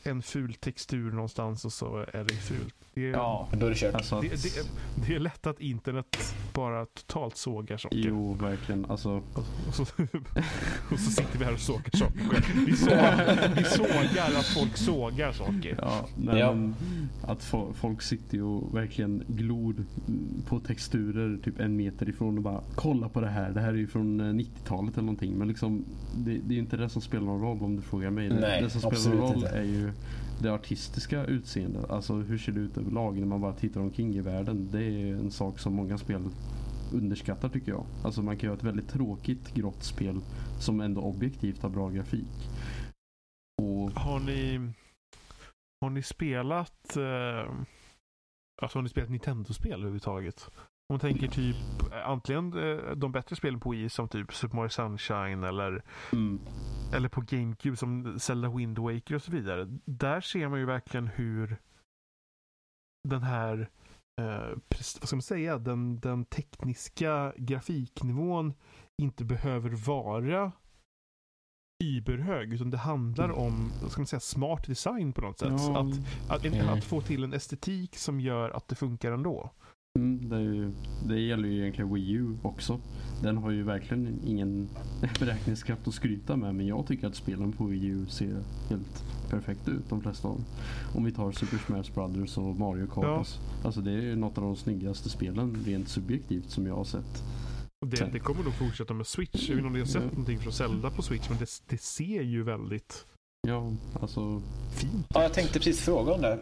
en 0.07 0.23
ful 0.23 0.55
textur 0.55 1.11
någonstans 1.13 1.65
och 1.65 1.73
så 1.73 1.97
är 2.13 2.25
det 2.25 2.35
fult. 2.35 2.75
Det 2.95 3.07
är, 3.07 3.11
Ja, 3.13 3.49
då 3.53 3.67
är 3.67 3.71
det 3.71 3.77
kört. 3.77 3.95
alltså 3.95 4.17
att... 4.17 4.23
det, 4.23 4.29
det, 4.43 4.67
det 5.07 5.15
är 5.15 5.19
lätt 5.19 5.47
att 5.47 5.61
internet 5.61 6.35
bara 6.57 6.87
totalt 6.87 7.37
sågar 7.37 7.77
saker. 7.77 7.97
Jo, 7.99 8.33
verkligen. 8.35 8.85
Alltså, 8.85 9.11
Och, 9.11 9.45
och, 9.69 9.75
så, 9.75 9.83
och 10.93 10.99
så 10.99 11.11
sitter 11.11 11.39
vi 11.39 11.45
här 11.45 11.53
och 11.53 11.59
sågar 11.61 11.91
saker 11.99 12.19
själv. 12.19 12.67
Vi, 12.67 12.77
sågar, 12.77 13.55
vi 13.57 13.65
sågar 13.65 14.39
att 14.39 14.47
folk 14.47 14.77
sågar 14.77 15.33
saker. 15.33 15.75
ja, 15.79 16.07
nej, 16.17 16.39
Ja. 16.39 16.55
Men, 16.55 16.75
att 17.23 17.43
fo- 17.43 17.73
folk 17.73 18.03
sitter 18.03 18.37
ju 18.37 18.43
och 18.43 18.75
verkligen 18.77 19.25
glor 19.29 19.75
på 20.49 20.59
texturer 20.61 21.39
typ 21.45 21.61
en 21.61 21.77
meter 21.77 22.09
ifrån 22.09 22.37
och 22.37 22.43
bara 22.43 22.61
kolla 22.75 23.09
på 23.09 23.21
det 23.21 23.29
här. 23.29 23.51
Det 23.51 23.61
här 23.61 23.69
är 23.69 23.75
ju 23.75 23.87
från 23.87 24.21
eh, 24.21 24.25
90-talet 24.25 24.93
eller 24.95 25.03
någonting. 25.07 25.35
Men 25.39 25.49
liksom, 25.49 25.85
det, 26.17 26.31
det 26.31 26.53
är 26.53 26.55
ju 26.55 26.59
inte 26.61 26.77
det 26.77 26.89
som 26.89 27.03
spelar 27.03 27.25
någon 27.27 27.41
roll 27.43 27.63
om 27.63 27.77
du 27.77 27.83
frågar 27.83 28.11
mig. 28.11 28.29
Det, 28.29 28.35
Nej, 28.41 28.63
det 28.63 28.71
som 28.71 28.81
spelar 28.81 28.95
absolut 28.97 29.19
någon 29.19 29.29
roll 29.33 29.37
inte. 29.37 29.49
är 29.59 29.63
ju 29.65 29.93
det 30.43 30.53
artistiska 30.55 31.25
utseendet. 31.25 31.91
Alltså 31.91 32.15
hur 32.15 32.39
ser 32.39 32.53
det 32.53 32.61
ut 32.61 32.79
överlag 32.79 33.19
när 33.19 33.27
man 33.27 33.41
bara 33.41 33.53
tittar 33.53 33.81
omkring 33.81 34.15
i 34.15 34.21
världen. 34.21 34.69
Det 34.73 34.85
är 34.85 35.15
en 35.15 35.31
sak 35.31 35.59
som 35.59 35.75
många 35.75 35.99
spel 35.99 36.23
underskattar 36.93 37.49
tycker 37.49 37.73
jag. 37.73 37.87
Alltså 38.05 38.23
man 38.23 38.37
kan 38.37 38.47
göra 38.47 38.57
ett 38.57 38.65
väldigt 38.65 38.89
tråkigt 38.89 39.55
grått 39.55 39.83
spel 39.83 40.21
som 40.61 40.81
ändå 40.81 41.01
objektivt 41.01 41.63
har 41.63 41.71
bra 41.71 41.89
grafik. 41.91 42.49
Och 43.63 43.91
Har 43.91 44.21
ni, 44.21 44.73
har 45.81 45.91
ni 45.91 46.03
spelat 46.03 46.97
eh, 46.97 47.53
alltså 48.63 48.79
har 48.79 48.83
ni 48.83 48.89
spelat 48.89 49.11
Nintendo-spel 49.11 49.73
överhuvudtaget? 49.73 50.51
Om 50.89 50.95
man 50.95 51.01
tänker 51.01 51.29
typ 51.29 51.57
eh, 51.93 52.09
antingen 52.09 52.53
eh, 52.59 52.91
de 52.97 53.13
bättre 53.13 53.37
spelen 53.37 53.61
på 53.61 53.71
Wii 53.71 53.89
som 53.89 54.09
typ 54.09 54.35
Super 54.35 54.57
Mario 54.57 54.69
Sunshine 54.69 55.45
eller, 55.45 55.83
mm, 56.13 56.41
eller 56.95 57.09
på 57.09 57.21
GameCube 57.21 57.77
som 57.77 58.19
Zelda 58.19 58.49
Wind 58.51 58.79
Waker 58.79 59.15
och 59.15 59.23
så 59.23 59.33
vidare. 59.33 59.65
Där 59.85 60.21
ser 60.21 60.49
man 60.49 60.59
ju 60.59 60.65
verkligen 60.67 61.07
hur 61.07 61.57
den 63.09 63.23
här 63.23 63.71
eh, 64.21 64.57
vad 65.01 65.09
ska 65.09 65.17
man 65.17 65.23
säga, 65.23 65.59
den, 65.59 66.01
den 66.01 66.25
tekniska 66.25 67.33
grafiknivån 67.37 68.55
inte 69.03 69.25
behöver 69.25 69.71
vara 69.71 70.53
überhög 71.85 72.53
utan 72.53 72.71
det 72.71 72.77
handlar 72.79 73.31
om 73.31 73.71
vad 73.83 73.91
ska 73.93 74.01
man 74.01 74.07
säga, 74.07 74.21
smart 74.21 74.67
design 74.67 75.13
på 75.13 75.21
något 75.21 75.39
sätt. 75.39 75.53
ja, 75.59 75.81
Att, 75.81 76.31
att, 76.31 76.45
en, 76.45 76.55
Mm. 76.55 76.69
att 76.69 76.85
få 76.85 77.01
till 77.01 77.25
en 77.25 77.33
estetik 77.33 77.97
som 77.97 78.21
gör 78.21 78.51
att 78.51 78.69
det 78.69 78.75
funkar 78.75 79.13
ändå. 79.13 79.51
Mm, 79.97 80.29
det, 80.29 80.41
ju, 80.41 80.71
det 81.09 81.21
gäller 81.21 81.49
ju 81.49 81.61
egentligen 81.61 81.95
Wii 81.95 82.13
U 82.13 82.37
också. 82.43 82.81
Den 83.23 83.37
har 83.37 83.51
ju 83.51 83.63
verkligen 83.63 84.21
ingen 84.27 84.69
beräkningskraft 85.21 85.89
att 85.89 85.95
skryta 85.95 86.37
med 86.37 86.55
men 86.55 86.67
jag 86.67 86.87
tycker 86.87 87.07
att 87.07 87.15
spelen 87.15 87.53
på 87.53 87.65
Wii 87.65 87.87
U 87.87 88.07
ser 88.09 88.43
helt 88.69 89.05
perfekta 89.31 89.71
ut 89.71 89.89
de 89.89 90.01
flesta 90.01 90.29
av 90.29 90.35
dem. 90.35 90.45
Om 90.95 91.05
vi 91.05 91.13
tar 91.13 91.33
Super 91.33 91.59
Smash 91.67 91.95
Brothers 91.95 92.39
och 92.39 92.57
Mario 92.59 92.87
Kart. 92.87 93.05
Ja. 93.05 93.25
Alltså 93.65 93.81
det 93.81 93.93
är 93.93 94.17
något 94.17 94.39
av 94.39 94.45
de 94.45 94.57
snyggaste 94.57 95.09
spelen 95.09 95.63
rent 95.67 95.89
subjektivt 95.89 96.51
som 96.51 96.67
jag 96.67 96.75
har 96.77 96.85
sett. 96.85 97.23
Det, 97.87 98.09
det 98.13 98.19
kommer 98.19 98.45
nog 98.45 98.55
fortsätta 98.55 98.95
med 98.95 99.07
Switch. 99.07 99.49
Jag 99.49 99.57
vet 99.57 99.59
inte 99.59 99.67
om 99.67 99.73
ni 99.73 99.79
har 99.79 99.87
sett 99.87 100.03
Ja. 100.03 100.09
någonting 100.11 100.39
från 100.39 100.53
Zelda 100.53 100.91
på 100.91 101.03
Switch, 101.03 101.29
men 101.29 101.39
det, 101.39 101.47
det 101.69 101.81
ser 101.81 102.23
ju 102.23 102.43
väldigt 102.43 103.07
Ja, 103.49 103.73
alltså, 104.01 104.43
fint 104.71 105.07
Ja, 105.15 105.23
jag 105.23 105.33
tänkte 105.33 105.59
precis 105.59 105.81
fråga 105.81 106.13
om 106.13 106.21
det. 106.21 106.39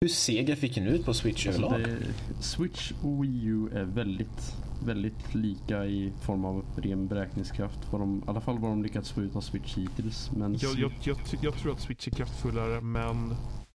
Hur 0.00 0.08
ser 0.08 0.42
grafiken 0.42 0.86
ut 0.86 1.04
på 1.04 1.14
Switch 1.14 1.46
alltså 1.46 1.62
överlag? 1.62 2.00
det, 2.38 2.42
Switch 2.42 2.92
och 3.02 3.24
Wii 3.24 3.44
U 3.44 3.68
är 3.72 3.84
väldigt, 3.84 4.56
väldigt 4.84 5.34
lika 5.34 5.86
i 5.86 6.12
form 6.20 6.44
av 6.44 6.64
ren 6.76 7.06
beräkningskraft. 7.08 7.78
Vad 7.90 8.00
de, 8.00 8.18
I 8.18 8.22
alla 8.26 8.40
fall 8.40 8.58
vad 8.58 8.70
de 8.70 8.82
lyckats 8.82 9.10
få 9.10 9.20
ut 9.22 9.36
av 9.36 9.40
Switch 9.40 9.76
hittills. 9.76 10.30
Men 10.36 10.54
Jag, 10.60 10.78
jag, 10.78 10.92
jag, 11.02 11.16
jag 11.42 11.54
tror 11.54 11.72
att 11.72 11.80
Switch 11.80 12.06
är 12.06 12.10
kraftfullare, 12.10 12.80
men 12.80 13.34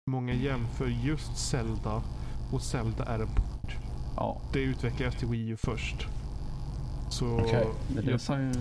många 0.10 0.34
jämför 0.34 0.88
just 0.88 1.38
Zelda 1.38 2.04
och 2.52 2.62
Zelda 2.62 3.06
är 3.06 3.20
en 3.20 3.28
port. 3.28 3.76
ja, 4.16 4.42
Det 4.54 4.60
utvecklades 4.60 5.16
till 5.16 5.28
Wii 5.28 5.50
U 5.50 5.58
först. 5.58 6.08
Så 7.10 7.38
det, 7.38 7.52
jag, 8.12 8.54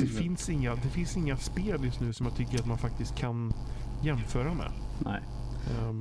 det, 0.00 0.06
finns 0.06 0.48
inga, 0.50 0.74
det 0.74 0.88
finns 0.88 1.16
inga 1.16 1.36
spel 1.36 1.84
just 1.84 2.00
nu 2.00 2.12
som 2.12 2.26
jag 2.26 2.36
tycker 2.36 2.58
att 2.58 2.66
man 2.66 2.78
faktiskt 2.78 3.16
kan 3.16 3.52
jämföra 4.02 4.54
med. 4.54 4.70
Nej. 5.04 5.20
Ja, 5.78 5.92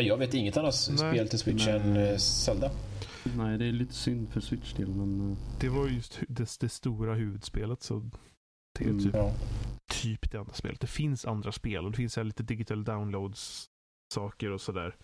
jag 0.00 0.16
vet 0.16 0.34
inget 0.34 0.56
annat 0.56 0.74
Nej. 0.88 0.98
spel 0.98 1.28
till 1.28 1.38
Switch 1.38 1.66
Nej. 1.66 1.76
än 1.76 1.96
eh, 1.96 2.16
Zelda. 2.16 2.70
Nej, 3.36 3.58
det 3.58 3.64
är 3.64 3.72
lite 3.72 3.94
synd 3.94 4.28
för 4.32 4.40
Switch 4.40 4.72
del 4.72 4.88
men 4.88 5.30
eh, 5.30 5.36
det 5.60 5.68
var 5.68 5.88
just 5.88 6.20
det, 6.28 6.56
det 6.60 6.68
stora 6.68 7.14
huvudspelet. 7.14 7.82
Så 7.82 8.10
det 8.78 8.84
är 8.84 8.88
Mm. 8.88 9.02
typ, 9.04 9.14
Ja. 9.14 9.32
typ 9.92 10.30
det 10.30 10.38
andra 10.38 10.52
spelet. 10.54 10.80
Det 10.80 10.86
finns 10.86 11.24
andra 11.24 11.52
spel 11.52 11.84
och 11.84 11.90
det 11.90 11.96
finns 11.96 12.16
här 12.16 12.24
lite 12.24 12.42
digital 12.42 12.84
downloads 12.84 13.66
saker 14.14 14.50
och 14.50 14.60
sådär. 14.60 14.96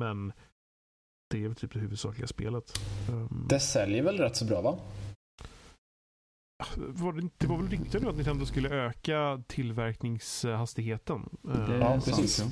Men 0.00 0.32
det 1.30 1.38
är 1.44 1.48
väl 1.48 1.54
typ 1.56 1.72
det 1.72 1.80
huvudsakliga 1.80 2.26
spelet. 2.26 2.72
Ehm, 3.08 3.46
Det 3.48 3.60
säljer 3.60 4.02
väl 4.02 4.18
rätt 4.18 4.36
så 4.36 4.44
bra 4.44 4.60
va? 4.62 4.78
var 6.76 7.12
det, 7.12 7.28
det 7.38 7.46
var 7.46 7.56
väl 7.56 7.68
rykten 7.68 8.02
nu 8.02 8.08
att 8.08 8.14
Nintendo 8.16 8.46
skulle 8.46 8.68
öka 8.68 9.42
tillverkningshastigheten. 9.46 11.28
det 11.42 11.50
är 11.74 11.78
Ja, 11.78 12.00
sant. 12.00 12.04
precis. 12.04 12.38
Ja. 12.38 12.46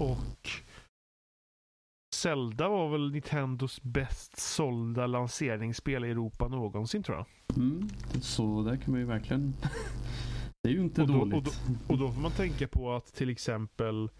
Och 0.00 0.48
Zelda 2.14 2.68
var 2.68 2.88
väl 2.88 3.10
Nintendos 3.12 3.82
bäst 3.82 4.38
sålda 4.40 5.06
lanseringsspel 5.06 6.04
i 6.04 6.10
Europa 6.10 6.48
någonsin 6.48 7.02
tror 7.02 7.16
jag. 7.16 7.26
Mm, 7.56 7.88
så 8.20 8.62
där 8.62 8.76
kan 8.76 8.90
man 8.90 9.00
ju 9.00 9.06
verkligen... 9.06 9.54
det 10.62 10.68
är 10.68 10.72
ju 10.72 10.80
inte 10.80 11.02
Och 11.02 11.08
då- 11.08 11.18
dåligt. 11.24 11.46
och 11.48 11.90
Och 11.90 11.98
då 11.98 12.12
får 12.12 12.20
man 12.20 12.30
tänka 12.32 12.68
på 12.68 12.92
att 12.94 13.06
till 13.14 13.30
exempel 13.30 14.10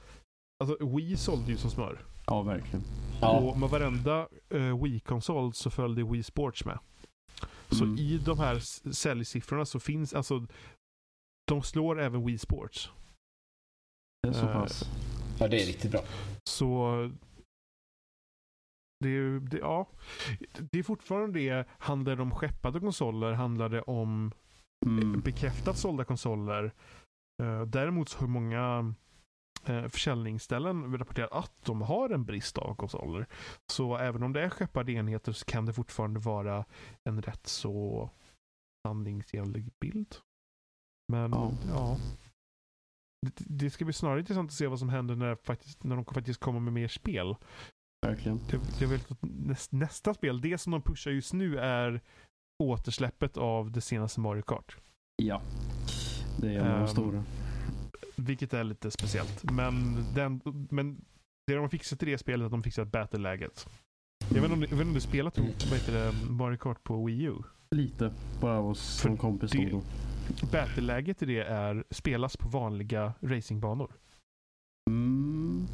Alltså 0.65 0.87
Wii 0.97 1.17
sålde 1.17 1.51
ju 1.51 1.57
som 1.57 1.71
smör. 1.71 2.05
Ja, 2.27 2.43
verkligen. 2.43 2.85
Ja. 3.21 3.39
Och 3.41 3.59
med 3.59 3.69
varenda 3.71 4.29
uh, 4.55 4.83
Wii-konsol 4.83 5.53
så 5.55 5.71
följde 5.71 6.05
Wii 6.05 6.23
Sports 6.23 6.65
med. 6.65 6.79
Så 7.71 7.85
Mm. 7.85 7.99
i 7.99 8.19
de 8.19 8.39
här 8.39 8.59
säljsiffrorna 8.93 9.65
så 9.65 9.81
finns, 9.81 10.15
alltså 10.15 10.47
de 11.47 11.62
slår 11.62 12.01
även 12.01 12.27
Wii 12.27 12.39
Sports. 12.39 12.91
Det 14.23 14.29
är 14.29 14.33
så 14.33 14.47
Eh, 14.47 14.53
pass. 14.53 14.85
Ja, 15.38 15.49
det 15.49 15.62
är 15.62 15.66
riktigt 15.66 15.90
bra. 15.90 16.01
Så 16.51 16.92
det 19.01 19.09
är 19.09 19.12
ju, 19.12 19.40
det, 19.40 19.59
ja. 19.59 19.87
Det 20.70 20.79
är 20.79 20.83
fortfarande 20.83 21.38
det, 21.40 21.66
handlar 21.79 22.16
det 22.16 22.22
om 22.22 22.31
skeppade 22.35 22.81
konsoler, 22.81 23.33
handlar 23.33 23.68
det 23.68 23.83
om 23.83 24.33
Mm. 24.87 25.20
bekräftat 25.20 25.79
sålda 25.79 26.05
konsoler. 26.05 26.72
Eh, 27.42 27.62
däremot 27.62 28.09
så 28.09 28.18
har 28.18 28.27
många 28.27 28.94
eh, 29.64 29.88
försäljningsställen 29.88 30.99
rapporterat 30.99 31.33
att 31.33 31.64
de 31.64 31.83
har 31.83 32.11
en 32.11 32.25
brist 32.25 32.59
av 32.59 32.75
konsoler. 32.75 33.27
Så 33.72 33.96
även 33.96 34.22
om 34.22 34.33
det 34.33 34.42
är 34.42 34.51
skeppade 34.51 34.92
enheter 34.92 35.33
så 35.33 35.44
kan 35.44 35.66
det 35.66 35.72
fortfarande 35.72 36.20
vara 36.20 36.64
en 37.09 37.22
rätt 37.22 37.46
så 37.46 38.11
sanningsenlig 38.87 39.70
bild. 39.81 40.16
Men 41.12 41.31
Ja. 41.33 41.53
ja. 41.68 41.96
Det, 43.37 43.71
ska 43.71 43.85
bli 43.85 43.95
snarare 43.95 44.21
intressant 44.21 44.51
att 44.51 44.55
se 44.57 44.67
vad 44.67 44.79
som 44.79 44.89
händer 44.89 45.15
när, 45.17 45.37
faktiskt, 45.45 45.85
när 45.85 45.97
de 45.97 46.05
faktiskt 46.05 46.41
kommer 46.41 46.61
med 46.61 46.73
mer 46.73 46.89
spel. 46.89 47.37
Verkligen. 48.07 48.41
Jag 48.81 48.89
vet 48.89 49.11
att 49.11 49.19
näst, 49.23 49.73
nästa 49.73 50.15
spel, 50.15 50.41
det 50.41 50.59
som 50.59 50.71
de 50.73 50.83
pushar 50.83 51.11
just 51.11 51.33
nu 51.33 51.59
är 51.59 52.01
återsläppet 52.62 53.37
av 53.37 53.71
det 53.71 53.81
senaste 53.81 54.21
Mario 54.21 54.43
Kart. 54.43 54.77
Ja. 55.23 55.43
Det 56.41 56.49
är 56.55 56.61
en 56.61 56.67
av 56.67 56.73
de 56.73 56.81
Ehm, 56.81 56.89
stora. 56.89 57.25
Vilket 58.17 58.55
är 58.55 58.65
lite 58.65 58.91
speciellt. 58.91 59.51
Men, 59.53 60.05
den, 60.15 60.41
men 60.71 61.05
det 61.47 61.55
de 61.55 61.59
har 61.61 61.69
fixat 61.69 62.03
i 62.03 62.07
det 62.07 62.19
spelet 62.19 62.41
är 62.41 62.45
att 62.47 62.51
de 62.51 62.62
fixat 62.62 62.89
battle-läget. 62.89 63.69
Jag 64.29 64.43
vet 64.43 64.51
inte 64.53 64.55
om 64.55 64.79
jag 64.79 64.87
om 64.89 64.95
du 64.95 65.01
spelat 65.01 65.39
Mario 66.31 66.57
Kart 66.57 66.83
på 66.85 67.05
Wii 67.05 67.23
U? 67.23 67.35
Lite. 67.71 68.12
Bara 68.41 68.59
hos 68.61 69.05
en 69.05 69.17
kompis 69.17 69.51
det- 69.51 69.71
då. 69.71 69.83
Battle-läget 70.53 71.23
i 71.23 71.27
det 71.27 71.41
är 71.41 71.85
spelas 71.91 72.37
på 72.37 72.49
vanliga 72.49 73.12
racingbanor. 73.23 73.93
Mm. 74.91 75.67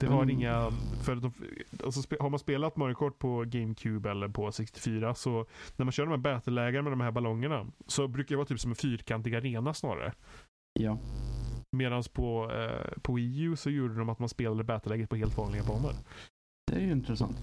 Det 0.00 0.06
har 0.06 0.22
Mm. 0.22 0.30
inga... 0.30 0.70
För 1.02 1.14
de, 1.16 1.32
alltså, 1.84 2.16
har 2.20 2.30
man 2.30 2.38
spelat 2.38 2.76
Mario 2.76 2.94
Kart 2.94 3.18
på 3.18 3.44
GameCube 3.46 4.10
eller 4.10 4.28
på 4.28 4.52
64 4.52 5.14
så 5.14 5.46
när 5.76 5.84
man 5.84 5.92
kör 5.92 6.04
de 6.06 6.10
här 6.10 6.16
battle-lägena 6.18 6.82
med 6.82 6.92
de 6.92 7.00
här 7.00 7.10
ballongerna 7.10 7.66
så 7.86 8.08
brukar 8.08 8.28
det 8.28 8.36
vara 8.36 8.46
typ 8.46 8.60
som 8.60 8.70
en 8.70 8.74
fyrkantig 8.76 9.34
arena 9.34 9.74
snarare. 9.74 10.12
Ja. 10.80 10.98
Medan 11.76 12.02
på, 12.12 12.50
eh, 12.52 12.98
på 13.02 13.12
Wii 13.14 13.40
U 13.42 13.56
så 13.56 13.70
gjorde 13.70 13.94
de 13.94 14.08
att 14.08 14.18
man 14.18 14.28
spelade 14.28 14.64
battle-läget 14.64 15.10
på 15.10 15.16
helt 15.16 15.36
vanliga 15.36 15.62
banor. 15.62 15.92
Det 16.70 16.76
är 16.76 16.80
ju 16.80 16.92
intressant. 16.92 17.36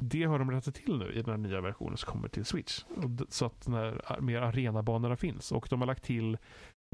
Det 0.00 0.24
har 0.24 0.38
de 0.38 0.50
rättat 0.50 0.74
till 0.74 0.98
nu 0.98 1.12
i 1.12 1.22
den 1.22 1.30
här 1.30 1.36
nya 1.36 1.60
versionen 1.60 1.96
som 1.96 2.12
kommer 2.12 2.28
till 2.28 2.44
Switch. 2.44 2.84
Och 2.96 3.10
d- 3.10 3.24
Så 3.28 3.46
att 3.46 3.68
när 3.68 4.20
mer 4.20 4.40
arenabanorna 4.42 5.16
finns. 5.16 5.52
Och 5.52 5.66
de 5.70 5.80
har 5.80 5.86
lagt 5.86 6.04
till 6.04 6.38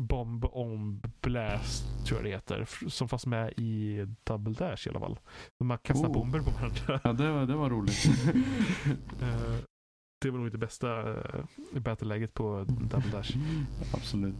Bomb 0.02 0.44
on 0.44 1.02
Blast, 1.20 1.84
tror 2.06 2.18
jag 2.18 2.24
det 2.24 2.30
heter. 2.30 2.88
Som 2.88 3.08
fanns 3.08 3.26
med 3.26 3.52
i 3.56 4.04
Double 4.24 4.52
Dash 4.54 4.86
i 4.86 4.90
alla 4.90 5.00
fall. 5.00 5.18
Man 5.64 5.78
kastar 5.78 6.08
Oh. 6.08 6.12
bomber 6.12 6.38
på 6.40 6.50
varandra. 6.50 7.00
Ja, 7.04 7.12
det 7.12 7.30
var, 7.32 7.46
det 7.46 7.54
var 7.56 7.70
roligt. 7.70 8.04
Eh, 9.22 9.56
det 10.24 10.30
var 10.30 10.38
nog 10.38 10.46
inte 10.46 10.58
bästa 10.58 11.02
uh, 11.12 11.44
battle-läget 11.72 12.34
på 12.34 12.64
Double 12.68 13.10
Dash. 13.12 13.30
Absolut. 13.94 14.34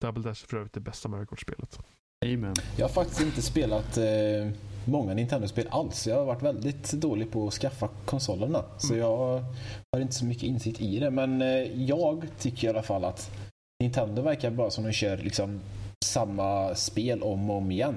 Double 0.00 0.22
Dash 0.22 0.44
är 0.44 0.48
för 0.48 0.56
övrigt 0.56 0.72
det 0.72 0.80
bästa 0.80 1.08
Mario 1.08 1.26
Kart-spelet. 1.26 1.78
Amen. 2.26 2.54
Jag 2.78 2.84
har 2.88 2.92
faktiskt 2.92 3.20
inte 3.20 3.42
spelat 3.42 3.96
eh, 3.96 4.04
många 4.84 5.14
Nintendo-spel 5.14 5.66
alls. 5.70 6.06
Jag 6.06 6.16
har 6.16 6.24
varit 6.24 6.42
väldigt 6.42 6.92
dålig 6.92 7.30
på 7.30 7.46
att 7.46 7.54
skaffa 7.54 7.88
konsolerna. 8.04 8.62
Så 8.78 8.86
Mm. 8.94 8.98
jag 9.06 9.44
har 9.92 10.00
inte 10.00 10.14
så 10.14 10.24
mycket 10.24 10.42
insikt 10.42 10.80
i 10.80 10.98
det. 10.98 11.10
Men 11.10 11.42
eh, 11.42 11.48
jag 11.84 12.26
tycker 12.38 12.66
i 12.66 12.70
alla 12.70 12.82
fall 12.82 13.04
att 13.04 13.30
Nintendo 13.82 14.22
verkar 14.22 14.50
bara 14.50 14.70
som 14.70 14.84
de 14.84 14.92
kör 14.92 15.16
liksom 15.16 15.60
samma 16.04 16.74
spel 16.74 17.22
om 17.22 17.50
och 17.50 17.56
om 17.56 17.70
igen. 17.70 17.94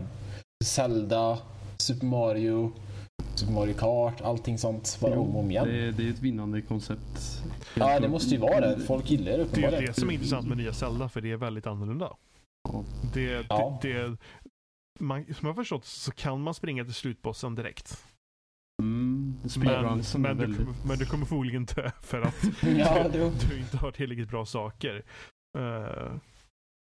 Zelda, 0.66 1.38
Super 1.78 2.06
Mario, 2.06 2.72
Super 3.36 3.54
Mario 3.54 3.74
Kart, 3.74 4.22
allting 4.22 4.58
sånt 4.58 4.98
bara 5.02 5.20
om 5.20 5.36
och 5.36 5.40
om 5.40 5.52
igen. 5.52 5.68
Det, 5.68 5.88
är- 5.88 5.92
det 5.92 6.08
är 6.08 6.10
ett 6.10 6.20
vinnande 6.20 6.62
koncept. 6.62 7.42
Ja, 7.76 8.00
det 8.00 8.08
måste 8.08 8.30
ju 8.36 8.38
vara 8.42 8.60
det. 8.60 8.80
Folk 8.80 9.12
gillar 9.12 9.26
det 9.26 9.32
Det 9.32 9.42
är 9.42 9.46
uppenbarligen. 9.46 9.86
det 9.86 9.94
som 9.94 10.10
är 10.10 10.14
intressant 10.14 10.48
med 10.48 10.58
nya 10.58 10.74
Zelda, 10.74 11.10
för 11.10 11.22
det 11.22 11.32
är 11.32 11.38
väldigt 11.38 11.68
annorlunda. 11.68 12.10
Ja. 12.70 12.84
Det, 13.14 13.46
Ja. 13.50 13.80
det, 13.82 13.94
det, 13.94 14.18
man, 15.00 15.34
som 15.34 15.48
jag 15.48 15.56
förstått 15.56 15.86
så 15.86 16.12
kan 16.12 16.42
man 16.42 16.54
springa 16.54 16.84
till 16.84 16.94
slutbossen 16.94 17.56
direkt. 17.56 18.06
Mm, 18.82 19.38
Men, 19.58 20.02
men, 20.22 20.38
du, 20.38 20.46
väldigt... 20.46 20.86
men 20.86 20.98
du 20.98 21.06
kommer 21.06 21.26
förmodligen 21.26 21.66
dö 21.66 21.92
för 22.02 22.22
att 22.22 22.44
Ja, 22.62 23.08
det, 23.10 23.48
du 23.50 23.60
inte 23.60 23.78
har 23.78 23.92
tillräckligt 23.92 24.30
bra 24.30 24.46
saker. 24.46 25.04
Eh, 25.58 26.16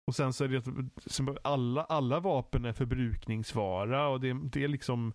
och 0.08 0.16
sen 0.16 0.34
så 0.34 0.44
är 0.44 0.48
det 0.48 0.90
som 1.06 1.38
alla, 1.42 1.84
alla 1.84 2.20
vapen 2.20 2.66
är 2.66 2.74
förbrukningsvara 2.74 4.08
och 4.08 4.20
det, 4.20 4.34
det 4.34 4.64
är 4.64 4.68
liksom 4.68 5.14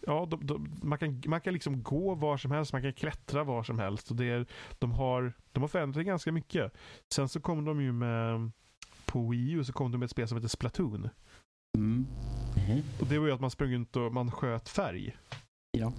Ja, 0.00 0.26
de, 0.30 0.46
de, 0.46 0.78
man, 0.82 0.98
kan, 0.98 1.22
man 1.26 1.40
kan 1.40 1.52
liksom 1.52 1.82
gå 1.82 2.14
var 2.14 2.36
som 2.36 2.50
helst, 2.50 2.72
man 2.72 2.82
kan 2.82 2.92
klättra 2.92 3.44
var 3.44 3.62
som 3.62 3.78
helst. 3.78 4.10
Och 4.10 4.16
det 4.16 4.24
är, 4.24 4.46
de, 4.78 4.92
har, 4.92 5.32
de 5.52 5.60
har 5.60 5.68
förändrat 5.68 6.06
ganska 6.06 6.32
mycket. 6.32 6.72
Sen 7.14 7.28
så 7.28 7.40
kom 7.40 7.64
de 7.64 7.82
ju 7.82 7.92
med 7.92 8.50
på 9.06 9.28
Wii 9.28 9.50
U 9.52 9.64
så 9.64 9.72
kom 9.72 9.92
de 9.92 9.98
med 9.98 10.04
ett 10.04 10.10
spel 10.10 10.28
som 10.28 10.36
heter 10.36 10.48
Splatoon. 10.48 11.08
Mm. 11.78 12.06
Mhm. 12.56 12.82
Och 13.00 13.06
det 13.06 13.18
var 13.18 13.26
ju 13.26 13.32
att 13.32 13.40
man 13.40 13.50
sprang 13.50 13.72
runt 13.72 13.96
och 13.96 14.12
man 14.14 14.30
sköt 14.30 14.68
färg. 14.68 15.16
Ja. 15.78 15.92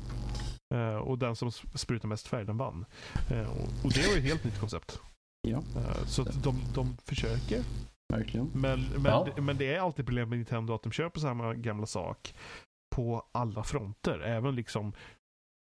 Eh, 0.76 0.96
och 0.96 1.18
den 1.18 1.36
som 1.36 1.50
sp- 1.50 1.78
sprutade 1.78 2.08
mest 2.08 2.28
färg, 2.28 2.46
den 2.46 2.58
vann. 2.58 2.86
Eh, 3.32 3.50
och, 3.84 3.92
det 3.94 4.08
var 4.08 4.14
ju 4.14 4.18
ett 4.20 4.24
helt 4.26 4.44
nytt 4.44 4.60
koncept. 4.60 5.00
Ja. 5.48 5.58
Eh, 5.76 6.06
så 6.06 6.22
att 6.22 6.44
de, 6.44 6.56
de 6.76 6.98
försöker. 7.06 7.64
Verkligen. 8.14 8.52
Men, 8.54 8.80
men, 8.94 9.06
Ja. 9.06 9.28
men 9.42 9.58
det 9.58 9.74
är 9.76 9.80
alltid 9.80 10.06
problem 10.06 10.30
med 10.30 10.38
Nintendo 10.38 10.74
att 10.74 10.84
de 10.84 10.92
kör 10.92 11.10
på 11.10 11.20
samma 11.20 11.54
gamla 11.54 11.86
sak 11.86 12.34
på 12.96 13.26
alla 13.32 13.64
fronter. 13.64 14.20
Även 14.20 14.56
liksom 14.56 14.94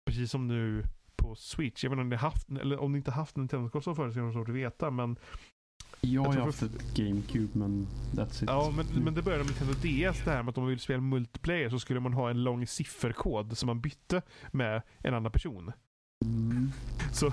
precis 0.09 0.31
som 0.31 0.47
nu 0.47 0.83
på 1.15 1.35
Switch. 1.35 1.83
Jag 1.83 1.89
vet 1.89 1.93
inte 1.95 2.01
om 2.01 2.09
ni 2.09 2.15
haft, 2.15 2.49
eller 2.49 2.79
om 2.79 2.91
ni 2.91 2.97
inte 2.97 3.11
haft 3.11 3.35
en 3.37 3.41
Nintendo-konsol 3.41 3.95
förut 3.95 4.13
så 4.13 4.19
är 4.19 4.23
det 4.23 4.33
svårt 4.33 4.49
att 4.49 4.55
veta. 4.55 4.91
Men, 4.91 5.15
Jag 6.01 6.21
har 6.21 6.25
tror 6.33 6.35
ju 6.35 6.45
haft 6.45 6.61
ett 6.61 6.95
GameCube 6.95 7.47
men 7.59 7.87
that's 8.11 8.43
it. 8.43 8.49
ja, 8.49 8.73
men, 8.75 9.03
men 9.03 9.13
det 9.13 9.21
började 9.21 9.43
med 9.43 9.53
Nintendo 9.61 9.73
DS 10.11 10.21
det 10.25 10.31
här 10.31 10.43
med 10.43 10.49
att 10.49 10.57
om 10.57 10.63
man 10.63 10.69
vill 10.69 10.79
spela 10.79 11.01
multiplayer 11.01 11.69
så 11.69 11.79
skulle 11.79 11.99
man 11.99 12.13
ha 12.13 12.29
en 12.29 12.43
lång 12.43 12.67
sifferkod 12.67 13.57
som 13.57 13.67
man 13.67 13.81
bytte 13.81 14.21
med 14.51 14.81
en 14.99 15.13
annan 15.13 15.31
person. 15.31 15.71
Mm. 16.25 16.71
Så 17.11 17.31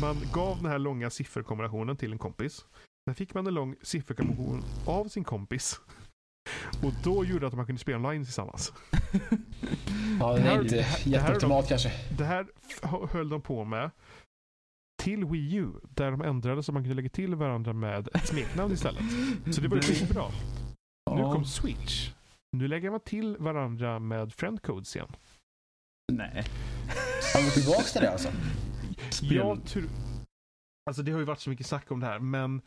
man 0.00 0.16
gav 0.34 0.56
den 0.62 0.70
här 0.70 0.78
långa 0.78 1.10
sifferkombinationen 1.10 1.96
till 1.96 2.12
en 2.12 2.18
kompis. 2.18 2.64
Sen 3.08 3.14
fick 3.14 3.34
man 3.34 3.46
en 3.46 3.54
lång 3.54 3.74
sifferkombination 3.82 4.62
av 4.86 5.08
sin 5.08 5.24
kompis. 5.24 5.80
Och 6.82 6.92
då 7.04 7.24
gjorde 7.24 7.40
det 7.40 7.46
att 7.46 7.54
man 7.54 7.66
kunde 7.66 7.80
spela 7.80 7.96
online 7.98 8.24
tillsammans. 8.24 8.72
Ja, 10.20 10.32
det 10.32 10.40
är 10.42 10.62
inte 10.62 10.74
det 10.76 10.82
här- 10.82 11.08
jätteoptimalt 11.08 11.68
kanske. 11.68 11.92
Det 12.18 12.24
här 12.24 12.46
höll 13.10 13.28
de 13.28 13.40
på 13.40 13.64
med 13.64 13.90
till 15.08 15.24
Wii 15.24 15.54
U. 15.54 15.72
Där 15.82 16.10
de 16.10 16.20
ändrade 16.22 16.62
så 16.62 16.72
man 16.72 16.82
kunde 16.82 16.94
lägga 16.94 17.08
till 17.08 17.34
varandra 17.34 17.72
med 17.72 18.08
ett 18.14 18.26
smeknamn 18.28 18.72
istället. 18.72 19.02
Så 19.54 19.60
det 19.60 19.68
var 19.68 19.80
skitbra. 19.80 20.28
Nu 21.10 21.20
Ja. 21.20 21.32
kom 21.32 21.44
Switch. 21.44 22.12
Nu 22.56 22.68
lägger 22.68 22.90
man 22.90 23.00
till 23.00 23.36
varandra 23.36 23.98
med 23.98 24.32
friendcodes 24.32 24.96
igen. 24.96 25.08
Nej. 26.12 26.44
Har 27.34 27.42
vi 27.44 27.50
tillbaks 27.50 27.92
till 27.92 28.02
det 28.02 28.10
alltså? 28.12 28.28
Spel. 29.10 29.34
Jag 29.36 29.64
tror... 29.66 29.84
Alltså 30.86 31.02
det 31.02 31.12
har 31.12 31.18
ju 31.18 31.24
varit 31.24 31.40
så 31.40 31.50
mycket 31.50 31.66
snack 31.66 31.90
om 31.90 32.00
det 32.00 32.06
här, 32.06 32.18
men 32.18 32.62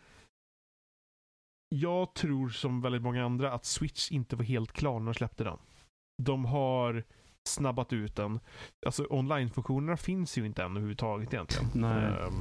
jag 1.70 2.14
tror 2.14 2.50
som 2.50 2.82
väldigt 2.82 3.02
många 3.02 3.26
andra 3.26 3.54
att 3.54 3.66
Switch 3.66 4.12
inte 4.12 4.36
var 4.36 4.44
helt 4.44 4.72
klar 4.72 5.00
när 5.00 5.06
de 5.06 5.14
släppte 5.14 5.44
den. 5.44 5.58
De 6.24 6.46
har 6.46 7.04
snabbat 7.48 7.94
ut 7.94 8.16
den. 8.16 8.40
Alltså 8.86 9.08
online-funktionerna 9.10 9.98
finns 9.98 10.38
ju 10.38 10.46
inte 10.46 10.64
än 10.64 10.72
överhuvudtaget 10.72 11.34
egentligen. 11.34 11.70
Nej. 11.74 12.06
Ehm, 12.06 12.34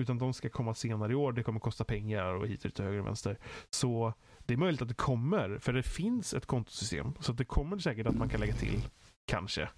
utan 0.00 0.18
de 0.18 0.32
ska 0.34 0.48
komma 0.48 0.74
senare 0.74 1.12
i 1.12 1.14
år. 1.14 1.32
Det 1.32 1.42
kommer 1.42 1.60
kosta 1.60 1.84
pengar 1.84 2.24
och 2.24 2.46
hit 2.48 2.64
och 2.64 2.74
till 2.74 2.84
höger 2.84 3.00
och 3.00 3.06
vänster. 3.06 3.38
Så 3.70 4.12
det 4.38 4.54
är 4.54 4.58
möjligt 4.58 4.82
att 4.82 4.88
det 4.88 4.94
kommer, 4.94 5.58
för 5.58 5.72
det 5.72 5.82
finns 5.82 6.34
ett 6.34 6.46
kontosystem. 6.46 7.12
Så 7.20 7.32
det 7.32 7.44
kommer 7.44 7.78
säkert 7.78 8.06
att 8.06 8.16
man 8.16 8.28
kan 8.28 8.40
lägga 8.40 8.54
till, 8.54 8.82
kanske, 9.26 9.60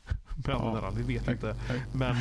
med 0.47 0.57
Ja. 0.57 0.93
Vi 0.97 1.03
vet 1.14 1.28
inte. 1.28 1.57
Men 1.95 2.16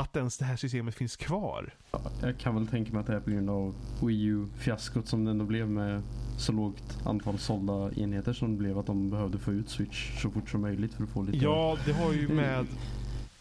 att 0.00 0.16
ens 0.16 0.38
det 0.38 0.44
här 0.44 0.56
systemet 0.56 0.94
finns 0.94 1.16
kvar. 1.16 1.74
Ja, 1.90 2.00
Jag 2.22 2.38
kan 2.38 2.54
väl 2.54 2.66
tänka 2.66 2.92
mig 2.92 3.00
att 3.00 3.06
det 3.06 3.14
är 3.16 3.20
på 3.20 3.30
grund 3.30 3.50
av 3.50 3.74
Wii 4.02 4.24
U-fiaskot 4.24 5.08
som 5.08 5.24
det 5.24 5.30
ändå 5.30 5.44
blev 5.44 5.68
med 5.70 6.02
så 6.38 6.52
lågt 6.52 6.98
antal 7.04 7.38
sålda 7.38 7.92
enheter 7.92 8.32
som 8.32 8.50
det 8.52 8.58
blev 8.58 8.78
att 8.78 8.86
de 8.86 9.10
behövde 9.10 9.38
få 9.38 9.52
ut 9.52 9.68
Switch 9.70 10.20
så 10.22 10.30
fort 10.30 10.48
som 10.50 10.60
möjligt 10.60 10.94
för 10.94 11.02
att 11.04 11.10
få 11.10 11.22
lite... 11.22 11.38
Ja, 11.44 11.76
det 11.86 11.92
har 11.92 12.12
ju 12.12 12.28
med 12.28 12.66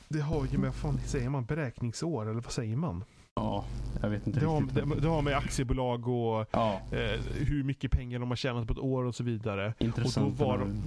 det 0.10 0.20
har 0.22 0.46
ju 0.52 0.58
med, 0.58 0.76
fan 0.76 1.00
säger 1.06 1.30
man, 1.30 1.46
beräkningsår 1.46 2.24
eller 2.30 2.42
vad 2.42 2.52
säger 2.52 2.76
man? 2.76 3.04
Ja, 3.36 3.66
jag 4.02 4.10
vet 4.10 4.28
inte 4.28 4.40
Det 4.40 4.46
har, 4.46 4.62
riktigt. 4.62 4.90
det, 4.90 4.96
det 5.02 5.08
har 5.08 5.22
med 5.22 5.38
aktiebolag 5.38 6.08
och 6.08 6.46
Ja, 6.52 6.82
eh, 6.92 7.22
hur 7.36 7.64
mycket 7.64 7.92
pengar 7.92 8.20
de 8.20 8.30
har 8.30 8.36
tjänat 8.36 8.68
på 8.68 8.74
ett 8.74 8.80
år 8.80 9.04
och 9.04 9.16
så 9.16 9.24
vidare. 9.24 9.74
intressant. 9.80 10.40
var 10.40 10.58
de- 10.58 10.82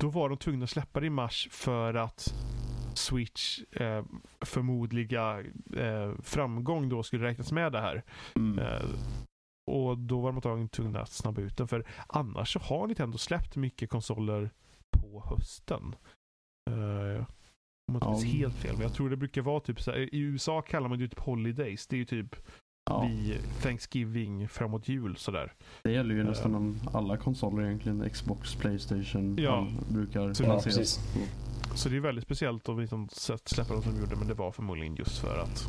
Då 0.00 0.08
var 0.08 0.28
de 0.28 0.38
tvungna 0.38 0.64
att 0.64 0.70
släppa 0.70 1.00
det 1.00 1.06
i 1.06 1.10
mars 1.10 1.48
för 1.50 1.94
att 1.94 2.34
Switch 2.98 3.60
eh, 3.72 4.04
förmodliga 4.40 5.40
eh, 5.76 6.12
framgång 6.22 6.88
då 6.88 7.02
skulle 7.02 7.24
räknas 7.24 7.52
med 7.52 7.72
det 7.72 7.80
här. 7.80 8.02
Mm. 8.36 8.58
Eh, 8.58 8.82
och 9.70 9.98
då 9.98 10.20
var 10.20 10.28
de 10.28 10.36
antagligen 10.36 10.68
tvungna 10.68 11.00
att 11.00 11.12
snabba 11.12 11.40
ut 11.40 11.56
den. 11.56 11.68
För 11.68 11.86
annars 12.06 12.52
så 12.52 12.58
har 12.58 12.86
Nintendo 12.86 13.18
släppt 13.18 13.56
mycket 13.56 13.90
konsoler 13.90 14.50
på 14.98 15.24
hösten. 15.30 15.94
Uh, 16.70 17.24
om 17.92 17.94
jag 17.94 17.96
inte 17.96 18.06
Ja. 18.06 18.10
minns 18.10 18.24
helt 18.24 18.54
fel. 18.54 18.72
Men 18.72 18.82
jag 18.82 18.92
tror 18.94 19.10
det 19.10 19.16
brukar 19.16 19.42
vara 19.42 19.60
typ 19.60 19.80
så 19.80 19.90
här, 19.90 20.14
I 20.14 20.18
USA 20.18 20.62
kallar 20.62 20.88
man 20.88 20.98
det 20.98 21.02
ju 21.02 21.08
typ 21.08 21.18
Holidays. 21.18 21.86
Det 21.86 21.96
är 21.96 21.98
ju 21.98 22.04
typ 22.04 22.36
ja, 22.90 23.06
vid 23.08 23.38
Thanksgiving 23.62 24.48
framåt 24.48 24.88
jul 24.88 25.16
sådär. 25.16 25.52
det 25.82 25.92
gäller 25.92 26.14
ju 26.14 26.20
eh, 26.20 26.26
nästan 26.26 26.54
om 26.54 26.80
alla 26.92 27.16
konsoler 27.16 27.64
egentligen. 27.66 28.10
Xbox, 28.10 28.54
Playstation 28.54 29.36
Ja. 29.38 29.66
brukar 29.88 30.32
Så- 30.32 30.44
Ja, 30.44 30.60
precis. 30.64 30.98
Så 31.74 31.88
det 31.88 31.96
är 31.96 32.00
väldigt 32.00 32.24
speciellt 32.24 32.68
att 32.68 32.78
liksom 32.78 33.08
släppa 33.44 33.72
dem 33.72 33.82
som 33.82 33.94
de 33.94 34.00
gjorde. 34.00 34.16
Men 34.16 34.28
det 34.28 34.34
var 34.34 34.52
förmodligen 34.52 34.96
just 34.96 35.18
för 35.18 35.38
att 35.38 35.68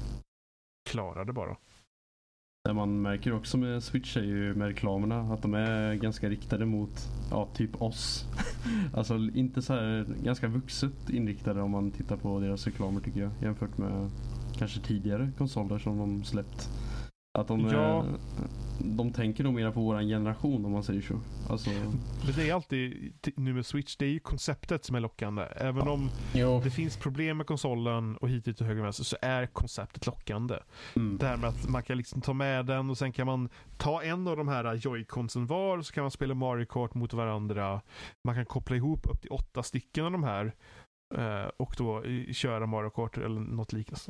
klara 0.90 1.26
det 1.26 1.34
bara. 1.34 1.58
Det 2.64 2.74
man 2.74 3.02
märker 3.02 3.34
också 3.34 3.58
med 3.58 3.84
Switch 3.84 4.18
är 4.18 4.24
ju 4.24 4.56
med 4.56 4.68
reklamerna 4.68 5.34
att 5.34 5.42
de 5.42 5.54
är 5.54 5.94
ganska 5.94 6.30
riktade 6.30 6.66
mot 6.66 7.10
ja, 7.32 7.48
typ 7.56 7.82
oss. 7.82 8.26
alltså 8.94 9.16
inte 9.16 9.62
så 9.62 9.74
här 9.74 10.06
ganska 10.24 10.48
vuxet 10.48 11.10
inriktade 11.10 11.62
om 11.62 11.72
man 11.72 11.92
tittar 11.92 12.18
på 12.18 12.40
deras 12.40 12.66
reklamer 12.66 13.02
tycker 13.02 13.20
jag 13.20 13.32
jämfört 13.42 13.78
med 13.78 14.10
kanske 14.58 14.80
tidigare 14.80 15.32
konsoler 15.38 15.80
som 15.80 15.98
de 15.98 16.24
släppt. 16.24 16.70
Att 17.36 17.48
de, 17.48 17.60
Ja. 17.60 18.04
är, 18.04 18.06
de 18.80 19.14
tänker 19.14 19.44
nog 19.44 19.54
mer 19.54 19.72
på 19.72 19.80
våran 19.82 20.08
generation 20.08 20.66
om 20.66 20.72
man 20.72 20.84
säger 20.84 21.02
så. 21.02 21.20
Alltså, 21.50 21.70
Men 22.26 22.34
det 22.36 22.50
är 22.50 22.54
alltid, 22.54 23.14
nu 23.36 23.54
med 23.54 23.66
Switch, 23.66 23.96
det 23.96 24.06
är 24.06 24.10
ju 24.10 24.20
konceptet 24.20 24.86
som 24.86 24.96
är 24.96 25.00
lockande. 25.00 25.42
Även 25.56 25.86
Ja. 25.86 25.92
om 25.92 26.10
Jo, 26.34 26.62
det 26.64 26.70
finns 26.72 26.98
problem 26.98 27.38
med 27.38 27.48
konsolen 27.48 28.18
och 28.18 28.30
hit, 28.30 28.48
och 28.62 28.68
höger 28.68 28.80
och 28.82 28.86
vänster 28.86 29.04
så 29.04 29.18
är 29.22 29.46
konceptet 29.46 30.06
lockande. 30.06 30.56
mm. 30.96 31.18
Det 31.18 31.28
här 31.28 31.38
med 31.38 31.50
att 31.50 31.70
man 31.70 31.84
kan 31.84 31.98
liksom 31.98 32.22
ta 32.22 32.34
med 32.34 32.66
den 32.66 32.90
och 32.90 32.98
sen 32.98 33.12
kan 33.12 33.26
man 33.28 33.50
ta 33.78 34.04
en 34.04 34.28
av 34.28 34.38
de 34.38 34.48
här 34.48 34.74
joyconsen 34.76 35.46
var 35.46 35.78
och 35.78 35.86
så 35.86 35.94
kan 35.94 36.04
man 36.04 36.12
spela 36.12 36.34
Mario 36.34 36.66
Kart 36.66 36.94
mot 36.94 37.14
varandra. 37.14 37.82
Man 38.24 38.36
kan 38.36 38.46
koppla 38.46 38.76
ihop 38.76 39.06
upp 39.08 39.22
till 39.22 39.32
åtta 39.32 39.64
stycken 39.64 40.06
av 40.06 40.12
de 40.12 40.24
här 40.24 40.54
eh, 41.16 41.50
och 41.58 41.76
då 41.78 42.04
eh, 42.04 42.32
köra 42.34 42.66
Mario 42.66 42.90
Kart 42.90 43.18
eller 43.18 43.42
något 43.42 43.74
liknande. 43.74 44.02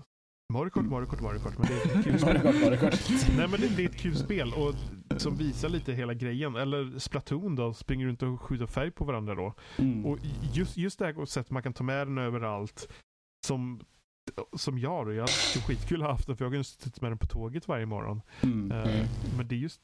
Mario 0.53 0.81
Mario 0.81 1.07
Mario. 1.21 1.39
Men 1.57 1.67
det 1.67 1.73
är 1.73 1.99
ett 1.99 2.03
kul 2.03 2.19
spel. 2.19 3.37
Nej 3.37 3.47
men 3.47 3.61
det, 3.61 3.67
det 3.67 3.83
är 3.83 3.89
ett 3.89 3.97
kul 3.97 4.15
spel 4.15 4.53
och 4.53 4.75
som 5.21 5.35
visar 5.35 5.69
lite 5.69 5.93
hela 5.93 6.13
grejen. 6.13 6.55
Eller 6.55 6.99
Splatoon 6.99 7.55
då, 7.55 7.73
springer 7.73 8.07
runt 8.07 8.23
och 8.23 8.41
skjuter 8.41 8.65
färg 8.65 8.91
på 8.91 9.05
varandra 9.05 9.35
då. 9.35 9.53
Mm. 9.77 10.05
Och 10.05 10.19
just, 10.53 10.77
just 10.77 10.99
det 10.99 11.05
här 11.05 11.25
sättet 11.25 11.51
man 11.51 11.63
kan 11.63 11.73
ta 11.73 11.83
med 11.83 12.07
den 12.07 12.17
överallt. 12.17 12.93
Som, 13.47 13.81
som 14.57 14.79
jag 14.79 15.05
då. 15.05 15.13
Jag 15.13 15.21
hade 15.21 15.65
skitkul 15.67 16.01
haft 16.01 16.27
den 16.27 16.37
för 16.37 16.45
jag 16.45 16.51
har 16.51 16.63
suttit 16.63 17.01
med 17.01 17.11
den 17.11 17.17
på 17.17 17.27
tåget 17.27 17.67
varje 17.67 17.85
morgon. 17.85 18.21
Mm. 18.41 18.71
Mm. 18.71 19.05
Men 19.37 19.47
det 19.47 19.55
är 19.55 19.59
just 19.59 19.81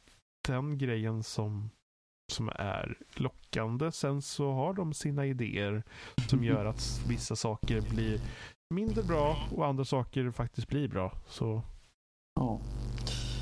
den 0.48 0.78
grejen 0.78 1.24
som, 1.24 1.70
som 2.32 2.50
är 2.50 2.98
lockande. 3.16 3.92
Sen 3.92 4.22
så 4.22 4.52
har 4.52 4.74
de 4.74 4.94
sina 4.94 5.26
idéer 5.26 5.84
som 6.30 6.44
gör 6.44 6.66
att 6.66 7.06
vissa 7.08 7.36
saker 7.36 7.82
blir 7.82 8.22
mindre 8.72 9.04
bra 9.04 9.38
och 9.56 9.66
andra 9.66 9.86
saker 9.86 10.32
faktiskt 10.32 10.68
blir 10.68 10.88
bra. 10.88 11.12
Så 11.28 11.62
Ja. 12.36 12.60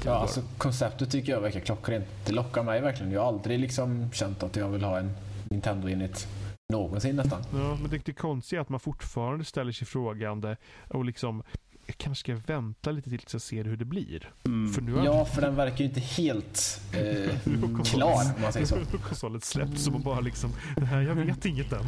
Ja, 0.05 0.11
alltså 0.15 0.41
konceptet 0.57 1.11
tycker 1.11 1.31
jag 1.31 1.41
verkar 1.41 1.59
klockrent. 1.59 2.05
Det 2.25 2.31
lockar 2.31 2.63
mig 2.63 2.81
verkligen. 2.81 3.11
Jag 3.11 3.21
har 3.21 3.27
aldrig 3.27 3.59
liksom 3.59 4.11
känt 4.11 4.43
att 4.43 4.55
jag 4.55 4.69
vill 4.69 4.83
ha 4.83 4.99
en 4.99 5.11
Nintendo-enhet 5.49 6.27
någonsin 6.73 7.15
nästan. 7.15 7.41
Ja, 7.53 7.77
men 7.81 7.89
det, 7.89 8.05
det 8.05 8.13
konstiga 8.13 8.59
är 8.59 8.61
att 8.61 8.69
man 8.69 8.79
fortfarande 8.79 9.45
ställer 9.45 9.71
sig 9.71 9.87
frågande 9.87 10.57
och 10.87 11.05
liksom 11.05 11.43
jag 11.89 11.97
kanske 11.97 12.19
ska 12.19 12.53
vänta 12.53 12.91
lite 12.91 13.09
tills 13.09 13.33
jag 13.33 13.41
ser 13.41 13.63
hur 13.63 13.77
det 13.77 13.85
blir. 13.85 14.33
Mm. 14.45 14.73
För 14.73 14.81
nu 14.81 14.93
har 14.93 15.05
Ja, 15.05 15.25
för 15.25 15.41
den 15.41 15.55
verkar 15.55 15.77
ju 15.77 15.85
inte 15.85 15.99
helt 15.99 16.81
eh, 16.93 17.83
klar 17.83 18.33
om 18.35 18.41
man 18.41 18.53
säger 18.53 18.65
så. 18.65 18.75
nu 18.75 18.85
har 18.91 18.97
konsolen 18.97 19.41
släppts 19.41 19.83
så 19.83 19.91
man 19.91 20.01
bara 20.01 20.19
liksom, 20.19 20.51
nej 20.77 21.05
jag 21.05 21.15
vet 21.15 21.45
inget 21.45 21.73
än. 21.73 21.85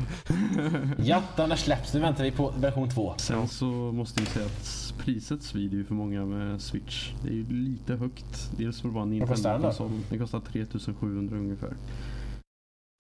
Ja, 1.03 1.23
den 1.35 1.49
har 1.49 1.57
släppts. 1.57 1.93
Nu 1.93 1.99
väntar 1.99 2.23
vi 2.23 2.31
på 2.31 2.53
version 2.57 2.89
2. 2.89 3.13
Sen 3.17 3.47
så 3.47 3.65
måste 3.65 4.21
jag 4.21 4.27
säga 4.27 4.45
att 4.45 4.93
priset 4.97 5.43
svider 5.43 5.77
ju 5.77 5.85
för 5.85 5.93
många 5.93 6.25
med 6.25 6.61
Switch. 6.61 7.11
Det 7.23 7.29
är 7.29 7.33
ju 7.33 7.49
lite 7.49 7.95
högt. 7.95 8.51
Dels 8.57 8.81
för 8.81 8.89
då? 8.89 9.05
Nintendo-konsol. 9.05 9.91
Den 10.09 10.19
kostar 10.19 10.39
3700 10.39 11.37
ungefär. 11.37 11.73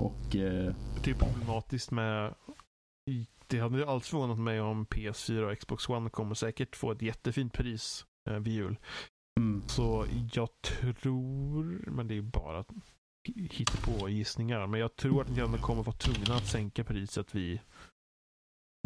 Och 0.01 0.35
eh, 0.35 0.73
Det 1.03 1.11
är 1.11 1.15
problematiskt 1.15 1.91
med 1.91 2.33
det 3.51 3.59
hade 3.59 3.77
ju 3.77 3.85
alls 3.85 4.07
förvånat 4.07 4.39
mig 4.39 4.61
om 4.61 4.85
PS4 4.85 5.51
och 5.51 5.59
Xbox 5.59 5.89
One 5.89 6.09
kommer 6.09 6.35
säkert 6.35 6.75
få 6.75 6.91
ett 6.91 7.01
jättefint 7.01 7.53
pris 7.53 8.05
eh, 8.29 8.35
vid 8.35 8.53
jul. 8.53 8.75
mm, 9.39 9.63
Så 9.67 10.05
jag 10.33 10.49
tror, 11.01 11.83
men 11.91 12.07
det 12.07 12.13
är 12.13 12.15
ju 12.15 12.21
bara 12.21 12.63
på 13.85 14.09
gissningar, 14.09 14.67
men 14.67 14.79
jag 14.79 14.95
tror 14.95 15.21
att 15.21 15.27
Nintendo 15.27 15.57
kommer 15.57 15.83
vara 15.83 15.95
tvungna 15.95 16.35
att 16.35 16.45
sänka 16.47 16.83
priset 16.83 17.35
vid, 17.35 17.59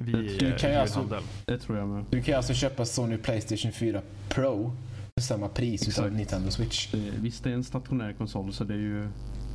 vid 0.01 0.15
Du 0.39 0.47
eh, 0.47 0.57
kan 0.57 0.69
ju 0.69 0.75
alltså- 0.75 1.21
det 1.45 1.59
tror 1.59 1.77
jag 1.77 1.87
med. 1.87 2.05
Du 2.09 2.21
kan 2.21 2.35
alltså 2.35 2.53
köpa 2.53 2.85
Sony 2.85 3.17
Playstation 3.17 3.71
4 3.71 4.01
Pro 4.29 4.71
för 5.19 5.21
samma 5.21 5.47
pris 5.49 5.81
Exakt. 5.87 5.99
utav 5.99 6.11
Nintendo 6.17 6.51
Switch. 6.51 6.91
Det, 6.91 6.97
visst 6.97 7.43
det 7.43 7.49
är 7.49 7.53
en 7.53 7.63
stationär 7.63 8.13
konsol 8.13 8.53
så 8.53 8.63
det 8.63 8.73
är 8.73 8.77
ju 8.77 9.07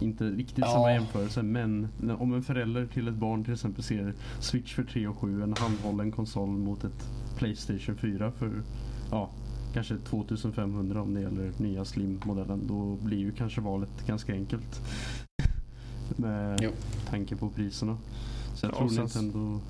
inte 0.03 0.25
riktigt 0.31 0.59
Ja. 0.59 0.67
samma 0.73 0.93
jämförelse. 0.93 1.43
Men 1.43 1.89
om 2.19 2.35
en 2.35 2.43
förälder 2.43 2.87
till 2.87 3.09
ett 3.09 3.15
barn 3.15 3.45
till 3.45 3.53
exempel 3.53 3.83
ser 3.85 4.15
Switch 4.41 4.75
för 4.75 4.85
3 4.85 5.07
och 5.07 5.17
7, 5.19 5.43
en 5.43 5.55
handhållen 5.59 6.13
konsol 6.13 6.49
mot 6.51 6.85
ett 6.85 7.11
Playstation 7.37 7.97
4 7.97 8.33
för 8.33 8.63
ja, 9.11 9.31
kanske 9.75 9.97
2500 9.99 11.03
om 11.03 11.15
det 11.15 11.21
gäller 11.21 11.53
nya 11.59 11.85
Slim-modellen. 11.85 12.67
Då 12.67 12.97
blir 12.97 13.19
ju 13.19 13.33
kanske 13.33 13.61
valet 13.61 14.07
ganska 14.07 14.33
enkelt. 14.33 14.81
Med 16.17 16.59
Jo. 16.63 16.71
tanke 17.11 17.37
på 17.37 17.49
priserna. 17.51 17.99
Så 18.55 18.67
jag 18.67 18.73
Ja, 18.75 18.79
tror 18.79 18.89
sen- 18.89 19.01
Nintendo 19.25 19.61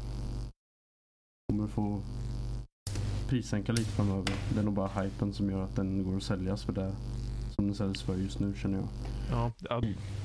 kommer 1.49 1.67
få 1.69 2.01
prissänka 3.29 3.73
lite 3.73 3.91
framöver. 3.91 4.33
Det 4.55 4.61
är 4.61 4.65
nog 4.65 4.75
bara 4.75 4.89
hypen 5.03 5.33
som 5.33 5.51
gör 5.51 5.65
att 5.65 5.77
den 5.77 6.05
går 6.05 6.17
att 6.17 6.23
säljas 6.23 6.65
för 6.65 6.73
det 6.73 6.93
som 7.57 7.67
den 7.67 7.75
säljs 7.75 8.03
för 8.03 8.17
just 8.17 8.41
nu 8.41 8.55
känner 8.57 8.79
jag. 8.79 8.89
Ja, 9.31 9.53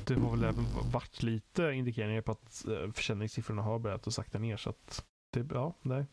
det 0.05 0.15
har 0.15 0.31
väl 0.31 0.43
även 0.43 0.65
varit 0.91 1.23
lite 1.23 1.71
indikeringar 1.71 2.21
på 2.21 2.31
att 2.31 2.65
eh, 2.67 2.91
försäljningssiffrorna 2.91 3.61
har 3.61 3.79
börjat 3.79 4.07
att 4.07 4.13
sakta 4.13 4.39
ner. 4.39 4.57
Så 4.57 4.69
att 4.69 5.05
det, 5.33 5.47
ja, 5.51 5.73
nej. 5.81 6.05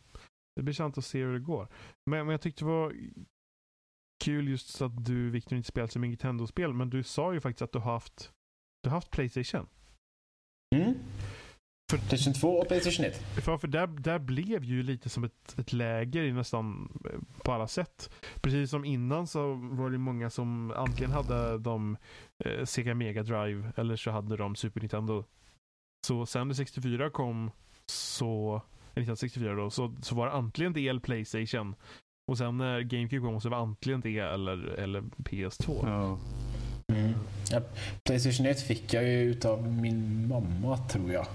det 0.55 0.63
blir 0.63 0.73
sant 0.73 0.97
att 0.97 1.05
se 1.05 1.19
hur 1.19 1.33
det 1.33 1.39
går. 1.39 1.67
Men, 2.05 2.25
men 2.25 2.29
jag 2.29 2.41
tyckte 2.41 2.63
det 2.63 2.69
var 2.69 2.93
kul 4.23 4.47
just 4.47 4.81
att 4.81 5.05
du, 5.05 5.29
Victor, 5.29 5.57
inte 5.57 5.69
spelat 5.69 5.91
så 5.91 5.99
mycket 5.99 6.09
Nintendo-spel. 6.09 6.73
Men 6.73 6.89
du 6.89 7.03
sa 7.03 7.33
ju 7.33 7.41
faktiskt 7.41 7.61
att 7.61 7.71
du 7.71 7.79
har 7.79 7.91
haft, 7.91 8.31
du 8.83 8.89
har 8.89 8.97
haft 8.97 9.11
Playstation. 9.11 9.67
Mm. 10.75 10.93
För- 11.93 12.07
Playstation 12.07 12.33
2 12.33 12.47
och 12.49 12.67
Playstation 12.67 13.05
1. 13.05 13.17
För, 13.43 13.57
för 13.57 13.67
där, 13.67 13.87
där 13.87 14.19
blev 14.19 14.63
ju 14.63 14.83
lite 14.83 15.09
som 15.09 15.23
ett, 15.23 15.59
ett 15.59 15.73
läger 15.73 16.23
i 16.23 16.31
nästan 16.31 16.89
eh, 17.05 17.19
på 17.43 17.51
alla 17.51 17.67
sätt. 17.67 18.09
Precis 18.41 18.69
som 18.69 18.85
innan 18.85 19.27
så 19.27 19.53
var 19.53 19.89
det 19.89 19.97
många 19.97 20.29
som 20.29 20.73
antingen 20.75 21.11
hade 21.11 21.57
de 21.57 21.97
eh, 22.45 22.65
Sega 22.65 22.93
Mega 22.95 23.23
Drive 23.23 23.71
eller 23.75 23.95
så 23.95 24.11
hade 24.11 24.37
de 24.37 24.55
Super 24.55 24.81
Nintendo. 24.81 25.23
Så 26.07 26.25
sen 26.25 26.47
när 26.47 26.55
64 26.55 27.09
kom 27.09 27.51
så, 27.85 28.55
eh, 28.55 29.01
1964 29.01 29.53
då, 29.55 29.69
så, 29.69 29.95
så 30.01 30.15
var 30.15 30.25
det 30.25 30.33
antingen 30.33 30.73
det 30.73 30.87
eller 30.87 30.99
Playstation. 31.01 31.75
Och 32.31 32.37
sen 32.37 32.57
när 32.57 32.81
GameCube 32.81 33.27
kom 33.27 33.41
så 33.41 33.49
var 33.49 33.57
det 33.57 33.63
antingen 33.63 34.01
det 34.01 34.19
eller, 34.19 34.67
eller 34.67 35.01
PS2. 35.01 35.89
Ja. 35.89 36.19
Mm. 36.95 37.13
Ja, 37.51 37.61
Playstation 38.03 38.45
1 38.45 38.61
fick 38.61 38.93
jag 38.93 39.03
ju 39.03 39.19
utav 39.19 39.71
min 39.71 40.27
mamma 40.27 40.77
tror 40.77 41.11
jag. 41.11 41.25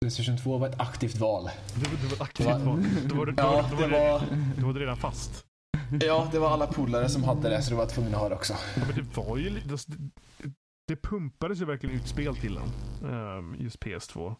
Playstation 0.00 0.36
2 0.38 0.58
var 0.58 0.68
ett 0.68 0.80
aktivt 0.80 1.16
val. 1.16 1.50
Det, 1.74 1.88
var- 1.90 1.96
det 1.96 2.06
var 2.06 2.12
ett 2.14 2.20
aktivt 2.20 2.46
var- 2.46 2.58
val. 2.58 2.82
Då 3.08 3.14
var 3.16 3.26
då, 3.26 3.32
Ja, 3.36 3.68
då, 3.70 3.76
det 3.76 3.82
var 3.82 3.88
det, 3.88 4.10
var, 4.10 4.22
då 4.60 4.66
var 4.66 4.74
det 4.74 4.80
redan 4.80 4.96
fast. 4.96 5.46
ja, 6.00 6.28
det 6.32 6.38
var 6.38 6.50
alla 6.50 6.66
polare 6.66 7.08
som 7.08 7.24
hade 7.24 7.48
det 7.48 7.62
så 7.62 7.70
då 7.70 7.76
var 7.76 7.86
tvungen 7.86 8.14
att 8.14 8.20
ha 8.20 8.28
det 8.28 8.34
också. 8.34 8.54
Ja, 8.76 8.82
men 8.86 8.96
det 8.96 9.16
var 9.16 9.36
ju 9.36 9.50
lite... 9.50 9.68
Det, 9.68 10.52
det 10.88 10.96
pumpades 11.02 11.60
ju 11.60 11.64
verkligen 11.64 11.96
ut 11.96 12.08
spel 12.08 12.36
till 12.36 12.54
den. 12.54 12.68
ehm, 13.12 13.56
just 13.58 13.78
PS2. 13.80 14.34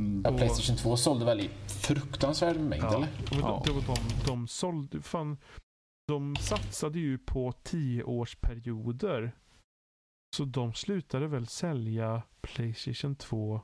Mm. 0.00 0.22
Ja, 0.24 0.30
Och- 0.30 0.36
Playstation 0.36 0.76
2 0.76 0.96
sålde 0.96 1.24
väl 1.24 1.40
i 1.40 1.50
fruktansvärd 1.66 2.56
mängd 2.56 2.84
Ja, 2.84 2.94
eller? 2.96 3.08
Ja. 3.30 3.62
det 3.66 3.72
var 3.72 3.82
de, 3.82 3.96
de 4.26 4.48
sålde... 4.48 5.02
Fan, 5.02 5.36
de 6.08 6.36
satsade 6.36 6.98
ju 6.98 7.18
på 7.18 7.52
tioårsperioder. 7.62 9.32
Så 10.36 10.44
de 10.44 10.72
slutade 10.74 11.26
väl 11.26 11.46
sälja 11.46 12.22
Playstation 12.42 13.16
2 13.16 13.60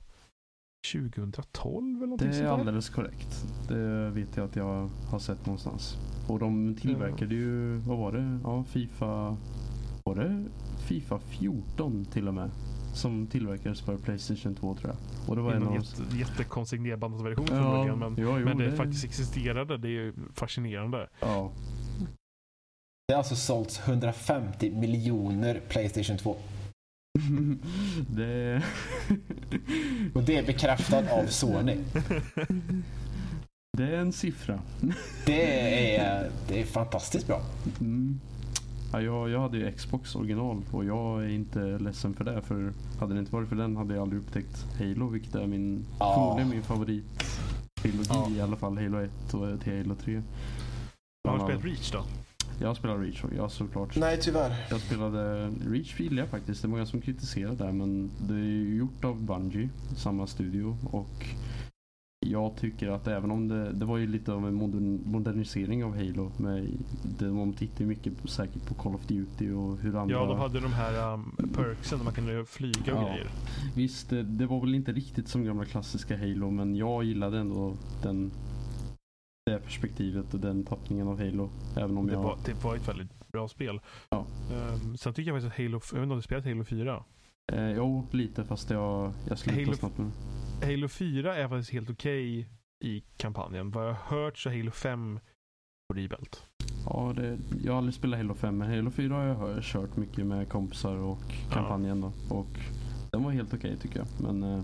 2012 0.93 1.97
eller 1.97 2.07
någonting 2.07 2.29
Det 2.29 2.37
är 2.37 2.49
sånt 2.49 2.61
alldeles 2.61 2.89
korrekt. 2.89 3.47
Det 3.69 4.11
vet 4.11 4.37
jag 4.37 4.45
att 4.45 4.57
jag 4.57 4.91
har 5.11 5.19
sett 5.19 5.47
någonstans. 5.47 5.97
Och 6.29 6.39
de 6.39 6.77
tillverkade 6.81 7.35
ju, 7.35 7.77
vad 7.77 7.99
var 7.99 8.13
det? 8.13 8.39
Ja, 8.45 8.65
Fifa... 8.65 9.37
Var 10.05 10.15
det 10.15 10.45
Fifa 10.87 11.19
14 11.19 12.05
till 12.05 12.29
och 12.29 12.35
med? 12.35 12.51
Som 12.95 13.27
tillverkades 13.27 13.81
för 13.81 13.97
Playstation 13.97 14.55
2 14.55 14.75
tror 14.75 14.91
jag. 14.91 15.29
Och 15.29 15.37
det 15.37 15.43
var 15.43 15.53
en 15.53 15.67
av 15.67 15.75
jätte, 15.75 16.17
jättekonstig 16.17 16.81
nedbandsversion 16.81 17.47
från 17.47 17.63
början. 17.63 17.99
Men, 17.99 18.17
ja, 18.17 18.39
jo, 18.39 18.45
men 18.45 18.59
det, 18.59 18.73
faktiskt 18.73 19.05
existerade. 19.05 19.79
Det 19.79 19.89
är 19.89 19.91
ju 19.91 20.13
fascinerande. 20.35 21.09
Ja. 21.21 21.53
Det 23.09 23.15
har 23.15 23.19
alltså 23.19 23.37
sålts 23.37 23.89
150 23.89 24.71
miljoner 24.71 25.61
Playstation 25.69 26.17
2. 26.17 26.37
Det... 28.09 28.63
Och 30.15 30.23
det 30.23 30.37
är 30.37 30.47
bekräftat 30.47 31.11
av 31.13 31.27
Sony. 31.27 31.77
det 33.79 33.85
är 33.85 33.99
en 33.99 34.13
siffra. 34.13 34.61
Det 35.27 35.97
är, 35.97 36.31
det 36.49 36.61
är 36.61 36.65
fantastiskt 36.67 37.27
bra. 37.27 37.43
Mm. 37.81 38.21
Ja, 38.93 39.01
jag, 39.01 39.31
jag 39.31 39.41
hade 39.41 39.59
ju 39.59 39.73
Xbox 39.73 40.15
original 40.15 40.63
och 40.71 40.85
jag 40.85 41.25
är 41.25 41.29
inte 41.29 41.79
ledsen 41.79 42.15
för 42.15 42.25
det. 42.25 42.43
För 42.43 42.73
hade 43.01 43.15
det 43.15 43.21
inte 43.21 43.33
varit 43.33 43.49
för 43.49 43.57
den 43.57 43.77
hade 43.77 43.95
jag 43.95 44.03
aldrig 44.03 44.23
upptäckt 44.23 44.67
Halo, 44.79 45.09
vilket 45.09 45.35
är 45.35 45.47
min, 45.47 45.85
Ja. 45.99 46.15
förmodligen 46.15 46.51
min 46.51 46.63
favorit. 46.63 47.05
Trilogi 47.83 48.07
Ja. 48.09 48.31
i 48.31 48.41
alla 48.41 48.57
fall. 48.57 48.79
Halo 48.79 48.99
1 48.99 49.35
och 49.35 49.61
till 49.61 49.77
Halo 49.79 49.95
3. 49.95 50.23
Har 51.29 51.39
du 51.39 51.45
spelat. 51.45 51.65
Reach 51.65 51.93
då? 51.93 52.05
Jag 52.61 52.77
spelar 52.77 52.99
Reach, 52.99 53.23
ja 53.37 53.49
såklart. 53.49 53.97
Nej, 53.97 54.19
tyvärr. 54.21 54.67
Jag 54.71 54.81
spelade 54.81 55.51
Reach 55.67 56.01
gillar 56.01 56.23
jag 56.23 56.29
faktiskt. 56.29 56.63
Det 56.63 56.67
är 56.67 56.71
många 56.71 56.87
som 56.87 57.01
kritiserar 57.01 57.55
det 57.55 57.73
men 57.73 58.11
det 58.29 58.35
är 58.35 58.39
ju 58.39 58.77
gjort 58.77 59.05
av 59.05 59.23
Bungie, 59.23 59.69
samma 59.97 60.27
studio. 60.27 60.77
Och 60.91 61.27
jag 62.27 62.57
tycker 62.57 62.89
att 62.89 63.07
även 63.07 63.31
om 63.31 63.49
det, 63.49 63.73
det 63.73 63.85
var 63.85 63.97
ju 63.99 64.07
lite 64.07 64.33
av 64.33 64.49
en 64.49 64.55
modern, 64.55 65.01
modernisering 65.05 65.85
av 65.85 65.97
Halo. 65.97 66.33
Med, 66.37 66.69
det, 67.19 67.25
man 67.25 67.53
tittar 67.53 67.81
ju 67.81 67.87
mycket 67.87 68.23
på, 68.23 68.29
säkert 68.29 68.67
på 68.67 68.75
Call 68.75 68.95
of 68.95 69.07
Duty 69.07 69.51
och 69.53 69.79
hur 69.79 69.97
andra... 69.97 70.15
Ja, 70.15 70.27
de 70.27 70.39
hade 70.39 70.61
de 70.61 70.73
här 70.73 71.13
um, 71.15 71.37
perksen 71.55 71.99
där 71.99 72.05
man 72.05 72.15
kunde 72.15 72.45
flyga 72.45 72.95
och 72.95 73.03
Ja. 73.03 73.09
grejer. 73.09 73.29
Visst, 73.75 74.11
det, 74.11 74.23
det 74.23 74.47
var 74.47 74.61
väl 74.61 74.75
inte 74.75 74.93
riktigt 74.93 75.29
som 75.29 75.45
gamla 75.45 75.65
klassiska 75.65 76.19
Halo 76.19 76.51
men 76.51 76.77
jag 76.77 77.05
gillade 77.05 77.39
ändå 77.39 77.77
den, 78.03 78.31
det 79.47 79.59
perspektivet 79.59 80.35
och 80.35 80.41
den 80.41 80.65
tappningen 80.65 81.09
av 81.09 81.19
Halo. 81.19 81.51
Även 81.77 81.97
om 81.99 82.07
Det 82.07 82.13
jag... 82.13 82.23
var, 82.23 82.39
det 82.45 82.65
var 82.65 82.77
ett 82.77 82.89
väldigt 82.89 83.29
bra 83.33 83.49
spel. 83.49 83.81
Ja. 84.11 84.27
Um, 84.83 84.97
sen 84.97 85.15
tycker 85.15 85.31
jag 85.33 85.43
faktiskt 85.43 85.53
att 85.61 85.65
Halo, 85.65 85.81
jag 85.93 85.99
vet 86.01 86.03
inte 86.03 86.13
om 86.13 86.17
du 86.19 86.23
spelat 86.23 86.45
Halo 86.45 86.65
4? 86.65 87.05
Eh, 87.53 87.71
jo, 87.71 88.07
lite 88.11 88.45
fast 88.45 88.71
jag, 88.71 89.13
jag 89.29 89.39
slutade 89.39 89.65
Halo- 89.65 89.77
snabbt 89.77 89.99
med 89.99 90.11
Halo 90.63 90.89
4 90.89 91.37
är 91.37 91.49
faktiskt 91.49 91.71
helt 91.73 91.91
okej 91.91 92.49
i 92.85 93.01
kampanjen. 93.17 93.71
Vad 93.71 93.89
jag 93.89 93.95
har 93.95 94.17
hört 94.17 94.39
så 94.39 94.49
är 94.51 94.57
Halo 94.59 94.71
5 94.71 95.21
horribelt. 95.89 96.47
Ja, 96.87 97.13
det, 97.17 97.39
jag 97.65 97.73
har 97.73 97.79
aldrig 97.79 97.95
spelat 97.95 98.19
Halo 98.19 98.35
5 98.35 98.59
men 98.59 98.71
Halo 98.71 98.91
4 98.91 99.15
har 99.35 99.49
jag 99.51 99.63
kört 99.63 99.97
mycket 99.97 100.27
med 100.27 100.49
kompisar 100.49 100.97
och 100.97 101.23
kampanjen 101.53 102.01
då. 102.01 102.13
Och 102.31 102.59
den 103.13 103.23
var 103.25 103.31
helt 103.31 103.55
okej 103.55 103.77
tycker 103.77 103.99
jag. 103.99 104.09
Men 104.21 104.43
eh, 104.43 104.63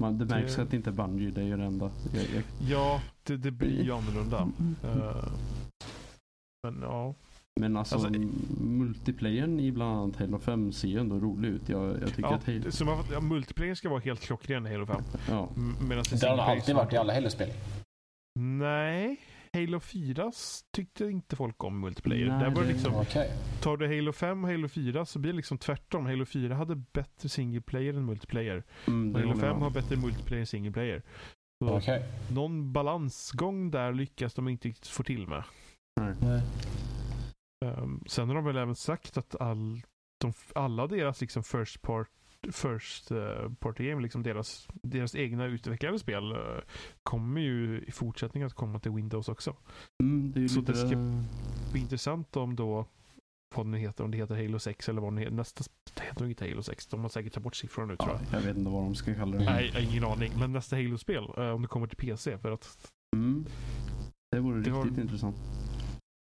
man, 0.00 0.18
det 0.18 0.24
märks 0.24 0.56
Det- 0.56 0.62
att 0.62 0.70
det 0.70 0.76
inte 0.76 0.90
är 0.90 0.94
Bungie, 0.94 1.30
det 1.30 1.40
är 1.40 1.44
ju 1.44 1.56
det 1.56 1.64
enda. 1.64 1.90
Jag, 2.14 2.22
jag, 2.34 2.42
Ja, 2.68 3.00
det, 3.22 3.36
det 3.36 3.50
blir 3.50 3.82
ju 3.84 3.92
annorlunda. 3.92 4.48
Uh, 4.84 5.28
men 6.62 6.82
ja. 6.82 7.14
men 7.60 7.76
alltså, 7.76 7.94
Alltså, 7.94 8.10
multiplayern 8.60 9.60
i 9.60 9.72
bland 9.72 9.98
annat 9.98 10.16
Halo 10.16 10.38
5 10.38 10.72
ser 10.72 10.88
ju 10.88 10.98
ändå 11.00 11.18
rolig 11.18 11.48
ut. 11.48 11.68
Jag, 11.68 12.00
jag 12.00 12.08
tycker 12.08 12.22
ja, 12.22 12.34
att 12.34 12.46
Halo... 12.46 12.70
så 12.70 12.84
man, 12.84 13.04
ja, 13.12 13.20
multiplayer 13.20 13.74
ska 13.74 13.88
vara 13.88 14.00
helt 14.00 14.20
klockren 14.20 14.66
i 14.66 14.72
Halo 14.72 14.86
5. 14.86 15.02
Ja, 15.28 15.48
Medan 15.88 16.04
Det 16.20 16.26
har 16.28 16.38
alltid 16.38 16.74
varit 16.74 16.92
i 16.92 16.96
alla 16.96 17.14
Halo-spel. 17.14 17.50
Nej, 18.38 19.16
Halo 19.54 19.80
4 19.80 20.28
s- 20.28 20.64
tyckte 20.70 21.04
inte 21.04 21.36
folk 21.36 21.64
om 21.64 21.80
multiplayer. 21.80 22.26
Nej, 22.28 22.38
Där 22.40 22.50
var 22.50 22.62
det 22.62 22.68
liksom, 22.72 22.94
Okej. 22.94 23.30
tar 23.62 23.76
du 23.76 23.86
Halo 23.96 24.12
5 24.12 24.44
och 24.44 24.50
Halo 24.50 24.68
4 24.68 25.04
så 25.06 25.18
blir 25.18 25.32
det 25.32 25.36
liksom 25.36 25.58
tvärtom. 25.58 26.06
Halo 26.06 26.24
4 26.24 26.54
hade 26.54 26.76
bättre 26.76 27.28
single 27.28 27.60
player 27.60 27.94
än 27.94 28.04
multiplayer. 28.04 28.64
mm, 28.86 29.14
Halo 29.14 29.26
håller 29.28 29.28
jag 29.28 29.40
5 29.40 29.56
med 29.56 29.62
har 29.62 29.70
bättre 29.70 29.96
multiplayer 29.96 30.40
än 30.40 30.46
single 30.46 30.72
player. 30.72 31.02
Så 31.64 31.76
Okej. 31.76 32.04
någon 32.32 32.72
balansgång 32.72 33.70
där 33.70 33.92
lyckas 33.92 34.34
de 34.34 34.48
inte 34.48 34.68
riktigt 34.68 34.86
få 34.86 35.02
till 35.02 35.28
med. 35.28 35.44
Nej. 36.00 36.42
Um, 37.64 38.04
sen 38.06 38.28
har 38.28 38.34
de 38.34 38.44
väl 38.44 38.56
även 38.56 38.74
sagt 38.74 39.16
att 39.16 39.40
all, 39.40 39.82
de, 40.20 40.32
alla 40.54 40.86
deras 40.86 41.20
liksom 41.20 41.42
first 41.42 41.82
part 41.82 42.08
First 42.52 43.12
uh, 43.12 43.52
party 43.60 43.88
game, 43.90 44.02
liksom 44.02 44.22
deras, 44.22 44.68
deras 44.82 45.14
egna 45.14 45.44
utvecklade 45.46 45.98
spel 45.98 46.32
eh, 46.32 46.38
kommer 47.02 47.40
ju 47.40 47.84
i 47.86 47.92
fortsättningen 47.92 48.46
att 48.46 48.54
komma 48.54 48.78
till 48.78 48.90
Windows 48.92 49.28
också. 49.28 49.56
Mm, 50.02 50.32
det 50.32 50.48
Så 50.48 50.60
lite... 50.60 50.72
det 50.72 50.78
ska- 50.78 51.22
blir 51.72 51.82
intressant 51.82 52.36
om 52.36 52.56
då 52.56 52.86
vad 53.56 53.66
den 53.66 53.74
heter, 53.74 54.04
om 54.04 54.10
det 54.10 54.16
heter 54.16 54.34
Halo 54.34 54.58
6 54.58 54.88
eller 54.88 55.00
vad 55.00 55.12
den 55.12 55.18
heter. 55.18 55.32
Nästa 55.32 55.64
det 55.94 56.02
heter 56.02 56.20
nog 56.20 56.30
inte 56.30 56.48
Halo 56.48 56.62
6. 56.62 56.86
De 56.86 57.00
har 57.00 57.08
säkert 57.08 57.32
tagit 57.32 57.44
bort 57.44 57.56
siffrorna 57.56 57.86
nu 57.92 57.96
tror 57.96 58.10
Ja, 58.10 58.20
jag. 58.30 58.40
jag 58.40 58.46
vet 58.46 58.56
inte 58.56 58.70
vad 58.70 58.82
de 58.84 58.94
ska 58.94 59.14
kalla 59.14 59.36
det. 59.36 59.44
Nej, 59.44 59.66
jag 59.74 59.80
har 59.80 59.90
ingen 59.90 60.04
aning. 60.04 60.32
Men 60.38 60.52
nästa 60.52 60.76
Halo-spel, 60.76 61.24
eh, 61.36 61.48
om 61.50 61.62
det 61.62 61.68
kommer 61.68 61.86
till 61.86 61.96
PC. 61.96 62.38
För 62.38 62.50
att 62.52 62.90
Mm. 63.16 63.44
Det 64.30 64.40
vore 64.40 64.60
Det 64.60 64.70
har- 64.70 64.84
riktigt 64.84 65.02
intressant. 65.02 65.36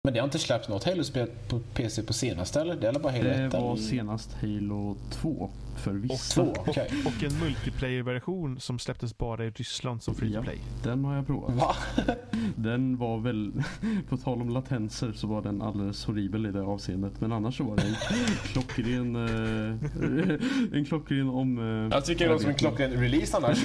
Men 0.04 0.14
det 0.14 0.20
har 0.20 0.24
inte 0.24 0.38
släppts 0.38 0.68
något 0.68 0.84
Halo-spel 0.84 1.28
på 1.48 1.58
PC 1.74 2.02
på 2.02 2.12
senaste 2.12 2.60
eller? 2.60 2.76
Det 2.76 2.88
är 2.88 2.92
bara 2.92 3.12
Halo 3.12 3.24
Det 3.24 3.34
1? 3.34 3.52
var 3.52 3.60
eller? 3.72 3.76
senast 3.82 4.36
Halo 4.40 4.96
2 5.10 5.50
för 5.76 5.92
vissa. 5.92 6.34
Två, 6.44 6.52
okej. 6.58 6.90
Och 7.06 7.24
en 7.24 7.38
multiplayer-version 7.40 8.60
som 8.60 8.78
släpptes 8.78 9.18
bara 9.18 9.44
i 9.44 9.50
Ryssland 9.50 10.02
som 10.02 10.14
free 10.14 10.28
to 10.30 10.34
Ja. 10.34 10.42
play. 10.42 10.58
Den 10.82 11.04
har 11.04 11.14
jag 11.16 11.26
provat. 11.26 11.54
Va? 11.54 11.74
Den 12.56 12.96
var 12.96 13.18
väl, 13.18 13.52
på 14.08 14.16
tal 14.16 14.40
om 14.42 14.48
latenser 14.50 15.12
så 15.12 15.26
var 15.26 15.42
den 15.42 15.62
alldeles 15.62 16.04
horribel 16.04 16.46
i 16.46 16.52
det 16.52 16.62
avseendet. 16.62 17.20
Men 17.20 17.32
annars 17.32 17.56
så 17.56 17.64
var 17.64 17.76
det 17.76 17.82
en 17.82 17.94
klockren, 18.52 19.16
eh, 19.16 20.78
en 20.78 20.84
klockren 20.84 21.28
om... 21.28 21.58
eh, 21.58 21.96
Jag 21.96 22.04
tycker 22.04 22.24
det 22.24 22.30
låter 22.32 22.42
som 22.42 22.50
en 22.50 22.56
klockren 22.58 22.90
release 22.92 23.36
annars. 23.36 23.64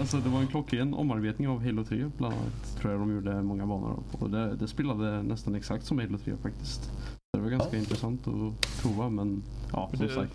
Alltså 0.00 0.16
det 0.16 0.28
var 0.28 0.40
en 0.40 0.46
klockren 0.46 0.94
omarbetning 0.94 1.48
av 1.48 1.64
Halo 1.64 1.84
3 1.84 2.10
bland 2.18 2.34
annat. 2.34 2.76
Tror 2.80 2.92
jag 2.92 3.00
de 3.00 3.14
gjorde 3.14 3.42
många 3.42 3.66
banor 3.66 3.88
av. 3.90 4.04
Och 4.22 4.30
det, 4.30 4.56
det 4.56 4.68
spelade 4.68 5.22
nästan 5.22 5.55
exakt 5.56 5.84
som 5.84 5.98
Halo 5.98 6.18
3 6.18 6.36
faktiskt. 6.42 6.90
Det 7.32 7.40
var 7.40 7.50
ganska 7.50 7.72
Ja. 7.76 7.78
intressant 7.78 8.20
att 8.28 8.82
prova 8.82 9.08
men 9.08 9.42
ja 9.72 9.90
som 9.94 10.06
det- 10.06 10.14
sagt. 10.14 10.32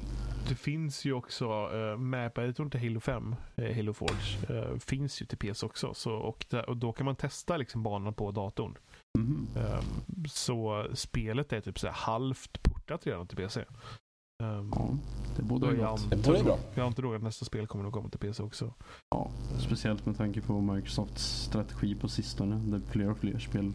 det 0.50 0.56
finns 0.56 1.06
ju 1.06 1.14
också 1.14 1.46
uh, 1.70 1.98
map-editorn 1.98 2.70
till 2.70 2.80
Halo 2.80 3.00
5, 3.00 3.36
uh, 3.62 3.76
Halo 3.76 3.94
Forge, 3.94 4.38
uh, 4.72 4.78
finns 4.80 5.22
ju 5.22 5.26
till 5.26 5.38
PC 5.38 5.66
också. 5.66 5.94
Så, 5.94 6.12
och, 6.14 6.46
där, 6.50 6.70
och 6.70 6.78
då 6.78 6.92
kan 6.94 7.06
man 7.06 7.16
testa 7.16 7.58
liksom 7.58 7.84
banan 7.84 8.14
på 8.14 8.32
datorn. 8.32 8.78
Mhm. 9.20 9.48
Um, 9.56 10.26
så 10.28 10.88
spelet 10.94 11.54
är 11.54 11.62
typ 11.62 11.80
så 11.80 11.88
här 11.88 11.94
halvt 11.94 12.64
portat 12.64 13.08
redan 13.08 13.28
till 13.28 13.38
PC. 13.38 13.66
Um, 14.44 14.72
Ja, 14.76 14.90
det 15.38 15.44
borde 15.44 15.66
vara 15.66 15.76
jag. 15.78 16.00
Det 16.10 16.26
borde 16.28 16.44
bra. 16.44 16.58
jag 16.76 16.86
antar 16.86 17.16
att 17.16 17.24
nästa 17.24 17.46
spel 17.46 17.68
kommer 17.68 17.86
att 17.88 17.94
komma 17.94 18.10
till 18.10 18.20
PC 18.20 18.44
också. 18.44 18.74
Ja, 19.10 19.32
speciellt 19.60 20.06
med 20.06 20.18
tanke 20.18 20.42
på 20.42 20.62
Microsofts 20.62 21.24
strategi 21.24 21.96
på 21.96 22.08
sistone. 22.08 22.56
Där 22.56 22.82
fler 22.92 23.12
och 23.12 23.18
fler 23.18 23.40
spel 23.40 23.74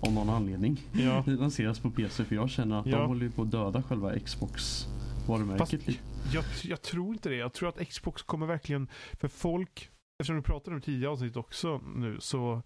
av 0.00 0.12
någon 0.12 0.28
anledning 0.30 0.80
Ja, 0.92 1.24
lanseras 1.26 1.78
på 1.80 1.90
PC. 1.90 2.24
För 2.24 2.34
jag 2.34 2.50
känner 2.50 2.80
att 2.80 2.86
Ja. 2.86 2.98
de 2.98 3.08
håller 3.08 3.28
på 3.28 3.42
att 3.42 3.50
döda 3.50 3.82
själva 3.82 4.18
Xbox-varumärket 4.18 5.58
Fast 5.58 5.72
lite. 5.72 5.92
jag, 6.34 6.44
jag 6.64 6.82
tror 6.82 7.12
inte 7.14 7.28
det. 7.28 7.36
Jag 7.36 7.52
tror 7.52 7.68
att 7.68 7.88
Xbox 7.88 8.22
kommer 8.22 8.46
verkligen, 8.46 8.88
för 9.12 9.28
folk, 9.28 9.90
eftersom 10.22 10.36
vi 10.36 10.42
pratade 10.42 10.76
om 10.76 10.82
tidigare 10.82 11.12
avsnitt 11.12 11.36
också 11.36 11.78
nu, 11.78 12.20
så 12.20 12.62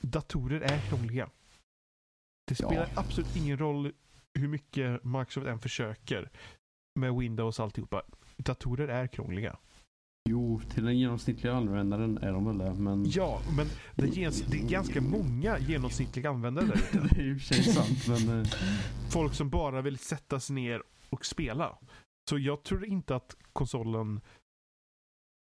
datorer 0.00 0.60
är 0.60 0.78
krångliga. 0.88 1.30
Det 2.48 2.60
Ja. 2.60 2.66
spelar 2.68 2.88
absolut 2.96 3.36
ingen 3.36 3.58
roll 3.58 3.92
hur 4.38 4.48
mycket 4.48 5.04
Microsoft 5.04 5.46
än 5.46 5.58
försöker 5.58 6.30
med 7.00 7.14
Windows 7.14 7.58
och 7.58 7.64
alltihopa. 7.64 8.02
Datorer 8.36 8.88
är 8.88 9.06
krångliga. 9.06 9.56
Jo, 10.28 10.60
till 10.74 10.84
den 10.84 10.98
genomsnittliga 10.98 11.54
användaren 11.54 12.18
är 12.18 12.32
de 12.32 12.46
väl 12.46 12.58
det. 12.58 12.74
Men 12.74 13.04
Ja, 13.10 13.40
men 13.56 13.66
det, 13.94 14.06
ges, 14.06 14.40
det 14.42 14.58
är 14.58 14.68
ganska 14.68 15.00
många 15.00 15.58
genomsnittliga 15.58 16.30
användare 16.30 16.66
där 16.66 16.74
ute. 16.74 16.98
det 17.14 17.20
är 17.20 17.24
ju 17.24 17.32
i 17.34 17.36
och 17.36 17.40
för 17.40 17.54
sig 17.54 17.62
sant. 17.62 18.08
Men 18.26 18.40
eh, 18.40 18.46
Folk 19.10 19.34
som 19.34 19.50
bara 19.50 19.82
vill 19.82 19.98
sätta 19.98 20.40
sig 20.40 20.54
ner 20.54 20.82
och 21.10 21.26
spela. 21.26 21.78
Så 22.30 22.38
jag 22.38 22.62
tror 22.62 22.84
inte 22.84 23.16
att 23.16 23.36
konsolen 23.52 24.20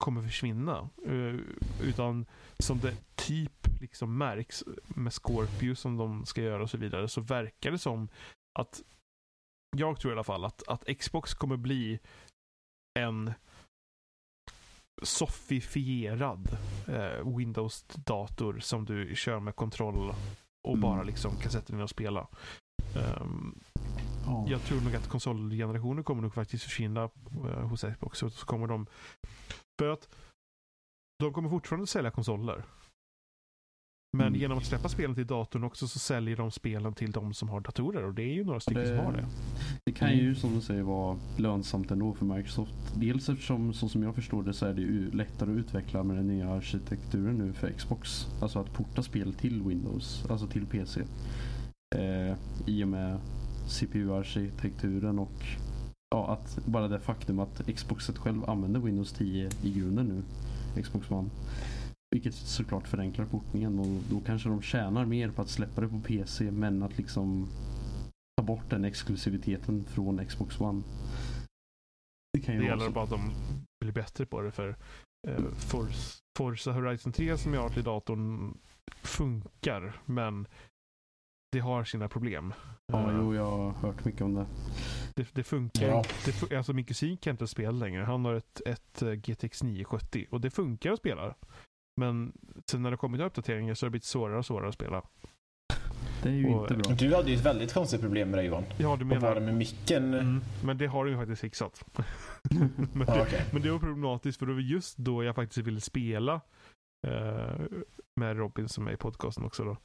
kommer 0.04 0.22
försvinna. 0.22 0.90
eh, 1.06 1.36
Utan 1.88 2.26
som 2.60 2.80
det 2.80 2.96
typ 3.16 3.68
liksom 3.82 4.18
märks 4.18 4.64
med 4.88 5.14
Scorpio 5.14 5.76
som 5.76 5.98
de 5.98 6.26
ska 6.26 6.42
göra 6.42 6.64
och 6.64 6.70
så 6.70 6.78
vidare 6.78 7.08
så 7.08 7.22
verkar 7.22 7.72
det 7.72 7.80
som 7.80 8.10
att 8.60 8.82
jag 9.78 10.00
tror 10.00 10.12
i 10.12 10.16
alla 10.16 10.24
fall 10.24 10.46
att, 10.46 10.68
att 10.68 10.98
Xbox 11.00 11.34
kommer 11.34 11.58
bli 11.58 12.00
en 13.00 13.34
soffifierad 15.02 16.58
eh, 16.88 17.36
Windows-dator 17.38 18.60
som 18.60 18.86
du 18.86 19.16
kör 19.16 19.40
med 19.40 19.56
kontroll 19.56 20.10
och 20.68 20.74
Mm. 20.74 20.82
bara 20.82 21.04
liksom 21.04 21.36
kan 21.38 21.52
sätta 21.52 21.68
dig 21.68 21.76
ner 21.76 21.84
och 21.84 21.90
spela. 21.90 22.28
Ehm, 22.96 23.60
ja. 24.26 24.46
jag 24.48 24.62
tror 24.62 24.82
nog 24.82 24.96
att 24.96 25.08
konsolgenerationen 25.08 26.04
kommer 26.04 26.22
nog 26.22 26.34
faktiskt 26.34 26.64
försvinna 26.64 27.04
eh, 27.50 27.68
hos 27.68 27.82
Xbox. 27.82 28.20
Så 28.20 28.30
kommer 28.30 28.68
de... 28.68 28.88
För 29.82 29.90
att 29.90 30.10
de 31.20 31.34
kommer 31.34 31.50
fortfarande 31.50 31.88
sälja 31.88 32.12
konsoler. 32.12 32.64
Men 34.14 34.28
Mm. 34.28 34.40
genom 34.40 34.58
att 34.58 34.66
släppa 34.66 34.90
spelen 34.90 35.16
till 35.16 35.28
datorn 35.28 35.64
också 35.64 35.88
så 35.88 36.00
säljer 36.00 36.38
de 36.38 36.52
spelen 36.52 36.94
till 36.94 37.12
de 37.12 37.34
som 37.34 37.50
har 37.50 37.60
datorer. 37.62 38.04
Och 38.06 38.14
det 38.14 38.22
är 38.24 38.34
ju 38.34 38.44
några 38.44 38.60
stycken 38.60 38.82
Det- 38.84 38.88
som 38.98 39.06
har 39.06 39.12
det. 39.12 39.26
Det 39.86 39.92
kan 39.92 40.18
ju 40.18 40.36
som 40.36 40.56
du 40.56 40.62
säger 40.62 40.84
vara 40.84 41.18
lönsamt 41.38 41.92
ändå 41.92 42.14
för 42.14 42.26
Microsoft. 42.26 42.74
Dels 42.96 43.30
eftersom 43.30 43.74
så 43.74 43.90
som 43.90 44.04
jag 44.04 44.16
förstår 44.16 44.44
det 44.44 44.54
så 44.54 44.66
är 44.66 44.74
det 44.74 44.82
ju 44.82 45.12
lättare 45.12 45.52
att 45.52 45.58
utveckla 45.58 46.04
med 46.04 46.18
den 46.18 46.28
nya 46.28 46.50
arkitekturen 46.50 47.36
nu 47.36 47.54
för 47.54 47.72
Xbox. 47.72 48.28
Alltså 48.42 48.60
att 48.60 48.74
porta 48.74 49.04
spel 49.04 49.34
till 49.34 49.62
Windows, 49.64 50.26
alltså 50.30 50.48
till 50.48 50.66
PC. 50.66 51.02
Eh, 51.96 52.36
I 52.66 52.84
och 52.84 52.88
med 52.88 53.20
CPU-arkitekturen 53.68 55.20
och 55.20 55.44
ja, 56.16 56.28
att 56.34 56.66
bara 56.66 56.88
det 56.88 57.00
faktum 57.00 57.40
att 57.40 57.62
Xboxet 57.76 58.18
själv 58.18 58.50
använder 58.50 58.80
Windows 58.80 59.14
10 59.14 59.50
i 59.64 59.74
grunden 59.74 60.06
nu. 60.06 60.24
Xbox 60.84 61.12
One. 61.12 61.30
Vilket 62.12 62.34
såklart 62.34 62.88
förenklar 62.88 63.26
portningen 63.26 63.80
och 63.80 64.02
då 64.10 64.22
kanske 64.26 64.50
de 64.50 64.62
tjänar 64.62 65.06
mer 65.06 65.32
på 65.32 65.42
att 65.42 65.50
släppa 65.50 65.82
det 65.82 65.88
på 65.88 66.00
PC 66.00 66.52
men 66.52 66.84
att 66.84 66.98
liksom 66.98 67.48
ta 68.38 68.44
bort 68.44 68.70
den 68.70 68.86
exklusiviteten 68.86 69.86
från 69.86 70.26
Xbox 70.26 70.60
One. 70.62 70.84
Det 72.34 72.40
kan 72.40 72.56
ju 72.56 72.62
Det 72.62 72.68
gäller 72.68 72.90
bara 72.90 73.04
att 73.04 73.10
de 73.10 73.32
blir 73.80 73.92
bättre 73.92 74.26
på 74.26 74.42
det. 74.42 74.52
För 74.52 74.76
eh, 75.28 75.44
Forza, 75.54 76.22
Forza 76.38 76.72
Horizon 76.72 77.12
3 77.14 77.38
som 77.38 77.54
jag 77.54 77.62
har 77.62 77.70
till 77.70 77.84
datorn 77.84 78.58
funkar. 79.02 80.02
Men 80.06 80.48
det 81.52 81.60
har 81.60 81.84
sina 81.84 82.10
problem. 82.10 82.54
Ja, 82.86 83.12
Eh, 83.12 83.18
jo, 83.18 83.36
jag 83.36 83.52
har 83.52 83.72
hört 83.72 84.06
mycket 84.06 84.22
om 84.22 84.34
det. 84.34 84.46
Det, 85.16 85.28
det 85.34 85.44
funkar. 85.44 85.88
Ja. 85.88 86.04
Det, 86.26 86.58
alltså 86.58 86.74
min 86.74 86.86
kusin 86.86 87.18
kan 87.18 87.32
inte 87.32 87.48
spela 87.48 87.72
längre. 87.72 88.04
Han 88.04 88.26
har 88.26 88.34
ett, 88.34 88.62
ett 88.66 89.02
eh, 89.02 89.12
GTX 89.12 89.64
970 89.64 90.26
och 90.30 90.42
det 90.42 90.50
funkar 90.50 90.92
att 90.92 91.00
spela. 91.00 91.36
Men 91.98 92.34
sen 92.66 92.82
när 92.82 92.92
det 92.92 92.98
kommit 92.98 93.22
uppdateringar 93.22 93.74
så 93.74 93.86
har 93.86 93.88
det 93.88 93.92
blivit 93.92 94.04
svårare 94.06 94.38
och 94.38 94.46
svårare 94.46 94.68
att 94.68 94.74
spela. 94.74 95.02
Det 96.24 96.30
är 96.30 96.34
ju 96.34 96.46
Och- 96.46 96.62
inte 96.72 96.74
bra. 96.74 96.96
Du 96.96 97.16
hade 97.16 97.30
ju 97.30 97.36
ett 97.36 97.46
väldigt 97.46 97.74
konstigt 97.74 98.02
problem 98.02 98.30
med 98.30 98.40
det 98.40 98.44
Johan. 98.44 98.64
Ja, 98.78 98.96
du 98.96 99.06
menar... 99.06 99.36
det 99.36 99.42
med 99.42 99.54
micken? 99.56 100.14
Mm, 100.14 100.42
men 100.64 100.78
det 100.78 100.88
har 100.88 101.06
du 101.06 101.12
ju 101.12 101.18
faktiskt 101.18 101.42
fixat. 101.42 101.86
men, 102.94 103.06
det, 103.06 103.22
okej. 103.22 103.46
men 103.52 103.62
det 103.62 103.72
var 103.72 103.80
problematiskt 103.80 104.40
för 104.40 104.46
det 104.46 104.54
var 104.54 104.62
just 104.62 104.98
då 104.98 105.24
jag 105.24 105.36
faktiskt 105.36 105.68
ville 105.68 105.82
spela 105.82 106.42
eh, 107.08 107.62
med 108.16 108.38
Robin 108.38 108.70
som 108.70 108.88
är 108.88 108.92
i 108.92 108.98
podcasten 108.98 109.46
också. 109.46 109.64
Då. 109.64 109.78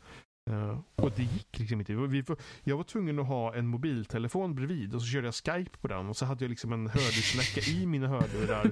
Eh, 0.51 0.79
och 0.97 1.13
det 1.17 1.23
gick 1.23 1.59
liksom 1.59 1.81
inte. 1.81 1.95
Vi, 1.95 2.25
jag 2.65 2.77
var 2.77 2.85
tvungen 2.85 3.19
att 3.19 3.27
ha 3.27 3.55
en 3.55 3.67
mobiltelefon 3.67 4.55
bredvid 4.55 4.95
och 4.95 5.03
så 5.03 5.07
körde 5.07 5.27
jag 5.27 5.35
Skype 5.35 5.79
på 5.81 5.89
den 5.89 6.09
och 6.09 6.17
så 6.17 6.27
hade 6.27 6.45
jag 6.45 6.51
liksom 6.51 6.73
en 6.73 6.87
hörlursläcka 6.87 7.71
i 7.71 7.87
mina 7.87 8.09
hörlurar 8.09 8.71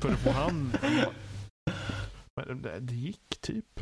för 0.00 0.08
att 0.12 0.18
få 0.18 0.30
han. 0.30 0.72
Men 2.46 2.62
det, 2.62 2.80
det 2.80 2.94
gick 2.94 3.40
typ. 3.40 3.80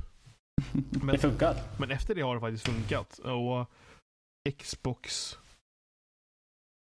Men, 1.02 1.06
Det 1.06 1.18
funkar. 1.18 1.56
men 1.78 1.90
efter 1.90 2.14
det 2.14 2.20
har 2.20 2.34
det 2.34 2.40
faktiskt 2.40 2.66
funkat. 2.68 3.18
Och 3.18 3.70
Xbox 4.58 5.38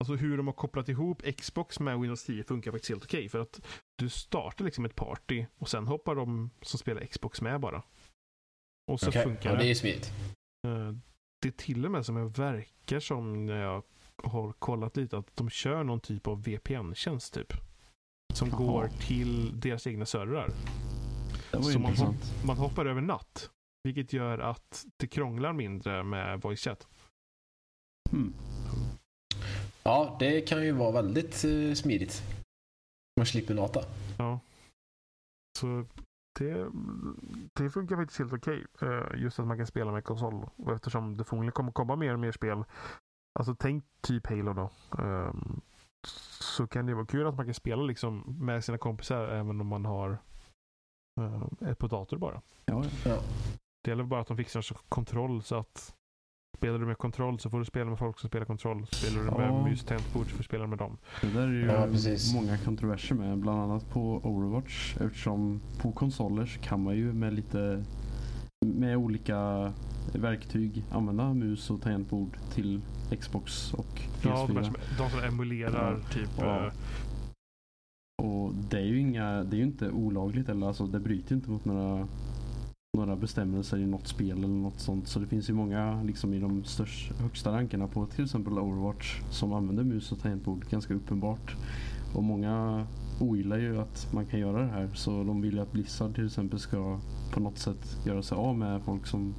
Alltså 0.01 0.15
hur 0.17 0.37
de 0.37 0.47
har 0.47 0.55
kopplat 0.55 0.89
ihop 0.89 1.23
Xbox 1.23 1.81
med 1.81 1.99
Windows 2.01 2.25
10 2.25 2.45
funkar 2.45 2.71
faktiskt 2.73 2.91
helt 2.91 3.05
okej. 3.05 3.29
för 3.29 3.39
att 3.39 3.61
du 3.99 4.09
startar 4.09 4.65
liksom 4.65 4.85
ett 4.85 4.95
party 4.95 5.47
och 5.59 5.69
sen 5.69 5.87
hoppar 5.87 6.15
de 6.15 6.51
som 6.63 6.79
spelar 6.79 7.07
Xbox 7.07 7.41
med 7.41 7.61
bara. 7.61 7.83
Och 8.93 9.01
så 9.01 9.09
Okej, 9.09 9.23
funkar 9.23 9.51
ja, 9.51 9.57
det. 9.57 9.59
det 9.63 9.67
är 9.67 9.69
ju 9.69 9.75
smidigt. 9.75 10.13
Eh, 10.67 10.93
Det 11.43 11.49
är 11.49 11.53
till 11.53 11.85
och 11.85 11.91
med 11.91 12.07
som 12.07 12.17
jag 12.17 12.37
verkar 12.37 13.01
som 13.01 13.47
när 13.47 13.61
jag 13.63 13.83
har 14.25 14.53
kollat 14.53 14.97
lite 14.97 15.19
att 15.19 15.37
de 15.37 15.51
kör 15.51 15.85
någon 15.85 16.01
typ 16.01 16.27
av 16.27 16.43
VPN-tjänst 16.43 17.35
typ. 17.35 17.53
Som 18.35 18.49
Jaha. 18.49 18.59
går 18.59 18.89
till 18.89 19.61
deras 19.61 19.87
egna 19.87 20.07
servrar. 20.07 20.51
Det 21.57 21.63
var 21.63 21.67
ju 21.69 21.73
Så 21.73 21.79
man, 21.79 21.97
hopp, 21.97 22.17
man 22.47 22.57
hoppar 22.57 22.87
över 22.87 23.01
natt. 23.01 23.51
Vilket 23.85 24.13
gör 24.13 24.39
att 24.39 24.87
det 24.97 25.07
krånglar 25.07 25.53
mindre 25.53 26.03
med 26.03 26.41
voice 26.41 26.61
chat. 26.61 26.87
Hmm. 28.11 28.35
Ja, 29.83 30.17
det 30.21 30.41
kan 30.41 30.65
ju 30.65 30.73
vara 30.73 30.91
väldigt 30.93 31.45
eh, 31.45 31.75
smidigt. 31.75 32.23
Man 33.17 33.27
slipper 33.27 33.55
nata. 33.55 33.81
Ja. 34.19 34.41
Så 35.59 35.85
det, 36.39 36.67
det 37.53 37.71
funkar 37.71 37.97
faktiskt 37.97 38.19
helt 38.19 38.33
okej. 38.33 38.65
Eh, 38.83 39.21
Just 39.23 39.39
att 39.39 39.47
man 39.47 39.57
kan 39.57 39.67
spela 39.67 39.93
med 39.93 40.05
konsol. 40.05 40.47
Och 40.57 40.73
eftersom 40.73 41.17
det 41.17 41.25
förmodligen 41.25 41.53
kommer 41.53 41.73
komma 41.73 41.97
mer 41.97 42.13
och 42.13 42.19
mer 42.21 42.33
spel. 42.33 42.65
Alltså 43.39 43.55
tänk 43.59 43.85
typ 44.01 44.27
Halo 44.27 44.53
då. 44.53 44.71
ehm, 45.03 45.61
Så 46.41 46.67
kan 46.67 46.87
det 46.87 46.95
vara 46.95 47.07
kul 47.07 47.27
att 47.27 47.37
man 47.37 47.45
kan 47.45 47.55
spela 47.55 47.83
liksom 47.83 48.37
med 48.41 48.65
sina 48.65 48.79
kompisar 48.79 49.29
även 49.29 49.61
om 49.61 49.67
man 49.67 49.85
har 49.85 50.19
eh, 51.21 51.69
ett 51.71 51.79
på 51.79 51.87
dator 51.87 52.17
bara. 52.19 52.41
Ja, 52.67 52.85
ja. 52.85 53.11
Ja. 53.11 53.17
Det 53.85 53.91
gäller 53.91 54.05
bara 54.05 54.21
att 54.21 54.27
de 54.27 54.37
fixar 54.37 54.61
så 54.63 54.75
kontroll 54.75 55.43
så 55.43 55.55
att 55.57 55.95
Spelar 56.57 56.79
du 56.79 56.87
med 56.87 56.99
kontroll 56.99 57.39
så 57.39 57.51
får 57.51 57.59
du 57.59 57.65
spela 57.65 57.91
med 57.91 57.99
folk 57.99 58.19
som 58.19 58.29
spelar 58.29 58.47
kontroll. 58.47 58.87
Spelar 58.87 59.19
du 59.25 59.31
med 59.31 59.49
Ja. 59.49 59.65
mus 59.67 59.85
tangentbord 59.85 60.25
så 60.27 60.31
får 60.31 60.39
du 60.39 60.45
spela 60.45 60.67
med 60.67 60.79
dem. 60.79 60.99
Det 61.21 61.27
där 61.31 61.41
är 61.43 61.49
ju 61.53 61.67
Ja, 61.67 61.87
många 62.35 62.59
kontroverser 62.59 63.15
med. 63.15 63.39
Bland 63.39 63.61
annat 63.61 63.91
på 63.91 64.01
Overwatch. 64.25 64.97
Eftersom 65.01 65.61
på 65.83 65.93
konsoler 65.93 66.47
så 66.47 66.61
kan 66.61 66.83
man 66.83 66.97
ju 66.97 67.13
med 67.13 67.35
lite 67.35 67.85
med 68.67 68.97
olika 68.97 69.73
verktyg 70.13 70.85
använda 70.91 71.35
mus 71.35 71.71
och 71.71 71.83
tangentbord 71.83 72.37
till 72.55 72.81
Xbox 73.21 73.75
och 73.75 74.01
Ja, 74.23 74.47
de, 74.49 74.59
PS4. 74.59 74.63
som, 74.65 74.75
de 74.99 75.11
som 75.11 75.21
emulerar 75.25 76.01
typ. 76.13 76.31
Ja. 76.39 76.71
Och 78.23 78.55
det 78.71 78.79
är 78.79 78.85
ju 78.85 79.01
inga, 79.01 79.45
det 79.45 79.57
är 79.57 79.59
ju 79.59 79.65
inte 79.65 79.91
olagligt 79.91 80.49
eller 80.49 80.67
alltså 80.67 80.87
det 80.87 81.01
bryter 81.01 81.35
inte 81.35 81.51
mot 81.51 81.65
några 81.65 82.09
några 82.97 83.17
bestämmelser 83.17 83.79
i 83.79 83.87
något 83.87 84.07
spel 84.07 84.39
eller 84.39 84.49
något 84.49 84.81
sånt. 84.81 85.09
Så 85.09 85.19
det 85.19 85.27
finns 85.27 85.51
ju 85.51 85.53
många 85.53 86.03
liksom 86.03 86.35
i 86.35 86.39
de 86.39 86.65
störst, 86.65 87.13
högsta 87.13 87.53
rankerna 87.53 87.89
på 87.89 88.07
till 88.07 88.25
exempel 88.25 88.59
Overwatch 88.59 89.21
som 89.31 89.53
använder 89.53 89.85
mus 89.85 90.13
och 90.13 90.19
tangentbord 90.19 90.65
ganska 90.71 90.95
uppenbart. 90.95 91.57
Och 92.15 92.25
många 92.25 92.87
ogillar 93.21 93.59
ju 93.59 93.81
att 93.81 94.13
man 94.13 94.27
kan 94.27 94.41
göra 94.41 94.61
det 94.61 94.69
här 94.69 94.91
så 94.95 95.11
de 95.25 95.41
vill 95.41 95.55
ju 95.55 95.61
att 95.61 95.73
Blizzard 95.73 96.15
till 96.15 96.27
exempel 96.27 96.59
ska 96.59 97.01
på 97.33 97.41
något 97.41 97.59
sätt 97.59 97.99
göra 98.07 98.23
sig 98.23 98.37
av 98.37 98.59
med 98.59 98.83
folk 98.83 99.07
som 99.07 99.35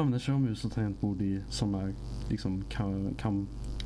använder 0.00 0.18
sig 0.18 0.34
av 0.34 0.40
mus 0.40 0.64
och 0.64 0.72
tangentbord 0.72 1.22
i, 1.22 1.42
sådana 1.48 1.92
liksom 2.28 2.64
kan, 2.68 3.14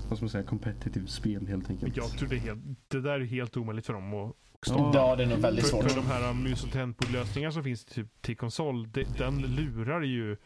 vad 0.09 0.19
ska 0.19 0.25
man 0.25 0.31
säga, 0.31 0.45
competitive 0.45 1.07
spel 1.07 1.47
helt 1.47 1.71
enkelt. 1.71 1.97
Jag 1.97 2.11
tror 2.11 2.29
det, 2.29 2.37
är 2.37 2.41
helt, 2.41 2.61
det 2.89 3.01
där 3.01 3.21
är 3.21 3.25
helt 3.25 3.57
omöjligt 3.57 3.87
för 3.87 3.93
dem 3.93 4.15
att 4.15 4.33
Ja. 4.67 4.91
Ja, 4.95 5.17
det 5.17 5.23
är 5.23 5.27
nog 5.27 5.39
väldigt 5.39 5.65
För, 5.65 5.71
svårt. 5.71 5.91
för 5.91 5.97
de 6.01 6.07
här 6.07 6.33
mus 6.35 6.65
och 6.65 6.71
tangentbordlösningar 6.71 7.51
som 7.51 7.65
finns 7.65 7.85
typ 7.85 8.23
till 8.23 8.37
konsol, 8.37 8.91
de, 8.93 9.05
den 9.19 9.39
lurar 9.43 10.03
ju 10.03 10.37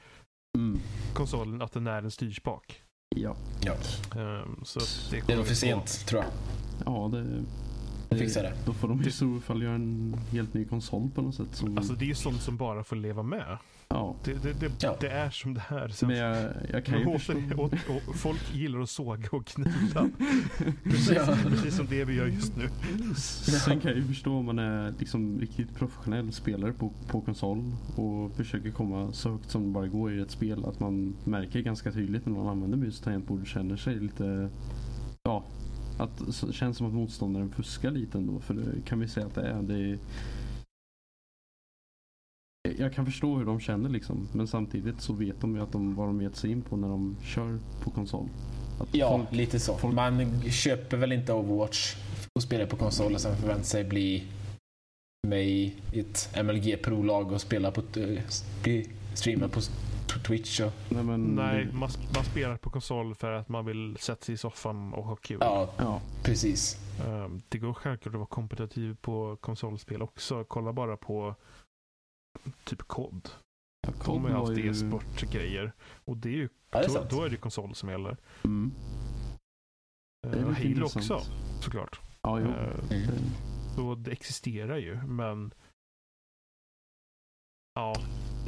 Mm. 0.59 0.81
konsolen 1.15 1.63
att 1.63 1.73
den 1.73 1.87
är 1.87 2.03
en 2.03 2.11
styrspak. 2.11 2.83
Ja. 3.17 3.37
Ja. 3.65 3.73
Ehm, 4.21 4.65
så 4.65 4.79
att 4.79 5.09
det, 5.11 5.27
Det 5.27 5.33
är 5.33 5.37
nog 5.37 5.47
för 5.47 5.55
sent, 5.55 6.07
tror 6.07 6.23
jag. 6.23 6.31
Ja, 6.87 7.09
det... 7.13 7.43
De 8.09 8.19
fixar 8.19 8.43
det. 8.43 8.53
Då 8.67 8.73
får 8.73 8.89
de 8.89 9.03
i 9.03 9.11
så 9.11 9.41
fall 9.41 9.63
göra 9.63 9.75
en 9.75 10.17
helt 10.31 10.55
ny 10.55 10.65
konsol 10.65 11.11
på 11.15 11.23
något 11.23 11.35
sätt. 11.35 11.47
Som, 11.53 11.79
Alltså 11.79 11.93
det 11.93 12.05
är 12.05 12.07
ju 12.07 12.15
sånt 12.15 12.41
som 12.43 12.57
bara 12.57 12.85
får 12.85 12.97
leva 12.97 13.23
med. 13.23 13.59
Ja. 13.93 14.17
Det, 14.25 14.43
det, 14.43 14.53
det, 14.61 14.73
Ja. 14.83 14.97
det 15.01 15.09
är 15.09 15.31
som 15.31 15.55
det 15.55 15.63
är. 15.69 15.89
Sen, 15.89 16.09
Men 16.09 16.17
jag, 16.19 16.53
jag 16.73 16.85
kan 16.85 16.99
ju 16.99 17.05
åter- 17.05 17.53
och, 17.59 17.73
och, 18.09 18.15
folk 18.17 18.55
gillar 18.55 18.81
att 18.81 18.91
såga 18.91 19.29
och 19.33 19.47
kniva. 19.47 20.11
Precis, 20.85 21.13
Ja. 21.17 21.37
precis 21.51 21.77
som 21.77 21.87
det 21.87 22.05
vi 22.05 22.15
gör 22.15 22.27
just 22.27 22.57
nu. 22.57 22.69
Sen 23.17 23.81
kan 23.81 23.91
jag 23.91 23.99
ju 24.01 24.05
förstå 24.07 24.37
om 24.37 24.45
man 24.45 24.59
är 24.59 24.95
liksom 24.99 25.41
riktigt 25.41 25.75
professionell 25.75 26.33
spelare 26.33 26.73
på, 26.73 26.93
på 27.09 27.21
konsol 27.21 27.65
och 27.97 28.37
försöker 28.37 28.71
komma 28.71 29.13
så 29.13 29.31
högt 29.31 29.51
som 29.51 29.63
det 29.63 29.69
bara 29.71 29.87
går 29.87 30.13
i 30.15 30.21
ett 30.21 30.31
spel. 30.31 30.65
Att 30.65 30.81
man 30.81 31.15
märker 31.25 31.61
ganska 31.61 31.93
tydligt 31.93 32.27
när 32.27 32.33
man 32.33 32.47
använder 32.49 32.79
mus 32.79 32.99
och 32.99 33.05
tangentbord 33.05 33.47
känner 33.47 33.77
sig 33.77 33.95
lite... 34.01 34.49
Ja, 35.23 35.45
att 35.99 36.23
känns 36.53 36.77
som 36.77 36.87
att 36.87 36.93
motståndaren 36.95 37.51
fuskar 37.51 37.91
lite 37.91 38.19
ändå. 38.19 38.41
För 38.41 38.55
det 38.55 38.65
kan 38.85 39.01
vi 39.01 39.09
säga 39.09 39.27
att 39.27 39.35
det 39.35 39.43
är. 39.49 39.63
Det 39.63 39.75
är 39.75 39.99
jag 42.79 42.93
kan 42.95 43.07
förstå 43.07 43.37
hur 43.37 43.45
de 43.45 43.61
känner 43.61 43.91
liksom. 43.91 44.29
Men 44.33 44.47
samtidigt 44.49 45.01
så 45.01 45.13
vet 45.13 45.41
de 45.41 45.55
ju 45.57 45.63
att 45.63 45.73
de, 45.73 45.95
vad 45.95 46.07
de 46.09 46.23
gett 46.23 46.37
sig 46.37 46.51
in 46.51 46.63
på 46.63 46.77
när 46.77 46.89
de 46.89 47.17
kör 47.23 47.59
på 47.85 47.91
konsol. 47.91 48.29
Att 48.81 48.95
Ja, 48.95 49.19
folk- 49.19 49.33
lite 49.33 49.61
så. 49.61 49.77
folk- 49.79 49.95
Man 49.95 50.43
köper 50.51 50.97
väl 50.97 51.13
inte 51.13 51.33
Overwatch 51.33 51.97
och 52.35 52.43
spelar 52.43 52.67
på 52.67 52.77
konsol 52.77 53.15
och 53.15 53.21
sen 53.21 53.37
förväntar 53.37 53.65
sig 53.65 53.85
bli 53.85 54.25
med 55.27 55.47
i 55.47 55.75
ett 55.93 56.37
MLG 56.45 56.77
Pro-lag 56.83 57.33
och 57.33 57.41
spela 57.41 57.71
på 57.71 57.83
bli 58.63 58.89
streamad 59.15 59.53
på 59.53 59.61
Twitch. 60.27 60.61
Och, 60.61 60.73
Nej, 60.89 61.03
men 61.05 61.21
Nej, 61.25 61.65
man, 61.73 61.91
man 62.15 62.25
spelar 62.25 62.57
på 62.57 62.71
konsol 62.71 63.15
för 63.15 63.33
att 63.33 63.49
man 63.49 63.65
vill 63.67 63.97
sätta 64.01 64.25
sig 64.25 64.35
i 64.35 64.39
soffan 64.39 64.93
och 64.95 65.05
ha 65.05 65.17
kul. 65.17 65.39
ja, 65.41 65.71
Ja, 65.79 66.01
precis. 66.23 66.77
Ehm, 67.07 67.43
det 67.49 67.59
går 67.59 67.75
självklart 67.75 68.15
att 68.15 68.19
vara 68.19 68.27
kompetitiv 68.29 68.97
på 69.01 69.37
konsolspel 69.41 70.03
också. 70.03 70.45
Kolla 70.49 70.73
bara 70.73 70.97
på 70.97 71.35
typ 72.65 72.83
COD. 72.83 73.29
ja, 73.87 73.91
De 73.93 73.99
COD 73.99 74.21
har 74.23 74.29
ju 74.29 74.35
haft 74.35 74.59
ju- 74.59 74.71
e-sportgrejer. 74.71 75.73
Och 76.05 76.17
det 76.17 76.29
är 76.29 76.33
ju, 76.33 76.49
Ja, 76.71 76.79
det 76.79 76.85
är 76.87 76.89
då, 77.11 77.17
då 77.17 77.23
är 77.25 77.31
det 77.31 77.37
konsol 77.37 77.75
som 77.75 77.89
gäller. 77.89 78.17
Mm. 78.45 78.73
Det 80.23 80.29
är 80.39 80.45
Uh, 80.45 80.53
Halo 80.53 80.67
intressant. 80.69 81.11
också 81.11 81.31
såklart. 81.63 82.01
Ja, 82.23 82.41
jo. 82.41 82.47
Mm. 82.47 82.89
Det- 82.89 83.75
Så 83.77 83.95
det 83.95 84.11
existerar 84.13 84.77
ju, 84.77 85.03
men 85.07 85.55
ja, 87.75 87.95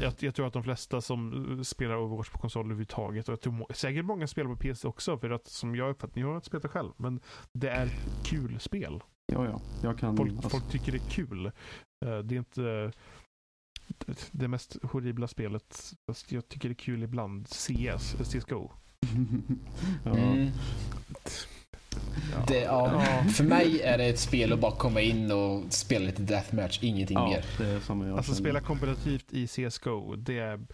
jag, 0.01 0.13
jag 0.19 0.35
tror 0.35 0.47
att 0.47 0.53
de 0.53 0.63
flesta 0.63 1.01
som 1.01 1.51
eh, 1.59 1.63
spelar 1.63 1.97
Overwatch 1.97 2.31
på 2.31 2.39
konsol 2.39 2.65
överhuvudtaget, 2.67 3.29
och 3.29 3.33
jag 3.33 3.41
tror 3.41 3.73
säkert 3.73 4.05
många 4.05 4.27
spelar 4.27 4.51
på 4.51 4.57
PC 4.57 4.89
också, 4.89 5.19
för 5.19 5.31
att 5.31 5.47
som 5.47 5.75
jag 5.77 5.91
uppfattar, 5.91 6.21
jag 6.21 6.29
har 6.29 6.35
inte 6.35 6.47
spelat 6.47 6.71
själv, 6.71 6.93
men 6.97 7.21
det 7.53 7.71
är 7.71 7.89
kul 8.25 8.61
spel. 8.61 9.03
Ja, 9.33 9.61
ja. 9.83 9.95
Kan... 9.95 10.17
Folk, 10.17 10.33
alltså, 10.33 10.49
folk 10.49 10.71
tycker 10.71 10.93
det 10.93 10.99
är 10.99 11.11
kul. 11.11 11.53
Det 12.01 12.35
är 12.35 12.39
inte 12.39 12.93
det- 14.33 14.49
mest 14.49 14.77
horribla 14.83 15.29
spelet. 15.29 15.93
Fast 16.11 16.33
jag 16.33 16.49
tycker 16.49 16.69
det 16.69 16.73
är 16.73 16.85
kul 16.85 17.03
ibland. 17.03 17.49
CS, 17.49 18.17
CSGO. 18.25 18.71
ja. 20.05 20.17
Mm. 20.17 20.51
Ja. 22.33 22.45
Det, 22.49 22.61
ja. 22.61 23.05
Ja. 23.05 23.25
För 23.31 23.45
mig 23.45 23.81
är 23.81 23.99
det 23.99 24.05
ett 24.05 24.19
spel 24.19 24.53
att 24.53 24.61
bara 24.61 24.77
komma 24.77 25.01
in 25.01 25.33
och 25.33 25.73
spela 25.73 26.05
lite 26.07 26.23
deathmatch, 26.23 26.79
ingenting 26.83 27.17
ja, 27.17 27.29
mer. 27.29 27.45
det 27.59 27.67
är 27.67 27.81
samma 27.81 28.07
jag 28.07 28.17
Alltså 28.17 28.35
spela 28.35 28.61
kompetitivt 28.61 29.33
i 29.33 29.47
CSGO, 29.47 30.17
det 30.17 30.39
är 30.39 30.67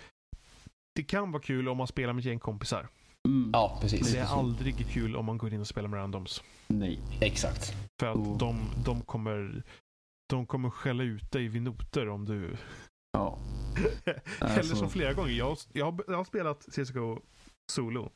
det 0.94 1.02
kan 1.02 1.32
vara 1.32 1.42
kul 1.42 1.68
om 1.68 1.76
man 1.76 1.86
spelar 1.86 2.12
med 2.12 2.20
ett 2.20 2.26
gäng 2.26 2.38
kompisar. 2.38 2.88
Mm. 3.28 3.50
Ja, 3.52 3.78
precis. 3.80 4.12
Det 4.12 4.18
är 4.18 4.24
aldrig 4.26 4.88
kul 4.88 5.16
om 5.16 5.24
man 5.24 5.38
går 5.38 5.54
in 5.54 5.60
och 5.60 5.66
spelar 5.66 5.88
med 5.88 5.98
randoms. 5.98 6.42
Nej. 6.68 7.00
Exakt. 7.20 7.74
För 8.00 8.06
att 8.06 8.16
Och- 8.16 8.38
de, 8.38 8.60
de 8.84 9.00
kommer 9.00 9.62
de 10.28 10.46
kommer 10.46 10.70
skälla 10.70 11.02
ut 11.02 11.30
dig 11.32 11.48
vid 11.48 11.62
noter 11.62 12.08
om 12.08 12.24
du... 12.24 12.56
Ja. 13.12 13.38
Eller 14.04 14.58
Alltså- 14.58 14.76
som 14.76 14.90
flera 14.90 15.12
gånger. 15.12 15.32
Jag, 15.32 15.56
jag, 15.72 15.84
har, 15.92 16.04
jag 16.08 16.16
har 16.16 16.24
spelat 16.24 16.66
CSGO 16.72 17.20
solo. 17.72 18.10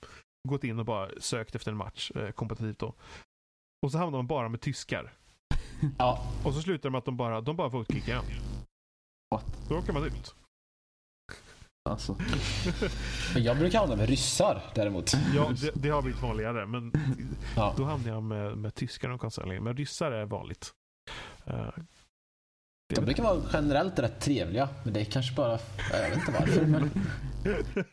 Gått 0.49 0.65
in 0.65 0.79
och 0.79 0.85
bara 0.85 1.11
sökt 1.21 1.55
efter 1.55 1.71
en 1.71 1.77
match, 1.77 2.11
eh, 2.15 2.31
kompetitivt 2.31 2.79
då. 2.79 2.95
Och 3.87 3.93
så 3.93 3.99
hamnar 3.99 4.19
man 4.19 4.27
bara 4.27 4.49
med 4.49 4.61
tyskar. 4.61 5.13
Ja, 5.99 6.33
Och 6.45 6.55
så 6.55 6.63
slutar 6.63 6.83
det 6.89 6.91
med 6.91 6.99
att 6.99 7.05
de 7.05 7.17
bara, 7.17 7.41
de 7.41 7.57
bara 7.57 7.69
votekickar 7.69 8.17
en. 8.17 8.25
What? 9.31 9.45
Då 9.69 9.79
åker 9.79 9.93
man 9.93 10.05
ut. 10.05 10.35
Alltså. 11.91 12.17
men 13.35 13.43
jag 13.45 13.59
brukar 13.59 13.79
hamna 13.79 13.97
med 13.97 14.09
ryssar 14.09 14.63
däremot. 14.75 15.13
Ja, 15.35 15.53
det, 15.61 15.71
det 15.75 15.89
har 15.89 16.03
blivit 16.03 16.23
vanligare. 16.23 16.67
Men 16.67 16.93
Ja. 17.57 17.75
då 17.77 17.85
hamnar 17.85 18.09
jag 18.13 18.23
med, 18.23 18.59
med 18.59 18.75
tyskar 18.75 19.09
och 19.11 19.21
konstnärliga. 19.21 19.61
Men 19.61 19.77
ryssar 19.77 20.13
är 20.13 20.25
vanligt. 20.25 20.73
Det 21.45 21.75
De 22.95 23.05
brukar 23.05 23.23
vara 23.23 23.43
generellt 23.53 23.99
rätt 23.99 24.21
trevliga, 24.21 24.69
men 24.85 24.93
det 24.95 25.01
är 25.01 25.05
kanske 25.05 25.35
bara... 25.35 25.59
Jag 25.93 26.09
vet 26.09 26.19
inte 26.19 26.33
varför, 26.41 26.67
men 26.67 26.91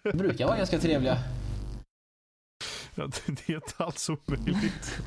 de 0.04 0.18
brukar 0.18 0.46
vara 0.46 0.58
ganska 0.58 0.80
trevliga. 0.80 1.18
ja, 2.96 3.08
det 3.28 3.50
är 3.50 3.56
inte 3.56 3.74
alls 3.78 4.10
omöjligt. 4.10 5.02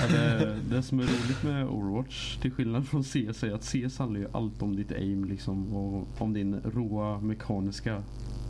Ja, 0.00 0.06
det, 0.16 0.56
det 0.70 0.82
som 0.82 0.98
är 0.98 1.02
roligt 1.02 1.42
med 1.42 1.66
Overwatch 1.68 2.36
till 2.36 2.52
skillnad 2.52 2.88
från 2.88 3.04
CS 3.04 3.42
är 3.42 3.52
att 3.54 3.64
CS 3.64 3.98
handlar 3.98 4.20
ju 4.20 4.28
allt 4.32 4.62
om 4.62 4.76
ditt 4.76 4.92
aim 4.92 5.24
liksom 5.24 5.76
och 5.76 6.08
om 6.18 6.32
din 6.32 6.60
råa 6.64 7.20
mekaniska 7.20 8.02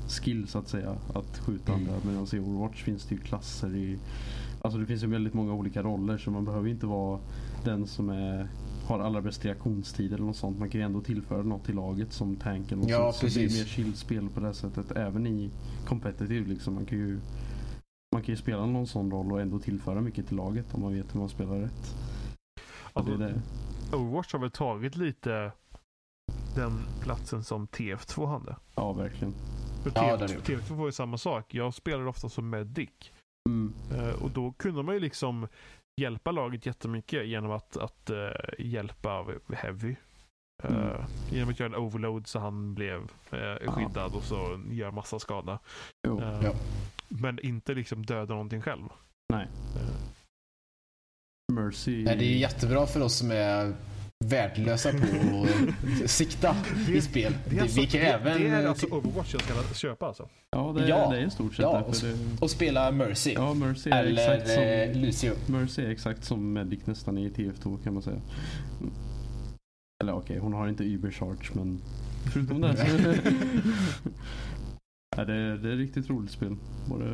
skill 0.08 0.48
så 0.48 0.58
att 0.58 0.68
säga 0.68 0.96
att 1.14 1.38
skjuta 1.38 1.72
Mm. 1.72 1.88
andra. 1.88 2.10
Medan 2.10 2.26
i 2.32 2.38
Overwatch 2.38 2.82
finns 2.82 3.04
det 3.04 3.14
ju 3.14 3.20
klasser 3.20 3.76
i 3.76 3.98
Alltså 4.62 4.78
det 4.78 4.86
finns 4.86 5.02
ju 5.02 5.06
väldigt 5.06 5.34
många 5.34 5.52
olika 5.52 5.82
roller 5.82 6.18
så 6.18 6.30
man 6.30 6.44
behöver 6.44 6.68
inte 6.68 6.86
vara 6.86 7.20
den 7.64 7.86
som 7.86 8.08
är 8.08 8.48
har 8.84 8.98
allra 9.00 9.20
bäst 9.22 9.44
reaktionstid 9.44 10.12
eller 10.12 10.24
något 10.24 10.36
sånt. 10.36 10.58
Man 10.58 10.70
kan 10.70 10.80
ju 10.80 10.84
ändå 10.84 11.00
tillföra 11.00 11.42
något 11.42 11.64
till 11.64 11.74
laget 11.74 12.12
som 12.12 12.36
tanken 12.36 12.78
och 12.80 12.90
Ja, 12.90 13.12
sånt. 13.12 13.32
Så 13.32 13.38
det 13.38 13.44
är 13.44 13.48
precis. 13.48 13.58
mer 13.60 13.68
chill 13.68 13.94
spel 13.96 14.28
på 14.34 14.40
det 14.40 14.54
sättet. 14.54 14.90
Även 14.96 15.26
i 15.26 15.50
competitive 15.86 16.48
liksom. 16.48 16.74
Man 16.74 16.86
kan 16.86 16.98
ju 16.98 17.20
man 18.14 18.22
kan 18.22 18.32
ju 18.34 18.36
spela 18.36 18.66
någon 18.66 18.86
sån 18.86 19.10
roll 19.10 19.32
och 19.32 19.40
ändå 19.40 19.58
tillföra 19.58 20.00
mycket 20.00 20.26
till 20.28 20.36
laget 20.36 20.74
om 20.74 20.80
man 20.82 20.94
vet 20.94 21.14
hur 21.14 21.20
man 21.20 21.28
spelar 21.28 21.58
rätt. 21.58 21.94
Ja, 22.94 23.02
det 23.02 23.12
är 23.12 23.18
det. 23.18 23.42
Overwatch 23.96 24.32
har 24.32 24.40
väl 24.40 24.50
tagit 24.50 24.96
lite 24.96 25.52
den 26.56 26.78
platsen 27.02 27.44
som 27.44 27.66
TF2 27.66 28.26
hade. 28.26 28.56
Ja, 28.74 28.92
verkligen. 28.92 29.34
För 29.82 29.92
Ja, 29.94 30.18
TF. 30.18 30.48
TF2 30.48 30.74
var 30.74 30.86
ju 30.86 30.92
samma 30.92 31.18
sak. 31.18 31.54
Jag 31.54 31.74
spelar 31.74 32.06
ofta 32.06 32.28
som 32.28 32.50
medic. 32.50 32.90
Mm. 33.48 33.74
Eh, 33.94 34.22
och 34.22 34.30
då 34.30 34.52
kunde 34.52 34.82
man 34.82 34.94
ju 34.94 35.00
liksom 35.00 35.46
hjälpa 36.00 36.30
laget 36.30 36.66
jättemycket 36.66 37.26
genom 37.26 37.50
att, 37.50 37.76
att 37.76 38.10
eh, 38.10 38.30
hjälpa 38.58 39.26
Heavy. 39.52 39.96
Eh, 40.62 40.70
Mm. 40.70 41.02
Genom 41.30 41.50
att 41.50 41.60
göra 41.60 41.68
en 41.68 41.74
overload 41.82 42.26
så 42.26 42.38
han 42.38 42.74
blev 42.74 43.00
uh, 43.32 43.72
skyddad 43.72 44.14
och 44.14 44.22
så 44.22 44.60
gör 44.70 44.90
massa 44.90 45.18
skada. 45.18 45.58
Jo. 46.06 46.20
Ja. 46.20 46.52
Men 47.08 47.38
inte 47.46 47.74
liksom 47.74 48.06
döda 48.06 48.34
någonting 48.34 48.62
själv. 48.62 48.88
Nej. 49.32 49.48
Mercy. 51.52 52.04
Nej, 52.04 52.16
det 52.16 52.24
är 52.24 52.36
jättebra 52.36 52.86
för 52.86 53.00
oss 53.00 53.14
som 53.18 53.30
är 53.30 53.74
värdelösa 54.28 54.90
på 54.92 55.46
att 56.04 56.10
sikta 56.10 56.56
i 56.88 57.00
spel. 57.00 57.32
det, 57.50 57.56
är 57.56 57.62
alltså, 57.62 57.80
vi 57.80 57.86
kan 57.86 58.00
det, 58.00 58.06
även 58.06 58.40
det 58.42 58.48
är 58.48 58.62
eh, 58.62 58.68
alltså 58.68 58.86
Overwatch 58.86 59.32
jag 59.34 59.42
ska 59.42 59.74
köpa 59.74 60.06
alltså. 60.06 60.28
Ja, 60.50 60.74
det, 60.76 60.88
Ja. 60.88 61.10
det 61.10 61.16
är 61.18 61.26
i 61.26 61.30
stort 61.30 61.54
sett 61.54 61.62
Ja, 61.62 61.84
det, 62.02 62.16
och 62.40 62.50
spela 62.50 62.90
Mercy. 62.90 63.32
Ja, 63.32 63.54
Mercy 63.54 63.90
är 63.90 64.04
eller 64.04 64.34
exakt 64.34 64.50
som 64.54 64.62
eh, 64.62 64.92
Lucio. 64.96 65.32
Mercy 65.46 65.82
är 65.84 65.90
exakt 65.90 66.24
som 66.24 66.52
Medic 66.52 66.86
nästan 66.86 67.18
i 67.18 67.28
TF2 67.28 67.82
kan 67.84 67.94
man 67.94 68.02
säga. 68.02 68.20
Eller 70.04 70.14
okej, 70.14 70.38
hon 70.38 70.52
har 70.52 70.68
inte 70.68 70.84
Ubercharge 70.84 71.50
men 71.52 71.80
förutom 72.32 72.60
det 72.60 72.76
så 72.76 72.84
ja, 75.16 75.24
det, 75.24 75.32
är, 75.34 75.56
det 75.56 75.68
är 75.68 75.72
ett 75.72 75.78
riktigt 75.78 76.10
roligt 76.10 76.30
spel. 76.32 76.56
Både, 76.88 77.04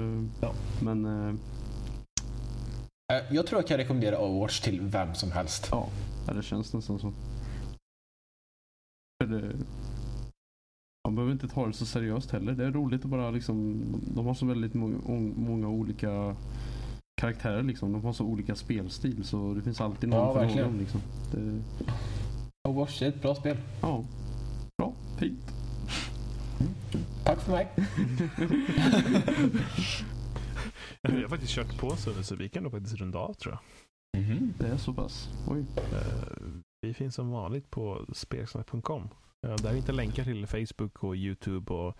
Ja. 0.40 0.52
Men 0.82 1.04
eh, 1.04 1.34
Eh, 3.12 3.22
Jag 3.30 3.46
tror 3.46 3.60
jag 3.60 3.68
kan 3.68 3.76
rekommendera 3.76 4.18
Overwatch 4.18 4.60
till 4.60 4.80
vem 4.80 5.14
som 5.14 5.32
helst. 5.32 5.68
ja, 5.70 5.88
ja, 6.26 6.32
det 6.34 6.42
känns 6.42 6.74
nästan 6.74 6.98
så. 6.98 7.12
Det, 9.24 9.52
man 11.08 11.14
behöver 11.14 11.32
inte 11.32 11.48
ta 11.48 11.66
det 11.66 11.72
så 11.72 11.86
seriöst 11.86 12.30
heller. 12.30 12.52
Det 12.52 12.64
är 12.66 12.70
roligt 12.70 13.04
att 13.04 13.10
bara 13.10 13.30
liksom, 13.30 13.84
de 14.14 14.26
har 14.26 14.34
så 14.34 14.46
väldigt 14.46 14.74
många, 14.74 14.98
många 15.36 15.68
olika 15.68 16.36
karaktärer 17.20 17.62
liksom. 17.62 17.92
De 17.92 18.04
har 18.04 18.12
så 18.12 18.24
olika 18.24 18.54
spelstil 18.54 19.24
så 19.24 19.54
det 19.54 19.62
finns 19.62 19.80
alltid 19.80 20.08
någon 20.08 20.18
Ja, 20.18 20.32
för 20.32 20.40
verkligen. 20.40 20.66
någon 20.70 20.78
liksom. 20.78 21.00
Det, 21.32 21.62
Overwatch 22.68 23.02
är 23.02 23.08
ett 23.08 23.22
bra 23.22 23.34
spel. 23.34 23.56
ja, 23.82 24.04
bra, 24.78 24.94
fint. 25.18 25.52
Tack 27.24 27.40
för 27.40 27.52
mig. 27.52 27.68
Jag 31.02 31.10
har 31.10 31.28
faktiskt 31.28 31.52
kört 31.52 31.78
på 31.78 31.96
Sunne 31.96 32.22
så 32.22 32.36
vi 32.36 32.48
kan 32.48 32.62
nog 32.62 32.72
faktiskt 32.72 32.96
runda 32.96 33.18
av 33.18 33.34
tror 33.34 33.54
jag. 33.54 33.60
Mhm. 34.18 34.54
Det 34.58 34.66
är 34.68 34.76
så 34.76 34.94
pass. 34.94 35.28
Oj. 35.48 35.64
Eh, 35.76 36.22
Vi 36.82 36.94
finns 36.94 37.14
som 37.14 37.30
vanligt 37.30 37.70
på 37.70 38.06
spelsnack.com. 38.12 39.08
Eh, 39.46 39.54
Där 39.54 39.72
hittar 39.74 39.92
länkar 39.92 40.24
till 40.24 40.46
Facebook 40.46 41.04
och 41.04 41.16
YouTube 41.16 41.72
och 41.74 41.96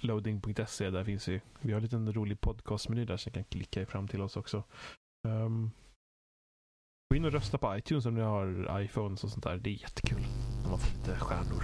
loading.se. 0.00 0.90
Där 0.90 1.04
finns 1.04 1.28
vi. 1.28 1.40
Vi 1.60 1.72
har 1.72 1.76
en 1.76 1.82
liten 1.82 2.12
rolig 2.12 2.40
podcastmeny 2.40 3.04
där 3.04 3.16
så 3.16 3.28
ni 3.30 3.32
kan 3.34 3.44
klicka 3.44 3.80
er 3.80 3.84
fram 3.84 4.08
till 4.08 4.20
oss 4.20 4.36
också. 4.36 4.64
Um, 5.28 5.70
gå 7.10 7.16
in 7.16 7.24
och 7.24 7.32
rösta 7.32 7.58
på 7.58 7.76
iTunes 7.76 8.06
om 8.06 8.14
ni 8.14 8.20
har 8.20 8.80
iPhones 8.82 9.24
och 9.24 9.30
sånt 9.30 9.44
där. 9.44 9.56
Det 9.56 9.70
är 9.70 9.82
jättekul. 9.82 10.22
När 10.62 10.70
man 10.70 10.78
får 10.78 10.98
lite 10.98 11.18
stjärnor. 11.20 11.62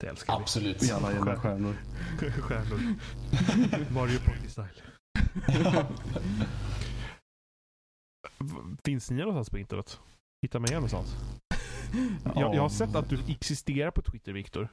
Det 0.00 0.06
älskar 0.06 0.36
vi. 0.36 0.42
Absolut. 0.42 0.82
Vi 0.82 0.90
alla 0.90 1.12
gillar 1.12 1.36
stjärnor. 1.36 1.74
Stjärnor. 2.40 2.78
Mario 3.94 4.18
Party 4.18 4.48
style. 4.48 4.82
Finns 8.84 9.10
ni 9.10 9.16
någonstans 9.16 9.50
på 9.50 9.58
internet? 9.58 10.00
Hitta 10.42 10.58
mig 10.58 10.74
någonstans. 10.74 11.14
Jag, 12.36 12.54
jag 12.54 12.62
har 12.62 12.68
sett 12.68 12.94
att 12.94 13.08
du 13.08 13.18
existerar 13.28 13.90
på 13.90 14.02
Twitter, 14.02 14.32
Viktor. 14.32 14.68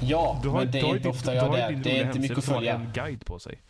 Ja, 0.00 0.40
har, 0.44 0.52
men 0.52 0.70
det 0.70 0.78
är 0.78 0.96
inte 0.96 1.08
ofta 1.08 1.34
jag 1.34 1.58
är 1.58 1.72
där. 1.72 1.80
Det 1.82 1.98
är 1.98 2.06
inte 2.06 2.18
mycket 2.18 2.38
att 2.38 2.44
följa. 2.44 2.74
en 2.74 2.92
guide 2.92 3.24
på 3.24 3.38
sig. 3.38 3.62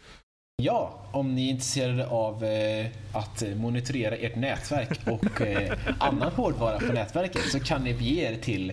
Ja, 0.63 1.05
om 1.13 1.35
ni 1.35 1.47
är 1.47 1.51
intresserade 1.51 2.07
av 2.07 2.45
eh, 2.45 2.87
att 3.13 3.43
eh, 3.43 3.55
monitorera 3.55 4.17
ert 4.17 4.37
nätverk 4.37 5.01
och 5.07 5.41
eh, 5.41 5.79
annan 6.01 6.33
hårdvara 6.33 6.79
på 6.79 6.93
nätverket 6.93 7.43
så 7.43 7.61
kan 7.61 7.85
ni 7.85 7.95
bege 7.95 8.33
er 8.33 8.37
till 8.37 8.73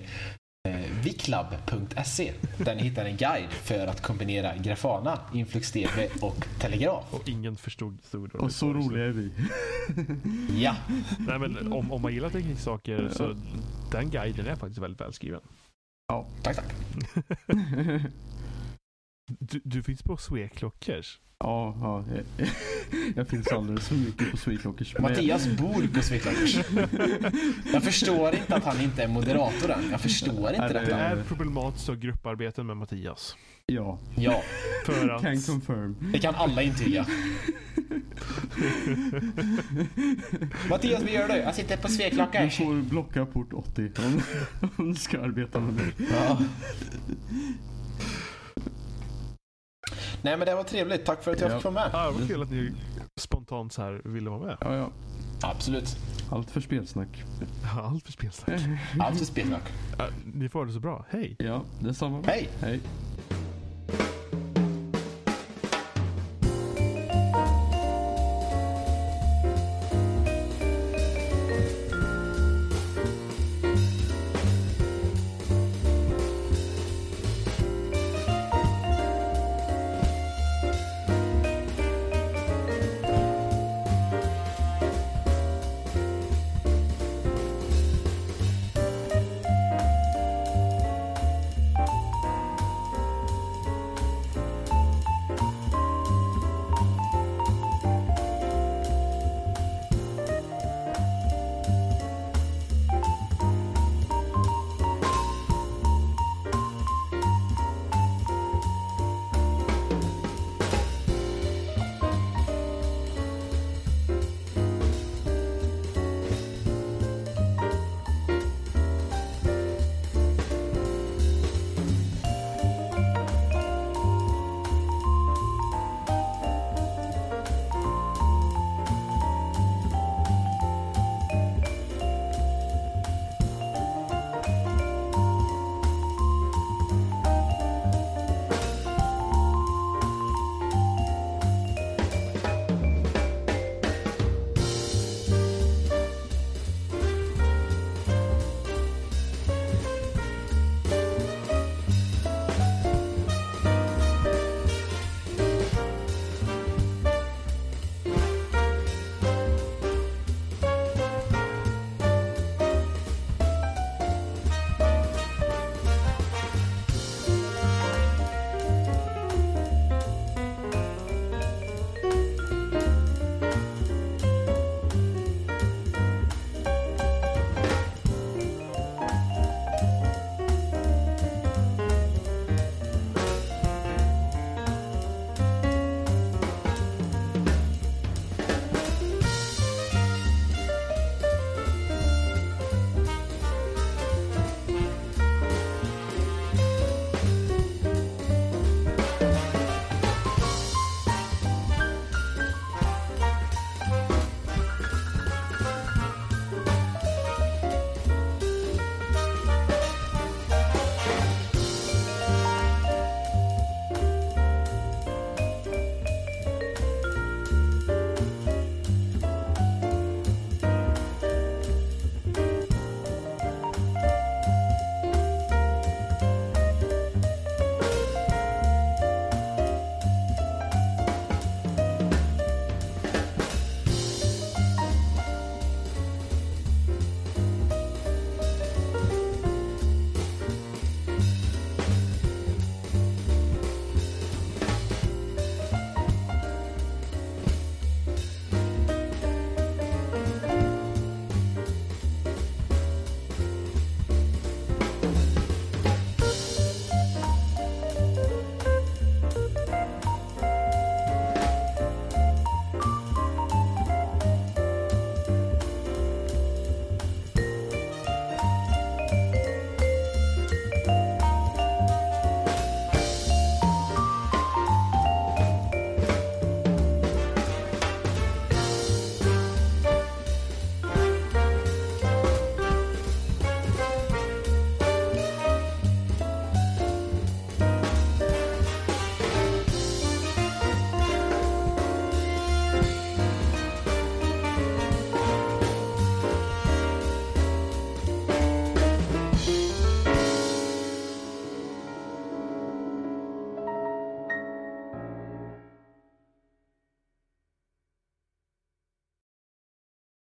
eh, 0.66 0.76
viclab.se 1.03 2.34
där 2.57 2.76
ni 2.76 2.84
hittar 2.84 3.05
en 3.05 3.18
guide 3.18 3.49
för 3.51 3.88
att 3.88 4.01
kombinera 4.01 4.55
Grafana, 4.57 5.20
Influx 5.34 5.72
TV 5.72 6.09
och 6.22 6.45
Telegraf. 6.59 7.03
Och 7.13 7.30
ingen 7.30 7.55
förstod 7.55 7.97
stod 8.03 8.36
Och 8.36 8.51
så 8.51 8.74
roliga 8.74 9.05
är 9.05 9.09
vi. 9.09 9.32
Ja, 10.63 10.76
Nej, 11.20 11.39
men 11.39 11.74
om, 11.74 11.91
om 11.91 12.01
man 12.01 12.13
gillar 12.13 12.30
tekniksaker 12.30 13.09
så 13.11 13.36
den 13.91 14.09
guiden 14.09 14.47
är 14.47 14.55
faktiskt 14.55 14.82
väldigt 14.82 15.01
välskriven. 15.01 15.41
Ja. 16.07 16.26
tack 16.43 16.55
tack. 16.55 16.74
Du, 19.28 19.61
du 19.63 19.84
finns 19.84 20.03
på 20.03 20.17
Sweklockers. 20.17 21.19
Ja, 21.39 21.76
ja. 21.80 22.03
Jag, 22.38 22.47
jag 23.15 23.28
finns 23.28 23.47
alldeles 23.47 23.88
för 23.88 23.95
mycket 23.95 24.32
på 24.32 24.38
Sweetlockers. 24.38 24.93
Men- 24.93 25.01
Mattias 25.01 25.47
bor 25.47 25.88
på 25.93 26.01
Sweetlockers. 26.01 26.57
Jag 27.73 27.84
förstår 27.84 28.36
inte 28.36 28.55
att 28.55 28.63
han 28.63 28.82
inte 28.82 29.03
är 29.03 29.07
moderator 29.07 29.71
än. 29.71 29.89
Jag 29.91 30.01
förstår 30.01 30.49
inte 30.53 30.67
Det 30.67 30.73
detta. 30.80 30.97
är 30.97 31.23
problematiskt 31.23 31.89
att 31.89 31.97
grupparbeten 31.97 32.65
med 32.67 32.78
Mattias. 32.78 33.36
Ja, 33.65 33.99
Ja, 34.15 34.41
För 34.86 35.09
att... 35.09 35.21
can 35.21 35.41
confirm. 35.41 35.95
det 36.13 36.19
kan 36.19 36.36
alla 36.36 36.61
intyga. 36.61 37.05
Mattias, 40.69 41.01
vad 41.01 41.11
gör 41.11 41.28
du? 41.28 41.34
Jag 41.36 41.55
sitter 41.55 41.78
på 41.78 41.88
Du 41.88 41.93
Sweetlockers. 41.93 42.57
får 42.57 42.82
blocka 42.82 43.26
port 43.26 43.53
80 43.53 43.91
om, 43.97 44.21
om 44.78 44.93
du 44.93 44.99
ska 44.99 45.21
arbeta 45.21 45.59
med 45.59 45.73
mig. 45.73 45.93
Ja. 46.11 46.38
Nej 50.21 50.38
men 50.38 50.47
det 50.47 50.55
var 50.55 50.63
trevligt. 50.63 51.05
Tack 51.05 51.23
för 51.23 51.31
att 51.31 51.41
jag 51.41 51.51
Ja. 51.51 51.55
fick 51.55 51.63
vara 51.63 51.73
med. 51.73 51.89
Ja, 51.93 52.11
vad 52.19 52.27
kul 52.27 52.41
att 52.41 52.51
ni 52.51 52.71
spontant 53.17 53.73
så 53.73 53.81
här 53.81 54.01
ville 54.05 54.29
vara 54.29 54.39
med. 54.45 54.57
Ja, 54.61 54.75
ja. 54.75 54.89
Absolut. 55.41 55.95
Allt 56.31 56.51
för 56.51 56.61
spelsnack. 56.61 57.23
Allt 57.81 58.05
för 58.05 58.11
spelsnack. 58.11 58.61
Allt 58.99 59.17
för 59.17 59.25
spelsnack. 59.25 59.63
Ni 60.33 60.49
får 60.49 60.65
det 60.65 60.73
så 60.73 60.79
bra. 60.79 61.05
Hej! 61.09 61.36
Ja, 61.39 61.63
detsamma. 61.79 62.23
Hej! 62.27 62.49
Hej. 62.61 62.79